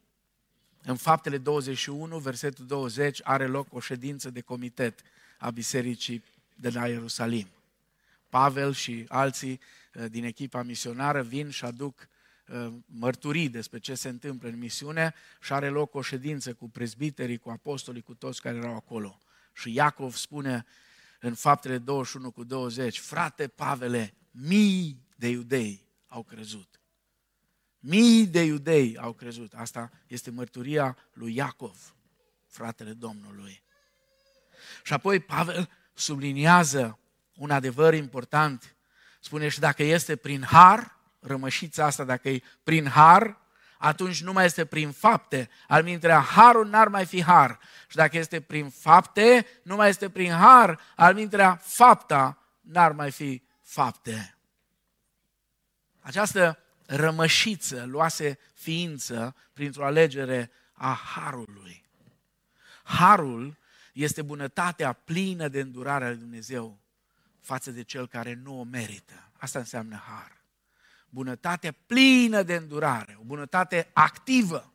În 0.83 0.95
faptele 0.95 1.37
21, 1.37 2.17
versetul 2.17 2.65
20, 2.65 3.21
are 3.23 3.47
loc 3.47 3.73
o 3.73 3.79
ședință 3.79 4.29
de 4.29 4.41
comitet 4.41 5.01
a 5.37 5.49
bisericii 5.49 6.23
de 6.55 6.69
la 6.69 6.87
Ierusalim. 6.87 7.47
Pavel 8.29 8.73
și 8.73 9.05
alții 9.07 9.59
uh, 9.93 10.05
din 10.09 10.23
echipa 10.23 10.63
misionară 10.63 11.21
vin 11.21 11.49
și 11.49 11.65
aduc 11.65 12.07
uh, 12.47 12.73
mărturii 12.85 13.49
despre 13.49 13.79
ce 13.79 13.95
se 13.95 14.09
întâmplă 14.09 14.49
în 14.49 14.57
misiune 14.57 15.13
și 15.41 15.53
are 15.53 15.69
loc 15.69 15.95
o 15.95 16.01
ședință 16.01 16.53
cu 16.53 16.69
prezbiterii, 16.69 17.37
cu 17.37 17.49
apostolii, 17.49 18.01
cu 18.01 18.13
toți 18.13 18.41
care 18.41 18.57
erau 18.57 18.75
acolo. 18.75 19.19
Și 19.58 19.74
Iacov 19.74 20.16
spune 20.16 20.66
în 21.20 21.34
faptele 21.34 21.78
21 21.78 22.32
cu 22.32 22.43
20, 22.43 22.99
frate 22.99 23.47
Pavele, 23.47 24.14
mii 24.32 25.05
de 25.16 25.28
iudei 25.28 25.88
au 26.08 26.24
crezut. 26.24 26.82
Mii 27.80 28.28
de 28.28 28.41
iudei 28.41 28.97
au 28.97 29.14
crezut. 29.14 29.53
Asta 29.53 29.91
este 30.08 30.32
mărturia 30.32 30.97
lui 31.14 31.36
Iacov, 31.36 31.95
fratele 32.47 32.93
Domnului. 32.93 33.64
Și 34.84 34.93
apoi 34.93 35.20
Pavel 35.20 35.70
subliniază 35.93 36.99
un 37.36 37.51
adevăr 37.51 37.93
important. 37.93 38.76
Spune 39.20 39.47
și 39.47 39.60
dacă 39.60 39.84
este 39.84 40.16
prin 40.16 40.43
har, 40.43 40.99
rămășița 41.20 41.86
asta, 41.86 42.03
dacă 42.03 42.30
e 42.30 42.41
prin 42.64 42.88
har, 42.88 43.41
atunci 43.78 44.23
nu 44.23 44.32
mai 44.32 44.45
este 44.45 44.65
prin 44.65 44.91
fapte. 44.91 45.49
Al 45.67 45.84
mintrea, 45.84 46.19
harul 46.19 46.67
n-ar 46.67 46.88
mai 46.88 47.05
fi 47.05 47.23
har. 47.23 47.59
Și 47.88 47.95
dacă 47.95 48.17
este 48.17 48.41
prin 48.41 48.69
fapte, 48.69 49.45
nu 49.63 49.75
mai 49.75 49.89
este 49.89 50.09
prin 50.09 50.32
har. 50.32 50.80
Al 50.95 51.13
mintrea, 51.13 51.55
fapta 51.63 52.38
n-ar 52.61 52.91
mai 52.91 53.11
fi 53.11 53.41
fapte. 53.61 54.36
Această 56.01 56.59
rămășiță 56.86 57.86
luase 57.86 58.39
ființă 58.53 59.36
printr-o 59.53 59.86
alegere 59.86 60.51
a 60.73 60.93
harului. 60.93 61.86
Harul 62.84 63.57
este 63.93 64.21
bunătatea 64.21 64.93
plină 64.93 65.47
de 65.47 65.59
îndurare 65.59 66.05
a 66.05 66.07
lui 66.07 66.17
Dumnezeu 66.17 66.78
față 67.39 67.71
de 67.71 67.84
cel 67.84 68.07
care 68.07 68.34
nu 68.34 68.59
o 68.59 68.63
merită. 68.63 69.30
Asta 69.38 69.59
înseamnă 69.59 70.03
har. 70.07 70.36
Bunătate 71.10 71.72
plină 71.72 72.43
de 72.43 72.55
îndurare, 72.55 73.18
o 73.20 73.24
bunătate 73.24 73.89
activă. 73.93 74.72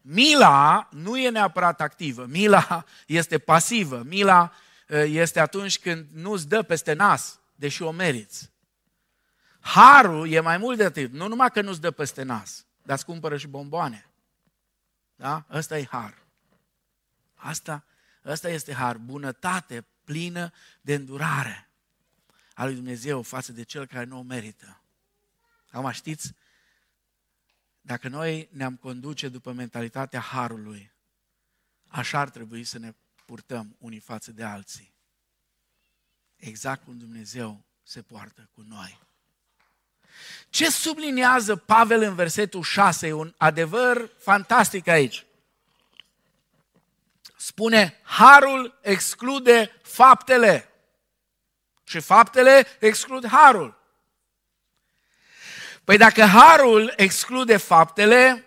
Mila 0.00 0.88
nu 0.92 1.18
e 1.18 1.30
neapărat 1.30 1.80
activă, 1.80 2.26
mila 2.26 2.84
este 3.06 3.38
pasivă, 3.38 4.02
mila 4.06 4.52
ă, 4.90 4.96
este 4.98 5.40
atunci 5.40 5.78
când 5.78 6.08
nu-ți 6.12 6.48
dă 6.48 6.62
peste 6.62 6.92
nas, 6.92 7.40
deși 7.54 7.82
o 7.82 7.90
meriți. 7.90 8.50
Harul 9.60 10.28
e 10.28 10.40
mai 10.40 10.58
mult 10.58 10.76
de 10.76 10.84
atât, 10.84 11.12
nu 11.12 11.28
numai 11.28 11.50
că 11.50 11.60
nu-ți 11.60 11.80
dă 11.80 11.90
peste 11.90 12.22
nas, 12.22 12.66
dar 12.82 12.96
îți 12.96 13.04
cumpără 13.04 13.36
și 13.36 13.46
bomboane. 13.46 14.10
Da? 15.16 15.44
Ăsta 15.50 15.78
e 15.78 15.86
har. 15.90 16.18
Asta, 17.34 17.84
asta 18.22 18.48
este 18.48 18.74
har, 18.74 18.96
bunătate 18.96 19.86
plină 20.04 20.52
de 20.80 20.94
îndurare 20.94 21.68
a 22.54 22.64
lui 22.64 22.74
Dumnezeu 22.74 23.22
față 23.22 23.52
de 23.52 23.62
cel 23.62 23.86
care 23.86 24.04
nu 24.04 24.18
o 24.18 24.22
merită. 24.22 24.80
Acum 25.70 25.90
știți, 25.90 26.32
dacă 27.80 28.08
noi 28.08 28.48
ne-am 28.52 28.76
conduce 28.76 29.28
după 29.28 29.52
mentalitatea 29.52 30.20
harului, 30.20 30.92
așa 31.86 32.18
ar 32.18 32.30
trebui 32.30 32.64
să 32.64 32.78
ne 32.78 32.94
purtăm 33.24 33.76
unii 33.78 33.98
față 33.98 34.32
de 34.32 34.44
alții. 34.44 34.94
Exact 36.36 36.84
cum 36.84 36.98
Dumnezeu 36.98 37.64
se 37.82 38.02
poartă 38.02 38.48
cu 38.52 38.60
noi. 38.60 38.98
Ce 40.50 40.70
subliniază 40.70 41.56
Pavel 41.56 42.02
în 42.02 42.14
versetul 42.14 42.62
6? 42.62 43.06
E 43.06 43.12
un 43.12 43.34
adevăr 43.36 44.10
fantastic 44.18 44.86
aici 44.86 45.26
spune, 47.38 48.00
harul 48.02 48.78
exclude 48.82 49.80
faptele. 49.82 50.68
Și 51.84 52.00
faptele 52.00 52.66
exclud 52.78 53.26
harul. 53.26 53.77
Păi 55.88 55.96
dacă 55.96 56.24
harul 56.24 56.92
exclude 56.96 57.56
faptele, 57.56 58.44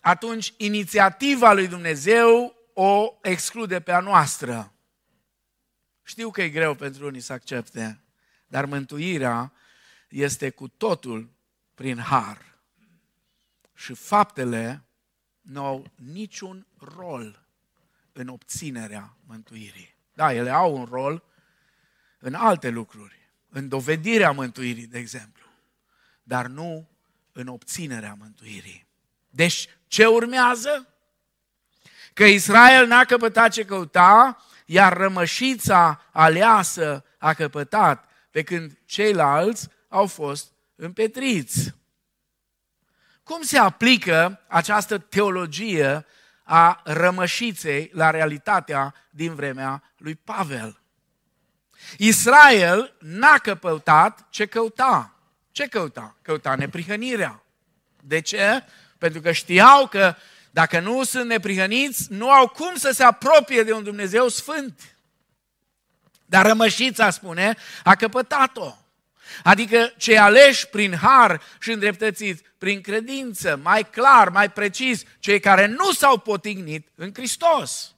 atunci 0.00 0.54
inițiativa 0.56 1.52
lui 1.52 1.68
Dumnezeu 1.68 2.56
o 2.72 3.18
exclude 3.22 3.80
pe 3.80 3.92
a 3.92 4.00
noastră. 4.00 4.72
Știu 6.02 6.30
că 6.30 6.42
e 6.42 6.48
greu 6.48 6.74
pentru 6.74 7.06
unii 7.06 7.20
să 7.20 7.32
accepte, 7.32 8.02
dar 8.46 8.64
mântuirea 8.64 9.52
este 10.08 10.50
cu 10.50 10.68
totul 10.68 11.30
prin 11.74 11.98
har. 11.98 12.58
Și 13.74 13.94
faptele 13.94 14.84
nu 15.40 15.64
au 15.64 15.86
niciun 15.94 16.66
rol 16.96 17.46
în 18.12 18.28
obținerea 18.28 19.16
mântuirii. 19.26 19.96
Da, 20.14 20.32
ele 20.32 20.50
au 20.50 20.76
un 20.76 20.84
rol 20.84 21.24
în 22.18 22.34
alte 22.34 22.68
lucruri, 22.68 23.30
în 23.48 23.68
dovedirea 23.68 24.30
mântuirii, 24.30 24.86
de 24.86 24.98
exemplu, 24.98 25.41
dar 26.22 26.46
nu 26.46 26.88
în 27.32 27.46
obținerea 27.46 28.16
mântuirii. 28.18 28.86
Deci, 29.30 29.68
ce 29.86 30.06
urmează? 30.06 30.86
Că 32.12 32.24
Israel 32.24 32.86
n-a 32.86 33.04
căpătat 33.04 33.50
ce 33.50 33.64
căuta, 33.64 34.44
iar 34.66 34.96
rămășița 34.96 36.02
aleasă 36.10 37.04
a 37.18 37.34
căpătat, 37.34 38.08
pe 38.30 38.42
când 38.42 38.78
ceilalți 38.84 39.68
au 39.88 40.06
fost 40.06 40.52
împetriți. 40.74 41.74
Cum 43.22 43.42
se 43.42 43.58
aplică 43.58 44.40
această 44.48 44.98
teologie 44.98 46.06
a 46.42 46.80
rămășiței 46.84 47.90
la 47.92 48.10
realitatea 48.10 48.94
din 49.10 49.34
vremea 49.34 49.82
lui 49.96 50.14
Pavel? 50.14 50.80
Israel 51.98 52.94
n-a 52.98 53.38
căpătat 53.38 54.26
ce 54.30 54.46
căuta. 54.46 55.11
Ce 55.52 55.66
căuta? 55.66 56.16
Căuta 56.22 56.54
neprihănirea. 56.54 57.42
De 58.00 58.20
ce? 58.20 58.64
Pentru 58.98 59.20
că 59.20 59.32
știau 59.32 59.86
că 59.86 60.14
dacă 60.50 60.80
nu 60.80 61.04
sunt 61.04 61.26
neprihăniți, 61.26 62.06
nu 62.12 62.30
au 62.30 62.48
cum 62.48 62.76
să 62.76 62.90
se 62.90 63.02
apropie 63.02 63.62
de 63.62 63.72
un 63.72 63.82
Dumnezeu 63.82 64.28
sfânt. 64.28 64.96
Dar 66.26 66.46
rămășița, 66.46 67.10
spune, 67.10 67.56
a 67.84 67.94
căpătat-o. 67.94 68.76
Adică 69.42 69.92
cei 69.96 70.18
aleși 70.18 70.66
prin 70.66 70.94
har 70.96 71.42
și 71.60 71.70
îndreptățiți 71.70 72.42
prin 72.58 72.80
credință, 72.80 73.60
mai 73.62 73.88
clar, 73.90 74.28
mai 74.28 74.50
precis, 74.50 75.02
cei 75.18 75.40
care 75.40 75.66
nu 75.66 75.92
s-au 75.92 76.18
potignit 76.18 76.88
în 76.94 77.10
Hristos. 77.14 77.94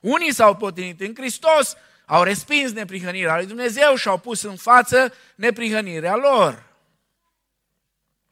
Unii 0.00 0.32
s-au 0.32 0.56
potignit 0.56 1.00
în 1.00 1.14
Hristos, 1.14 1.76
au 2.06 2.22
respins 2.22 2.72
neprihănirea 2.72 3.36
lui 3.36 3.46
Dumnezeu 3.46 3.94
și 3.94 4.08
au 4.08 4.18
pus 4.18 4.42
în 4.42 4.56
față 4.56 5.14
neprihănirea 5.34 6.16
lor. 6.16 6.73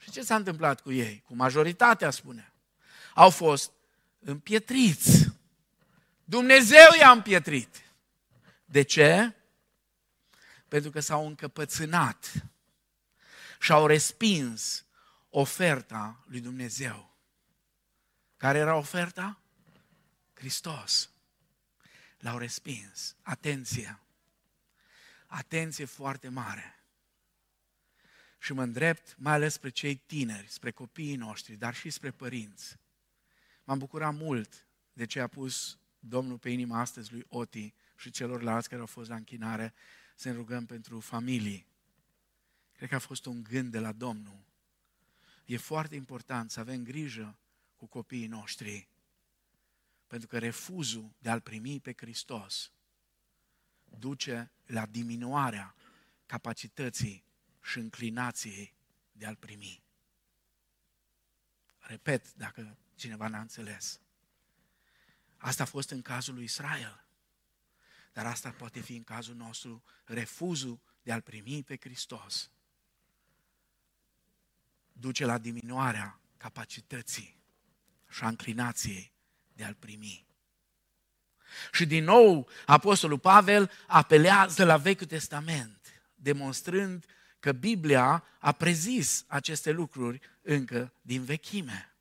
Și 0.02 0.10
ce 0.10 0.22
s-a 0.22 0.34
întâmplat 0.34 0.80
cu 0.80 0.92
ei? 0.92 1.22
Cu 1.26 1.34
majoritatea, 1.34 2.10
spune. 2.10 2.52
Au 3.14 3.30
fost 3.30 3.72
împietriți. 4.18 5.32
Dumnezeu 6.24 6.88
i-a 6.98 7.10
împietrit. 7.10 7.82
De 8.64 8.82
ce? 8.82 9.34
Pentru 10.68 10.90
că 10.90 11.00
s-au 11.00 11.26
încăpățânat 11.26 12.32
și 13.60 13.72
au 13.72 13.86
respins 13.86 14.84
oferta 15.30 16.24
lui 16.26 16.40
Dumnezeu. 16.40 17.16
Care 18.36 18.58
era 18.58 18.74
oferta? 18.74 19.38
Hristos. 20.34 21.10
L-au 22.18 22.38
respins. 22.38 23.16
Atenție! 23.22 23.98
Atenție 25.26 25.84
foarte 25.84 26.28
mare! 26.28 26.81
Și 28.42 28.52
mă 28.52 28.62
îndrept 28.62 29.14
mai 29.18 29.32
ales 29.32 29.52
spre 29.52 29.68
cei 29.68 29.94
tineri, 29.96 30.48
spre 30.48 30.70
copiii 30.70 31.16
noștri, 31.16 31.56
dar 31.56 31.74
și 31.74 31.90
spre 31.90 32.10
părinți. 32.10 32.76
M-am 33.64 33.78
bucurat 33.78 34.14
mult 34.14 34.66
de 34.92 35.06
ce 35.06 35.20
a 35.20 35.26
pus 35.26 35.78
Domnul 35.98 36.38
pe 36.38 36.50
inima 36.50 36.80
astăzi 36.80 37.12
lui 37.12 37.24
Oti 37.28 37.74
și 37.96 38.10
celorlalți 38.10 38.68
care 38.68 38.80
au 38.80 38.86
fost 38.86 39.08
la 39.08 39.14
închinare 39.14 39.74
să 40.16 40.28
ne 40.28 40.34
rugăm 40.34 40.66
pentru 40.66 41.00
familii. 41.00 41.66
Cred 42.72 42.88
că 42.88 42.94
a 42.94 42.98
fost 42.98 43.26
un 43.26 43.42
gând 43.42 43.70
de 43.70 43.78
la 43.78 43.92
Domnul. 43.92 44.44
E 45.44 45.56
foarte 45.56 45.94
important 45.94 46.50
să 46.50 46.60
avem 46.60 46.82
grijă 46.82 47.38
cu 47.76 47.86
copiii 47.86 48.26
noștri, 48.26 48.88
pentru 50.06 50.28
că 50.28 50.38
refuzul 50.38 51.14
de 51.18 51.30
a-L 51.30 51.40
primi 51.40 51.80
pe 51.80 51.92
Hristos 51.96 52.72
duce 53.84 54.52
la 54.66 54.86
diminuarea 54.86 55.74
capacității 56.26 57.30
și 57.62 57.78
înclinației 57.78 58.74
de 59.12 59.26
a-L 59.26 59.36
primi. 59.36 59.82
Repet, 61.78 62.34
dacă 62.34 62.76
cineva 62.94 63.28
n-a 63.28 63.40
înțeles. 63.40 64.00
Asta 65.36 65.62
a 65.62 65.66
fost 65.66 65.90
în 65.90 66.02
cazul 66.02 66.34
lui 66.34 66.44
Israel. 66.44 67.04
Dar 68.12 68.26
asta 68.26 68.50
poate 68.50 68.80
fi 68.80 68.96
în 68.96 69.04
cazul 69.04 69.34
nostru 69.34 69.82
refuzul 70.04 70.80
de 71.02 71.12
a-L 71.12 71.20
primi 71.20 71.62
pe 71.62 71.76
Hristos. 71.80 72.50
Duce 74.92 75.24
la 75.24 75.38
diminuarea 75.38 76.20
capacității 76.36 77.36
și 78.08 78.22
a 78.24 78.28
înclinației 78.28 79.12
de 79.52 79.64
a-L 79.64 79.74
primi. 79.74 80.26
Și 81.72 81.86
din 81.86 82.04
nou, 82.04 82.48
Apostolul 82.66 83.18
Pavel 83.18 83.70
apelează 83.86 84.64
la 84.64 84.76
Vechiul 84.76 85.06
Testament, 85.06 86.02
demonstrând 86.14 87.06
că 87.42 87.52
Biblia 87.52 88.24
a 88.38 88.52
prezis 88.52 89.24
aceste 89.26 89.70
lucruri 89.70 90.20
încă 90.42 90.92
din 91.00 91.24
vechime. 91.24 91.94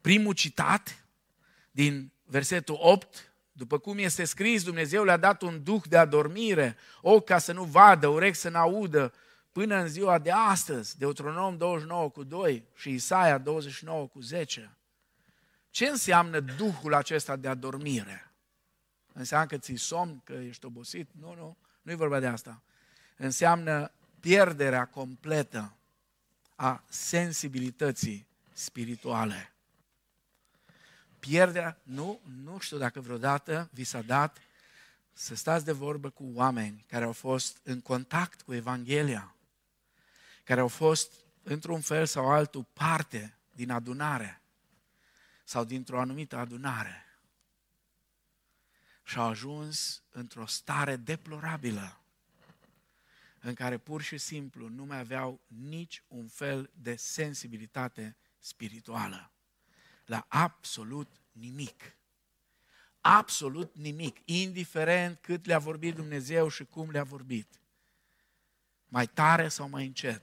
Primul 0.00 0.34
citat 0.34 1.04
din 1.70 2.12
versetul 2.24 2.76
8, 2.78 3.32
după 3.52 3.78
cum 3.78 3.98
este 3.98 4.24
scris, 4.24 4.62
Dumnezeu 4.62 5.04
le-a 5.04 5.16
dat 5.16 5.42
un 5.42 5.62
duh 5.62 5.82
de 5.88 5.96
adormire, 5.96 6.76
ochi 7.00 7.24
ca 7.24 7.38
să 7.38 7.52
nu 7.52 7.64
vadă, 7.64 8.06
urechi 8.06 8.36
să 8.36 8.48
n-audă, 8.48 9.12
până 9.52 9.76
în 9.76 9.88
ziua 9.88 10.18
de 10.18 10.30
astăzi, 10.30 10.98
Deuteronom 10.98 11.56
29 11.56 12.10
cu 12.10 12.22
2 12.22 12.64
și 12.74 12.90
Isaia 12.90 13.38
29 13.38 14.06
cu 14.06 14.20
10. 14.20 14.76
Ce 15.70 15.86
înseamnă 15.86 16.40
duhul 16.40 16.94
acesta 16.94 17.36
de 17.36 17.48
adormire? 17.48 18.32
Înseamnă 19.12 19.46
că 19.46 19.58
ți 19.58 19.74
somn, 19.74 20.20
că 20.24 20.32
ești 20.32 20.64
obosit? 20.64 21.10
Nu, 21.12 21.34
nu, 21.34 21.56
nu 21.82 21.92
e 21.92 21.94
vorba 21.94 22.20
de 22.20 22.26
asta. 22.26 22.62
Înseamnă 23.16 23.92
pierderea 24.20 24.86
completă 24.86 25.76
a 26.54 26.84
sensibilității 26.88 28.26
spirituale. 28.52 29.52
Pierderea, 31.18 31.78
nu, 31.82 32.20
nu 32.42 32.58
știu 32.58 32.78
dacă 32.78 33.00
vreodată 33.00 33.68
vi 33.72 33.84
s-a 33.84 34.02
dat 34.02 34.38
să 35.12 35.34
stați 35.34 35.64
de 35.64 35.72
vorbă 35.72 36.10
cu 36.10 36.30
oameni 36.34 36.84
care 36.88 37.04
au 37.04 37.12
fost 37.12 37.60
în 37.62 37.80
contact 37.80 38.42
cu 38.42 38.54
Evanghelia, 38.54 39.34
care 40.44 40.60
au 40.60 40.68
fost 40.68 41.12
într-un 41.42 41.80
fel 41.80 42.06
sau 42.06 42.30
altul 42.30 42.66
parte 42.72 43.34
din 43.52 43.70
adunare 43.70 44.42
sau 45.44 45.64
dintr-o 45.64 46.00
anumită 46.00 46.36
adunare 46.36 47.04
și 49.02 49.18
au 49.18 49.28
ajuns 49.28 50.02
într-o 50.10 50.46
stare 50.46 50.96
deplorabilă 50.96 51.99
în 53.40 53.54
care 53.54 53.78
pur 53.78 54.02
și 54.02 54.18
simplu 54.18 54.68
nu 54.68 54.84
mai 54.84 54.98
aveau 54.98 55.40
nici 55.46 56.02
un 56.08 56.28
fel 56.28 56.70
de 56.74 56.96
sensibilitate 56.96 58.16
spirituală. 58.38 59.30
La 60.04 60.26
absolut 60.28 61.08
nimic. 61.32 61.94
Absolut 63.00 63.74
nimic, 63.74 64.16
indiferent 64.24 65.18
cât 65.20 65.46
le-a 65.46 65.58
vorbit 65.58 65.94
Dumnezeu 65.94 66.48
și 66.48 66.64
cum 66.64 66.90
le-a 66.90 67.04
vorbit. 67.04 67.60
Mai 68.88 69.06
tare 69.06 69.48
sau 69.48 69.68
mai 69.68 69.86
încet. 69.86 70.22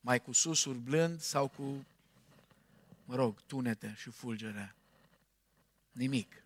Mai 0.00 0.22
cu 0.22 0.32
susuri 0.32 0.78
blând 0.78 1.20
sau 1.20 1.48
cu, 1.48 1.86
mă 3.04 3.14
rog, 3.14 3.40
tunete 3.40 3.94
și 3.96 4.10
fulgere. 4.10 4.74
Nimic. 5.92 6.42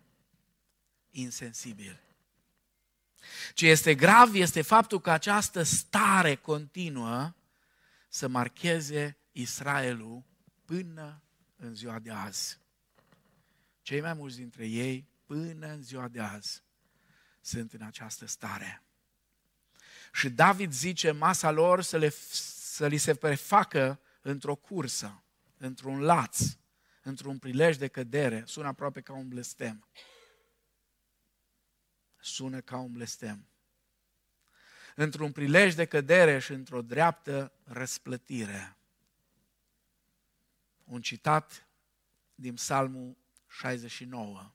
Insensibil. 1.11 1.99
Ce 3.53 3.67
este 3.67 3.95
grav 3.95 4.33
este 4.33 4.61
faptul 4.61 5.01
că 5.01 5.11
această 5.11 5.63
stare 5.63 6.35
continuă 6.35 7.33
să 8.07 8.27
marcheze 8.27 9.17
Israelul 9.31 10.23
până 10.65 11.21
în 11.55 11.75
ziua 11.75 11.99
de 11.99 12.11
azi. 12.11 12.59
Cei 13.81 14.01
mai 14.01 14.13
mulți 14.13 14.37
dintre 14.37 14.67
ei, 14.67 15.07
până 15.25 15.67
în 15.67 15.83
ziua 15.83 16.07
de 16.07 16.19
azi, 16.19 16.63
sunt 17.41 17.73
în 17.73 17.81
această 17.81 18.25
stare. 18.25 18.83
Și 20.13 20.29
David 20.29 20.71
zice 20.71 21.11
masa 21.11 21.51
lor 21.51 21.81
să, 21.81 21.97
le, 21.97 22.09
să 22.29 22.87
li 22.87 22.97
se 22.97 23.15
prefacă 23.15 23.99
într-o 24.21 24.55
cursă, 24.55 25.23
într-un 25.57 25.99
laț, 25.99 26.39
într-un 27.01 27.37
prilej 27.37 27.77
de 27.77 27.87
cădere. 27.87 28.43
Sună 28.45 28.67
aproape 28.67 29.01
ca 29.01 29.13
un 29.13 29.27
blestem 29.27 29.85
sună 32.25 32.61
ca 32.61 32.77
un 32.77 32.91
blestem. 32.91 33.47
Într-un 34.95 35.31
prilej 35.31 35.73
de 35.73 35.85
cădere 35.85 36.39
și 36.39 36.51
într-o 36.51 36.81
dreaptă 36.81 37.51
răsplătire. 37.63 38.77
Un 40.83 41.01
citat 41.01 41.67
din 42.35 42.53
Psalmul 42.53 43.17
69. 43.47 44.51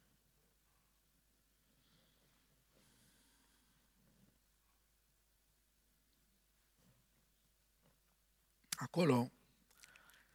Acolo 8.70 9.30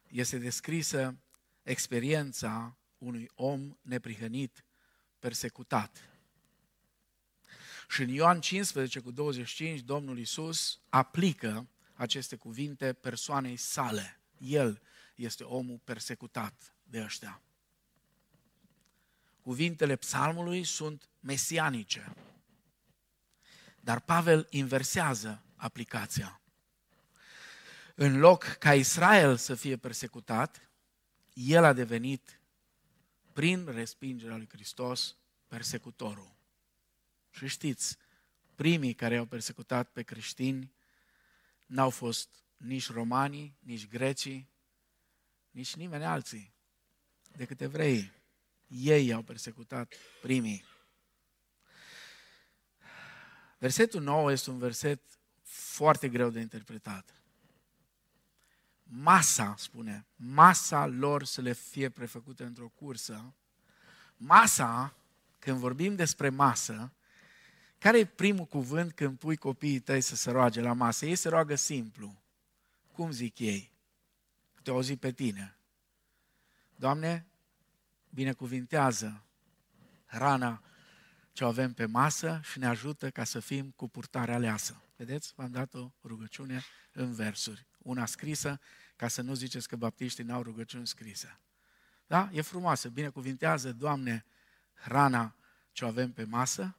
este 0.06 0.38
descrisă 0.38 1.16
experiența 1.62 2.76
unui 2.98 3.30
om 3.34 3.78
neprihănit, 3.82 4.64
persecutat. 5.18 6.15
Și 7.88 8.02
în 8.02 8.08
Ioan 8.08 8.40
15 8.40 9.00
cu 9.00 9.10
25, 9.10 9.80
Domnul 9.80 10.18
Isus 10.18 10.80
aplică 10.88 11.68
aceste 11.94 12.36
cuvinte 12.36 12.92
persoanei 12.92 13.56
sale. 13.56 14.20
El 14.38 14.82
este 15.14 15.44
omul 15.44 15.80
persecutat 15.84 16.74
de 16.82 17.02
ăștia. 17.02 17.40
Cuvintele 19.40 19.96
psalmului 19.96 20.64
sunt 20.64 21.08
mesianice. 21.20 22.12
Dar 23.80 24.00
Pavel 24.00 24.46
inversează 24.50 25.42
aplicația. 25.56 26.40
În 27.94 28.18
loc 28.18 28.44
ca 28.44 28.74
Israel 28.74 29.36
să 29.36 29.54
fie 29.54 29.76
persecutat, 29.76 30.70
el 31.32 31.64
a 31.64 31.72
devenit, 31.72 32.40
prin 33.32 33.66
respingerea 33.66 34.36
lui 34.36 34.48
Hristos, 34.48 35.16
persecutorul. 35.46 36.35
Și 37.36 37.46
știți, 37.46 37.96
primii 38.54 38.94
care 38.94 39.16
au 39.16 39.24
persecutat 39.24 39.88
pe 39.88 40.02
creștini 40.02 40.72
n-au 41.66 41.90
fost 41.90 42.28
nici 42.56 42.90
romanii, 42.90 43.56
nici 43.58 43.88
grecii, 43.88 44.48
nici 45.50 45.74
nimeni 45.74 46.04
alții 46.04 46.54
decât 47.32 47.60
evrei. 47.60 48.12
Ei 48.66 49.12
au 49.12 49.22
persecutat 49.22 49.94
primii. 50.22 50.64
Versetul 53.58 54.02
9 54.02 54.32
este 54.32 54.50
un 54.50 54.58
verset 54.58 55.00
foarte 55.42 56.08
greu 56.08 56.30
de 56.30 56.40
interpretat. 56.40 57.14
Masa, 58.82 59.54
spune, 59.58 60.06
masa 60.16 60.86
lor 60.86 61.24
să 61.24 61.40
le 61.40 61.52
fie 61.52 61.88
prefăcută 61.88 62.44
într-o 62.44 62.68
cursă. 62.68 63.34
Masa, 64.16 64.96
când 65.38 65.58
vorbim 65.58 65.94
despre 65.94 66.28
masă, 66.28 66.92
care 67.78 67.98
e 67.98 68.04
primul 68.04 68.44
cuvânt 68.44 68.92
când 68.92 69.18
pui 69.18 69.36
copiii 69.36 69.80
tăi 69.80 70.00
să 70.00 70.16
se 70.16 70.30
roage 70.30 70.60
la 70.60 70.72
masă? 70.72 71.06
Ei 71.06 71.16
se 71.16 71.28
roagă 71.28 71.54
simplu. 71.54 72.22
Cum 72.92 73.10
zic 73.10 73.38
ei? 73.38 73.72
Te 74.62 74.70
auzi 74.70 74.96
pe 74.96 75.12
tine. 75.12 75.56
Doamne, 76.76 77.26
binecuvintează 78.10 79.24
hrana 80.06 80.62
ce 81.32 81.44
o 81.44 81.46
avem 81.46 81.72
pe 81.72 81.86
masă 81.86 82.40
și 82.42 82.58
ne 82.58 82.66
ajută 82.66 83.10
ca 83.10 83.24
să 83.24 83.40
fim 83.40 83.70
cu 83.70 83.88
purtare 83.88 84.34
aleasă. 84.34 84.82
Vedeți? 84.96 85.32
V-am 85.36 85.50
dat 85.50 85.74
o 85.74 85.90
rugăciune 86.04 86.62
în 86.92 87.12
versuri. 87.12 87.66
Una 87.78 88.06
scrisă, 88.06 88.60
ca 88.96 89.08
să 89.08 89.22
nu 89.22 89.34
ziceți 89.34 89.68
că 89.68 89.76
baptiștii 89.76 90.24
n-au 90.24 90.42
rugăciuni 90.42 90.86
scrise. 90.86 91.40
Da? 92.06 92.28
E 92.32 92.40
frumoasă. 92.40 92.88
Binecuvintează, 92.88 93.72
Doamne, 93.72 94.24
hrana 94.74 95.34
ce 95.72 95.84
o 95.84 95.88
avem 95.88 96.12
pe 96.12 96.24
masă 96.24 96.76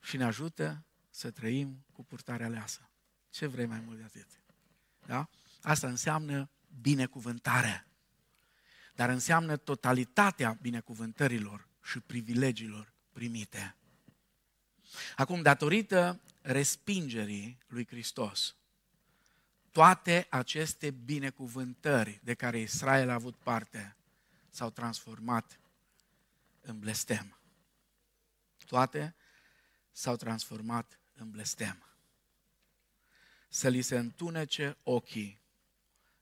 și 0.00 0.16
ne 0.16 0.24
ajută 0.24 0.84
să 1.10 1.30
trăim 1.30 1.84
cu 1.92 2.04
purtarea 2.04 2.46
aleasă. 2.46 2.90
Ce 3.30 3.46
vrei 3.46 3.66
mai 3.66 3.80
mult 3.80 3.98
de 3.98 4.04
atât? 4.04 4.26
Da? 5.06 5.28
Asta 5.62 5.88
înseamnă 5.88 6.50
binecuvântare. 6.80 7.86
Dar 8.94 9.08
înseamnă 9.08 9.56
totalitatea 9.56 10.58
binecuvântărilor 10.60 11.68
și 11.82 12.00
privilegiilor 12.00 12.92
primite. 13.12 13.76
Acum, 15.16 15.42
datorită 15.42 16.20
respingerii 16.42 17.58
lui 17.66 17.86
Hristos, 17.86 18.54
toate 19.70 20.26
aceste 20.30 20.90
binecuvântări 20.90 22.20
de 22.22 22.34
care 22.34 22.58
Israel 22.58 23.10
a 23.10 23.14
avut 23.14 23.36
parte 23.36 23.96
s-au 24.50 24.70
transformat 24.70 25.60
în 26.60 26.78
blestem. 26.78 27.38
Toate 28.66 29.14
s-au 30.00 30.16
transformat 30.16 31.00
în 31.14 31.30
blestem. 31.30 31.84
Să 33.48 33.68
li 33.68 33.82
se 33.82 33.98
întunece 33.98 34.76
ochii 34.82 35.40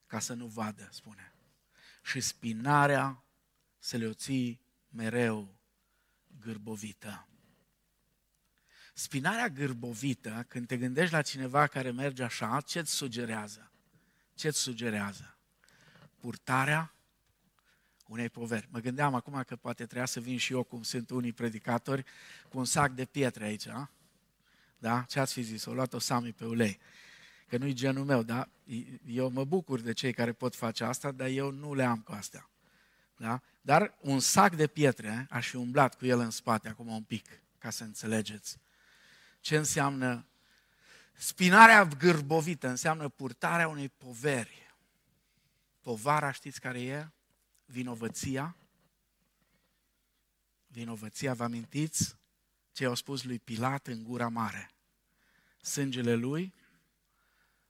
ca 0.05 0.19
să 0.19 0.33
nu 0.33 0.45
vadă, 0.45 0.89
spune. 0.91 1.33
Și 2.03 2.19
spinarea 2.19 3.23
să 3.77 3.97
le 3.97 4.07
o 4.07 4.13
ții 4.13 4.61
mereu 4.89 5.57
gârbovită. 6.39 7.27
Spinarea 8.93 9.49
gârbovită, 9.49 10.45
când 10.47 10.67
te 10.67 10.77
gândești 10.77 11.13
la 11.13 11.21
cineva 11.21 11.67
care 11.67 11.91
merge 11.91 12.23
așa, 12.23 12.61
ce-ți 12.61 12.91
sugerează? 12.91 13.71
Ce-ți 14.33 14.59
sugerează? 14.59 15.37
Purtarea 16.17 16.93
unei 18.09 18.29
poveri. 18.29 18.67
Mă 18.71 18.79
gândeam 18.79 19.15
acum 19.15 19.43
că 19.47 19.55
poate 19.55 19.83
trebuia 19.83 20.05
să 20.05 20.19
vin 20.19 20.37
și 20.37 20.53
eu, 20.53 20.63
cum 20.63 20.83
sunt 20.83 21.09
unii 21.09 21.33
predicatori, 21.33 22.05
cu 22.49 22.57
un 22.57 22.65
sac 22.65 22.91
de 22.91 23.05
pietre 23.05 23.43
aici. 23.43 23.67
A? 23.67 23.91
Da? 24.77 25.05
Ce 25.07 25.19
ați 25.19 25.33
fi 25.33 25.41
zis? 25.41 25.65
O 25.65 25.73
luat-o 25.73 25.99
Sami 25.99 26.33
pe 26.33 26.45
ulei. 26.45 26.79
Că 27.47 27.57
nu-i 27.57 27.73
genul 27.73 28.05
meu, 28.05 28.23
da? 28.23 28.49
Eu 29.05 29.29
mă 29.29 29.45
bucur 29.45 29.79
de 29.79 29.93
cei 29.93 30.13
care 30.13 30.31
pot 30.31 30.55
face 30.55 30.83
asta, 30.83 31.11
dar 31.11 31.27
eu 31.27 31.51
nu 31.51 31.73
le 31.73 31.83
am 31.83 31.99
cu 31.99 32.11
astea. 32.11 32.49
Da? 33.17 33.41
Dar 33.61 33.97
un 34.01 34.19
sac 34.19 34.55
de 34.55 34.67
pietre, 34.67 35.27
aș 35.29 35.47
fi 35.49 35.55
umblat 35.55 35.95
cu 35.95 36.05
el 36.05 36.19
în 36.19 36.29
spate 36.29 36.69
acum 36.69 36.87
un 36.87 37.03
pic, 37.03 37.25
ca 37.57 37.69
să 37.69 37.83
înțelegeți. 37.83 38.57
Ce 39.39 39.57
înseamnă 39.57 40.25
spinarea 41.13 41.85
gârbovită? 41.85 42.67
Înseamnă 42.67 43.09
purtarea 43.09 43.67
unei 43.67 43.89
poveri. 43.89 44.73
Povara, 45.81 46.31
știți 46.31 46.59
care 46.59 46.81
e? 46.81 47.09
Vinovăția, 47.69 48.55
vinovăția, 50.67 51.33
vă 51.33 51.43
amintiți 51.43 52.15
ce 52.71 52.85
au 52.85 52.95
spus 52.95 53.23
lui 53.23 53.39
Pilat 53.39 53.87
în 53.87 54.03
gura 54.03 54.27
mare? 54.27 54.71
Sângele 55.61 56.15
lui 56.15 56.53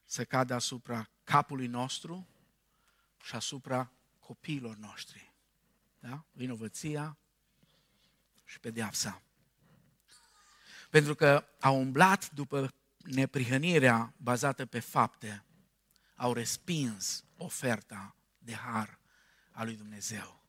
să 0.05 0.25
cadă 0.25 0.53
asupra 0.53 1.09
capului 1.23 1.67
nostru 1.67 2.27
și 3.23 3.35
asupra 3.35 3.91
copiilor 4.19 4.75
noștri. 4.75 5.33
Da? 5.99 6.25
Vinovăția 6.31 7.17
și 8.45 8.59
pedeapsa. 8.59 9.21
Pentru 10.89 11.15
că 11.15 11.47
au 11.59 11.79
umblat 11.79 12.31
după 12.31 12.73
neprihănirea 12.97 14.13
bazată 14.17 14.65
pe 14.65 14.79
fapte, 14.79 15.43
au 16.15 16.33
respins 16.33 17.23
oferta 17.37 18.15
de 18.37 18.53
har 18.53 18.98
a 19.51 19.63
lui 19.63 19.75
Dumnezeu. 19.75 20.41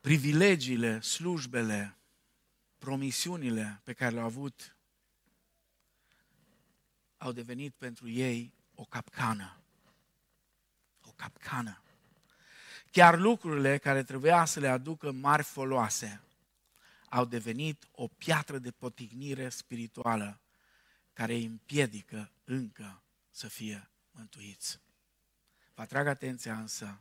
Privilegiile, 0.00 1.00
slujbele, 1.00 1.96
promisiunile 2.78 3.80
pe 3.84 3.92
care 3.92 4.14
le-au 4.14 4.26
avut 4.26 4.76
au 7.16 7.32
devenit 7.32 7.74
pentru 7.74 8.08
ei 8.08 8.54
o 8.74 8.84
capcană. 8.84 9.56
O 11.04 11.10
capcană. 11.16 11.82
Chiar 12.90 13.18
lucrurile 13.18 13.78
care 13.78 14.02
trebuia 14.02 14.44
să 14.44 14.60
le 14.60 14.68
aducă 14.68 15.12
mari 15.12 15.42
foloase 15.42 16.22
au 17.08 17.24
devenit 17.24 17.88
o 17.90 18.08
piatră 18.08 18.58
de 18.58 18.70
potignire 18.70 19.48
spirituală 19.48 20.40
care 21.12 21.34
îi 21.34 21.44
împiedică 21.44 22.30
încă 22.44 23.02
să 23.30 23.48
fie 23.48 23.90
mântuiți. 24.10 24.80
Vă 25.74 25.82
atrag 25.82 26.06
atenția 26.06 26.58
însă 26.58 27.00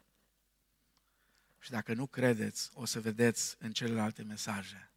și 1.60 1.70
dacă 1.70 1.94
nu 1.94 2.08
credeți, 2.08 2.70
o 2.74 2.86
să 2.86 3.00
vedeți 3.00 3.56
în 3.60 3.72
celelalte 3.72 4.24
mesaje. 4.24 4.92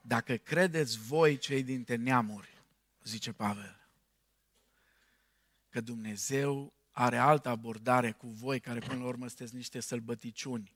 Dacă 0.00 0.36
credeți 0.36 0.98
voi, 0.98 1.38
cei 1.38 1.62
dintre 1.62 1.94
neamuri, 1.94 2.62
zice 3.02 3.32
Pavel, 3.32 3.88
că 5.68 5.80
Dumnezeu 5.80 6.72
are 6.90 7.16
altă 7.16 7.48
abordare 7.48 8.12
cu 8.12 8.26
voi, 8.26 8.60
care 8.60 8.78
până 8.78 8.98
la 8.98 9.06
urmă 9.06 9.26
sunteți 9.26 9.54
niște 9.54 9.80
sălbăticiuni, 9.80 10.72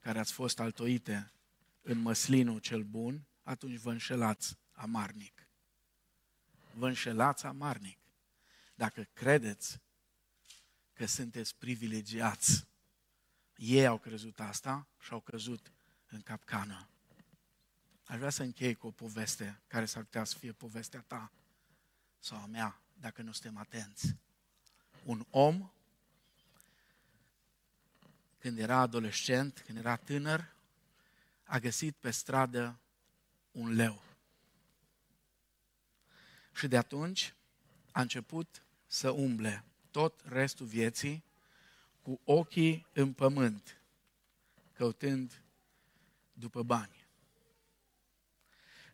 care 0.00 0.18
ați 0.18 0.32
fost 0.32 0.60
altoite 0.60 1.32
în 1.82 1.98
măslinul 1.98 2.58
cel 2.58 2.82
bun, 2.82 3.26
atunci 3.42 3.78
vă 3.78 3.90
înșelați 3.90 4.58
amarnic. 4.72 5.48
Vă 6.72 6.86
înșelați 6.86 7.46
amarnic. 7.46 7.98
Dacă 8.74 9.02
credeți 9.12 9.80
că 10.96 11.06
sunteți 11.06 11.56
privilegiați. 11.56 12.66
Ei 13.56 13.86
au 13.86 13.98
crezut 13.98 14.40
asta 14.40 14.86
și 15.00 15.12
au 15.12 15.20
căzut 15.20 15.72
în 16.08 16.20
capcană. 16.20 16.88
Aș 18.04 18.16
vrea 18.16 18.30
să 18.30 18.42
închei 18.42 18.74
cu 18.74 18.86
o 18.86 18.90
poveste 18.90 19.60
care 19.66 19.84
s-ar 19.84 20.02
putea 20.02 20.24
să 20.24 20.38
fie 20.38 20.52
povestea 20.52 21.04
ta 21.06 21.32
sau 22.18 22.38
a 22.38 22.46
mea, 22.46 22.80
dacă 23.00 23.22
nu 23.22 23.32
suntem 23.32 23.56
atenți. 23.56 24.14
Un 25.04 25.26
om 25.30 25.70
când 28.38 28.58
era 28.58 28.76
adolescent, 28.76 29.62
când 29.66 29.78
era 29.78 29.96
tânăr, 29.96 30.54
a 31.44 31.58
găsit 31.58 31.96
pe 31.96 32.10
stradă 32.10 32.78
un 33.52 33.72
leu. 33.72 34.02
Și 36.54 36.68
de 36.68 36.76
atunci 36.76 37.34
a 37.90 38.00
început 38.00 38.62
să 38.86 39.10
umble 39.10 39.64
tot 39.96 40.22
restul 40.24 40.66
vieții 40.66 41.24
cu 42.02 42.20
ochii 42.24 42.86
în 42.92 43.12
pământ, 43.12 43.80
căutând 44.72 45.42
după 46.32 46.62
bani. 46.62 47.06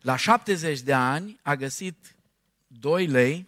La 0.01 0.15
70 0.15 0.79
de 0.79 0.93
ani 0.93 1.39
a 1.41 1.55
găsit 1.55 2.15
2 2.67 3.07
lei, 3.07 3.47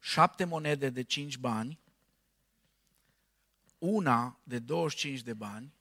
7 0.00 0.44
monede 0.44 0.90
de 0.90 1.02
5 1.02 1.36
bani, 1.36 1.78
una 3.78 4.38
de 4.44 4.58
25 4.58 5.20
de 5.20 5.34
bani 5.34 5.72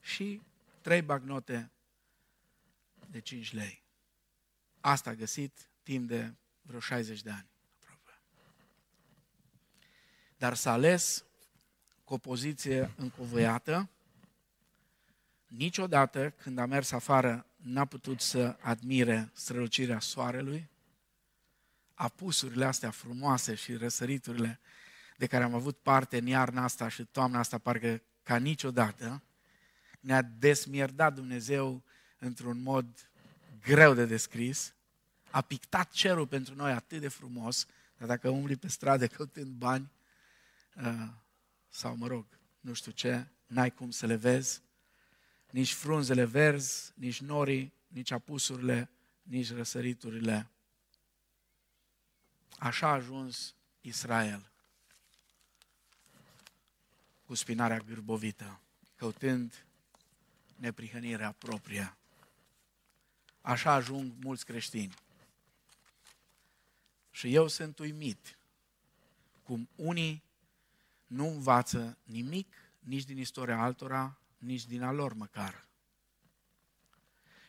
și 0.00 0.40
3 0.80 1.02
bagnote 1.02 1.70
de 3.10 3.20
5 3.20 3.52
lei. 3.52 3.82
Asta 4.80 5.10
a 5.10 5.14
găsit 5.14 5.68
timp 5.82 6.08
de 6.08 6.34
vreo 6.62 6.80
60 6.80 7.22
de 7.22 7.30
ani. 7.30 7.50
Dar 10.42 10.54
s-a 10.54 10.72
ales 10.72 11.24
cu 12.04 12.14
o 12.14 12.18
poziție 12.18 12.90
încovăiată. 12.96 13.88
Niciodată 15.46 16.30
când 16.30 16.58
a 16.58 16.66
mers 16.66 16.92
afară 16.92 17.46
n-a 17.56 17.84
putut 17.84 18.20
să 18.20 18.56
admire 18.60 19.30
strălucirea 19.32 20.00
soarelui, 20.00 20.68
apusurile 21.94 22.64
astea 22.64 22.90
frumoase 22.90 23.54
și 23.54 23.74
răsăriturile 23.74 24.60
de 25.16 25.26
care 25.26 25.44
am 25.44 25.54
avut 25.54 25.76
parte 25.76 26.18
în 26.18 26.26
iarna 26.26 26.62
asta 26.62 26.88
și 26.88 27.04
toamna 27.04 27.38
asta, 27.38 27.58
parcă 27.58 28.02
ca 28.22 28.36
niciodată, 28.36 29.22
ne-a 30.00 30.22
desmierdat 30.22 31.14
Dumnezeu 31.14 31.82
într-un 32.18 32.62
mod 32.62 33.10
greu 33.60 33.94
de 33.94 34.04
descris, 34.04 34.74
a 35.30 35.40
pictat 35.40 35.90
cerul 35.90 36.26
pentru 36.26 36.54
noi 36.54 36.72
atât 36.72 37.00
de 37.00 37.08
frumos, 37.08 37.66
dar 37.98 38.08
dacă 38.08 38.28
umbli 38.28 38.56
pe 38.56 38.68
stradă 38.68 39.06
căutând 39.06 39.52
bani, 39.54 39.82
uh, 39.82 40.00
sau 41.68 41.96
mă 41.96 42.06
rog, 42.06 42.26
nu 42.60 42.72
știu 42.72 42.92
ce, 42.92 43.26
n-ai 43.46 43.70
cum 43.70 43.90
să 43.90 44.06
le 44.06 44.16
vezi, 44.16 44.62
nici 45.50 45.72
frunzele 45.72 46.24
verzi, 46.24 46.92
nici 46.94 47.20
norii, 47.20 47.72
nici 47.88 48.10
apusurile, 48.10 48.90
nici 49.22 49.52
răsăriturile. 49.52 50.50
Așa 52.58 52.88
a 52.88 52.92
ajuns 52.92 53.54
Israel 53.80 54.50
cu 57.26 57.34
spinarea 57.34 57.78
gârbovită, 57.78 58.60
căutând 58.96 59.64
neprihănirea 60.56 61.32
proprie. 61.32 61.96
Așa 63.40 63.72
ajung 63.72 64.12
mulți 64.20 64.44
creștini. 64.44 64.94
Și 67.10 67.34
eu 67.34 67.48
sunt 67.48 67.78
uimit 67.78 68.38
cum 69.42 69.68
unii 69.76 70.22
nu 71.12 71.26
învață 71.26 71.98
nimic 72.02 72.54
nici 72.78 73.04
din 73.04 73.18
istoria 73.18 73.58
altora, 73.58 74.18
nici 74.38 74.66
din 74.66 74.82
a 74.82 74.92
lor 74.92 75.12
măcar. 75.12 75.66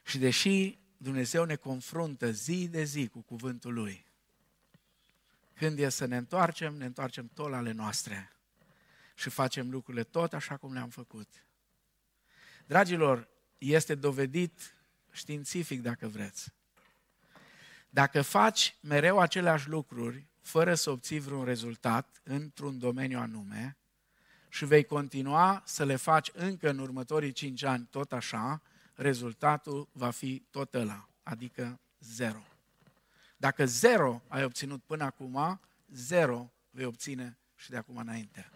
Și 0.06 0.18
deși 0.18 0.78
Dumnezeu 0.98 1.44
ne 1.44 1.56
confruntă 1.56 2.32
zi 2.32 2.68
de 2.68 2.84
zi 2.84 3.08
cu 3.08 3.22
cuvântul 3.22 3.74
Lui, 3.74 4.06
când 5.54 5.80
e 5.80 5.90
să 5.90 6.06
ne 6.06 6.18
întoarcem, 6.18 6.74
ne 6.74 6.86
întoarcem 6.86 7.30
tot 7.34 7.50
la 7.50 7.58
ale 7.58 7.72
noastre 7.72 8.32
și 9.16 9.30
facem 9.30 9.70
lucrurile 9.70 10.04
tot 10.04 10.34
așa 10.34 10.58
cum 10.58 10.74
le-am 10.74 10.90
făcut. 10.90 11.46
Dragilor, 12.66 13.28
este 13.58 13.96
dovedit 13.96 14.76
științific, 15.12 15.82
dacă 15.82 16.08
vreți. 16.08 16.54
Dacă 17.90 18.22
faci 18.22 18.76
mereu 18.82 19.20
aceleași 19.20 19.70
lucruri, 19.70 20.26
fără 20.44 20.76
să 20.76 20.90
obții 20.90 21.20
vreun 21.20 21.44
rezultat 21.44 22.22
într-un 22.24 22.80
domeniu 22.80 23.20
anume, 23.20 23.78
și 24.50 24.66
vei 24.66 24.84
continua 24.84 25.62
să 25.66 25.84
le 25.86 25.96
faci 25.96 26.30
încă 26.34 26.70
în 26.70 26.80
următorii 26.80 27.32
cinci 27.32 27.64
ani 27.64 27.88
tot 27.90 28.14
așa, 28.14 28.62
rezultatul 28.94 29.90
va 29.92 30.10
fi 30.10 30.44
tot 30.52 30.74
ăla, 30.74 31.10
adică 31.24 31.80
zero. 32.00 32.44
Dacă 33.38 33.66
zero 33.66 34.22
ai 34.28 34.44
obținut 34.44 34.84
până 34.84 35.04
acum, 35.04 35.60
zero 35.94 36.52
vei 36.70 36.86
obține 36.86 37.38
și 37.56 37.70
de 37.70 37.78
acum 37.78 37.98
înainte. 37.98 38.50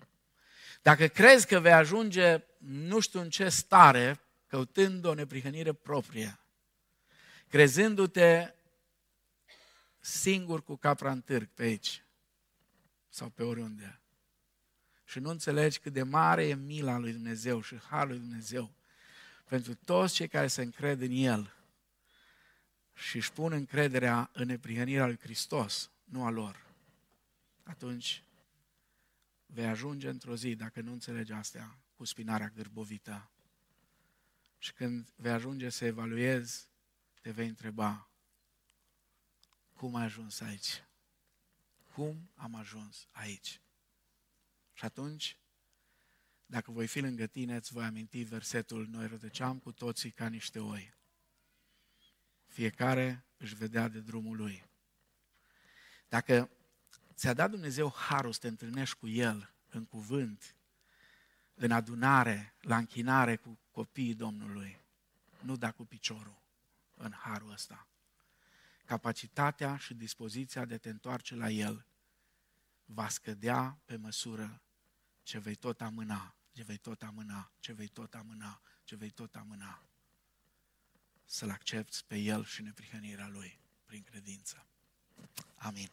Dacă 0.82 1.08
crezi 1.08 1.48
că 1.48 1.60
vei 1.60 1.74
ajunge 1.74 2.44
nu 2.58 3.00
știu 3.00 3.20
în 3.20 3.30
ce 3.30 3.50
stare, 3.50 4.20
căutând 4.48 5.06
o 5.06 5.14
neprihănire 5.14 5.74
proprie, 5.74 6.40
crezându-te 7.48 8.54
singur 10.08 10.64
cu 10.64 10.76
capra 10.76 11.12
în 11.12 11.22
târg 11.22 11.50
pe 11.54 11.64
aici 11.64 12.04
sau 13.10 13.30
pe 13.30 13.44
oriunde, 13.44 14.02
și 15.06 15.20
nu 15.20 15.30
înțelegi 15.30 15.80
cât 15.80 15.94
de 15.94 16.04
mare 16.04 16.48
e 16.48 16.56
mila 16.56 16.98
lui 16.98 17.12
Dumnezeu 17.12 17.62
și 17.62 17.78
harul 17.78 18.10
lui 18.10 18.20
Dumnezeu 18.20 18.74
pentru 19.48 19.76
toți 19.76 20.14
cei 20.14 20.28
care 20.28 20.48
se 20.48 20.62
încred 20.62 21.02
în 21.02 21.12
El 21.12 21.54
și 22.94 23.16
își 23.16 23.32
pun 23.32 23.52
încrederea 23.52 24.30
în 24.34 24.46
neprihănirea 24.46 25.06
lui 25.06 25.18
Hristos, 25.20 25.92
nu 26.04 26.26
a 26.26 26.30
lor, 26.30 26.66
atunci 27.64 28.24
vei 29.46 29.66
ajunge 29.66 30.10
într-o 30.10 30.36
zi, 30.36 30.56
dacă 30.56 30.82
nu 30.82 30.92
înțelegi 30.92 31.32
astea, 31.32 31.78
cu 31.96 32.04
spinarea 32.04 32.52
gârbovită. 32.56 33.32
Și 34.58 34.74
când 34.74 35.10
vei 35.16 35.32
ajunge 35.32 35.70
să 35.70 35.86
evaluezi, 35.86 36.68
te 37.22 37.32
vei 37.32 37.48
întreba, 37.48 38.10
cum 39.78 39.96
ai 39.96 40.04
ajuns 40.04 40.40
aici? 40.40 40.84
Cum 41.94 42.30
am 42.36 42.56
ajuns 42.56 43.08
aici? 43.12 43.62
Și 44.74 44.86
atunci, 44.86 45.38
dacă 46.46 46.72
voi 46.72 46.88
fi 46.88 47.00
lângă 47.00 47.28
tine, 47.28 47.56
îți 47.56 47.74
voi 47.74 47.84
aminti 47.84 48.24
versetul 48.24 48.88
Noi 48.88 49.08
rădăceam 49.08 49.60
cu 49.60 49.72
toții 49.72 50.12
ca 50.12 50.28
niște 50.28 50.60
oi. 50.60 50.94
Fiecare 52.46 53.26
își 53.38 53.56
vedea 53.56 53.88
de 53.88 54.00
drumul 54.00 54.38
lui. 54.38 54.66
Dacă 56.10 56.50
ți-a 57.14 57.34
dat 57.34 57.50
Dumnezeu 57.50 57.94
harul 57.94 58.32
să 58.34 58.40
te 58.40 58.48
întâlnești 58.48 58.98
cu 58.98 59.08
El 59.08 59.54
în 59.70 59.86
cuvânt, 59.86 60.56
în 61.54 61.72
adunare, 61.72 62.56
la 62.62 62.78
închinare 62.78 63.36
cu 63.36 63.60
copiii 63.72 64.16
Domnului, 64.16 64.80
nu 65.42 65.56
da 65.56 65.72
cu 65.72 65.86
piciorul 65.86 66.42
în 66.94 67.12
harul 67.12 67.52
ăsta. 67.52 67.88
Capacitatea 68.88 69.78
și 69.78 69.94
dispoziția 69.94 70.66
de 70.66 70.78
te 70.78 70.90
întoarce 70.90 71.36
la 71.36 71.50
El 71.50 71.86
va 72.86 73.10
scădea 73.10 73.80
pe 73.86 73.96
măsură 73.96 74.62
ce 75.24 75.40
vei 75.40 75.56
tot 75.56 75.82
amâna, 75.82 76.36
ce 76.52 76.64
vei 76.64 76.78
tot 76.78 77.04
amâna, 77.04 77.52
ce 77.60 77.74
vei 77.74 77.88
tot 77.88 78.14
amâna, 78.14 78.62
ce 78.84 78.96
vei 78.96 79.10
tot 79.10 79.36
amâna. 79.36 79.84
Să-L 81.26 81.50
accepti 81.50 82.04
pe 82.08 82.18
El 82.18 82.46
și 82.46 82.62
neprihănirea 82.62 83.28
Lui 83.28 83.60
prin 83.86 84.04
credință. 84.04 84.66
Amin. 85.56 85.90